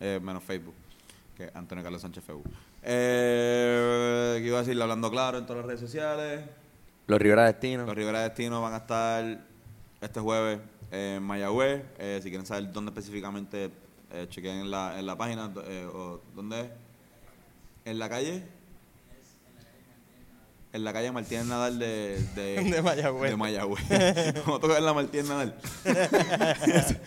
eh, 0.01 0.19
menos 0.23 0.43
Facebook, 0.43 0.75
que 1.39 1.51
Antonio 1.55 1.85
Carlos 1.85 2.03
Sánchez 2.03 2.25
Facebook. 2.25 2.51
Eh, 2.83 4.39
¿Qué 4.41 4.47
iba 4.47 4.59
a 4.59 4.63
decir? 4.63 4.81
Hablando 4.83 5.09
claro 5.11 5.39
en 5.39 5.47
todas 5.47 5.59
las 5.59 5.67
redes 5.67 5.81
sociales. 5.81 6.43
Los 7.07 7.21
Rivera 7.21 7.45
Destino. 7.45 7.87
Los 7.87 7.95
Rivera 7.95 8.23
Destino 8.23 8.61
van 8.61 8.75
a 8.75 8.79
estar 8.79 9.41
este 10.01 10.21
jueves 10.21 10.59
en 10.91 11.23
Mayagüez. 11.23 11.85
Eh, 11.99 12.19
si 12.23 12.29
quieren 12.29 12.45
saber 12.45 12.73
dónde 12.73 12.91
específicamente, 12.91 13.71
eh, 14.11 14.27
chequen 14.29 14.57
en 14.59 14.71
la, 14.71 14.99
en 14.99 15.07
la 15.07 15.17
página. 15.17 15.51
eh, 15.65 15.87
o, 15.87 16.21
¿Dónde 16.35 16.61
es? 16.63 16.67
¿En 17.85 18.01
la 18.01 18.09
calle? 18.09 18.43
En 20.73 20.85
la 20.85 20.93
calle 20.93 21.13
Martínez 21.13 21.47
Nadal 21.47 21.79
de, 21.79 22.21
de, 22.35 22.65
De 22.71 22.83
Mayagüez. 22.83 23.31
De 23.31 23.37
Mayagüez. 23.37 23.89
Vamos 24.45 24.59
a 24.59 24.61
tocar 24.61 24.79
en 24.79 24.85
la 24.85 24.93
Martínez 24.93 25.29
Nadal. 25.29 25.57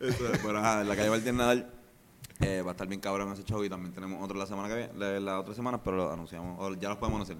Eso 0.00 0.32
es, 0.32 0.38
pero 0.38 0.58
ajá, 0.58 0.82
en 0.82 0.88
la 0.88 0.94
calle 0.96 1.10
Martínez 1.10 1.34
Nadal 1.34 1.70
eh, 2.40 2.62
va 2.62 2.70
a 2.70 2.72
estar 2.72 2.86
bien 2.86 3.00
cabrón 3.00 3.32
ese 3.32 3.44
show 3.44 3.62
y 3.64 3.68
también 3.68 3.92
tenemos 3.94 4.22
otro 4.22 4.36
la 4.38 4.46
semana 4.46 4.68
que 4.68 4.74
viene, 4.76 4.92
la, 4.96 5.18
la 5.20 5.40
otra 5.40 5.54
semana, 5.54 5.82
pero 5.82 5.96
lo 5.96 6.12
anunciamos, 6.12 6.56
o 6.60 6.74
ya 6.74 6.88
los 6.90 6.98
podemos 6.98 7.16
anunciar. 7.18 7.38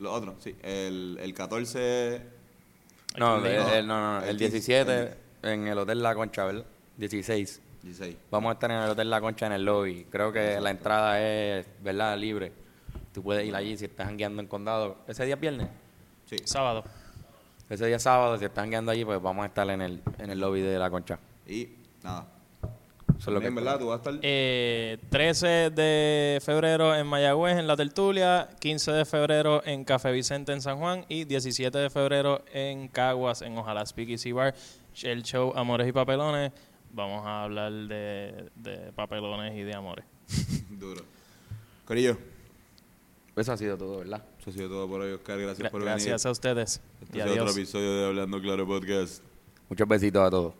Los 0.00 0.12
otros, 0.12 0.34
sí. 0.40 0.54
El, 0.62 1.18
el 1.20 1.32
14 1.34 2.22
No, 3.18 3.38
No, 3.40 3.46
el, 3.46 3.52
el- 3.54 3.86
no, 3.86 4.00
no, 4.18 4.22
el 4.24 4.30
el 4.30 4.36
15, 4.38 4.50
17 4.52 5.14
en 5.42 5.68
el 5.68 5.78
Hotel 5.78 6.02
La 6.02 6.14
Concha, 6.14 6.44
¿verdad? 6.44 6.64
16. 6.96 7.60
16. 7.82 8.16
Vamos 8.30 8.50
a 8.50 8.52
estar 8.54 8.70
en 8.70 8.78
el 8.78 8.90
Hotel 8.90 9.10
La 9.10 9.20
Concha 9.20 9.46
en 9.46 9.52
el 9.52 9.64
lobby. 9.64 10.06
Creo 10.10 10.32
que 10.32 10.58
la 10.60 10.70
entrada 10.70 11.20
es, 11.20 11.66
¿verdad? 11.82 12.16
Libre. 12.18 12.52
Tú 13.12 13.22
puedes 13.22 13.46
ir 13.46 13.54
allí 13.54 13.76
si 13.76 13.84
estás 13.84 14.06
jangueando 14.06 14.42
en 14.42 14.48
condado. 14.48 14.96
¿Ese 15.06 15.24
día 15.24 15.34
es 15.34 15.40
viernes? 15.40 15.68
Sí. 16.26 16.36
Sábado. 16.44 16.82
Ese 17.70 17.86
día 17.86 17.96
es 17.96 18.02
sábado, 18.02 18.36
si 18.38 18.44
están 18.44 18.68
guiando 18.70 18.90
allí, 18.90 19.04
pues 19.04 19.22
vamos 19.22 19.44
a 19.44 19.46
estar 19.46 19.68
en 19.70 19.80
el, 19.82 20.02
en 20.18 20.30
el 20.30 20.40
lobby 20.40 20.60
de 20.60 20.78
la 20.78 20.90
concha. 20.90 21.18
Y 21.46 21.68
nada. 22.02 22.26
Eso 23.18 23.30
es 23.30 23.34
lo 23.34 23.40
que 23.40 23.46
También, 23.46 23.54
¿verdad? 23.64 23.78
Tú 23.78 23.86
vas 23.86 23.94
a 23.94 23.96
estar. 24.10 24.14
Eh, 24.22 24.98
13 25.10 25.46
de 25.70 26.40
febrero 26.44 26.94
en 26.94 27.06
Mayagüez, 27.06 27.56
en 27.58 27.66
La 27.66 27.76
Tertulia. 27.76 28.48
15 28.60 28.92
de 28.92 29.04
febrero 29.04 29.62
en 29.64 29.84
Café 29.84 30.12
Vicente, 30.12 30.52
en 30.52 30.60
San 30.60 30.78
Juan. 30.78 31.04
Y 31.08 31.24
17 31.24 31.78
de 31.78 31.90
febrero 31.90 32.44
en 32.52 32.88
Caguas, 32.88 33.42
en 33.42 33.56
Ojalá 33.56 33.86
Speakeasy 33.86 34.32
Bar. 34.32 34.54
El 35.02 35.22
show 35.22 35.52
Amores 35.56 35.88
y 35.88 35.92
Papelones. 35.92 36.52
Vamos 36.92 37.24
a 37.26 37.44
hablar 37.44 37.72
de, 37.72 38.50
de 38.54 38.92
papelones 38.94 39.56
y 39.56 39.62
de 39.62 39.74
amores. 39.74 40.04
Duro. 40.70 41.02
Corillo, 41.84 42.16
Eso 43.36 43.52
ha 43.52 43.56
sido 43.56 43.76
todo, 43.76 43.98
¿verdad? 43.98 44.22
eso 44.40 44.50
ha 44.50 44.52
sido 44.52 44.68
todo 44.68 44.88
por 44.88 45.00
hoy, 45.00 45.12
Oscar. 45.12 45.38
Gracias 45.38 45.66
Gra- 45.68 45.70
por 45.72 45.82
gracias 45.82 46.22
venir. 46.22 46.28
a 46.28 46.30
ustedes. 46.30 46.80
Este 47.02 47.18
y 47.18 47.20
es 47.20 47.26
otro 47.30 47.50
episodio 47.50 47.96
de 47.96 48.06
Hablando 48.06 48.40
Claro 48.40 48.66
Podcast. 48.66 49.22
Muchos 49.68 49.88
besitos 49.88 50.22
a 50.26 50.30
todos. 50.30 50.54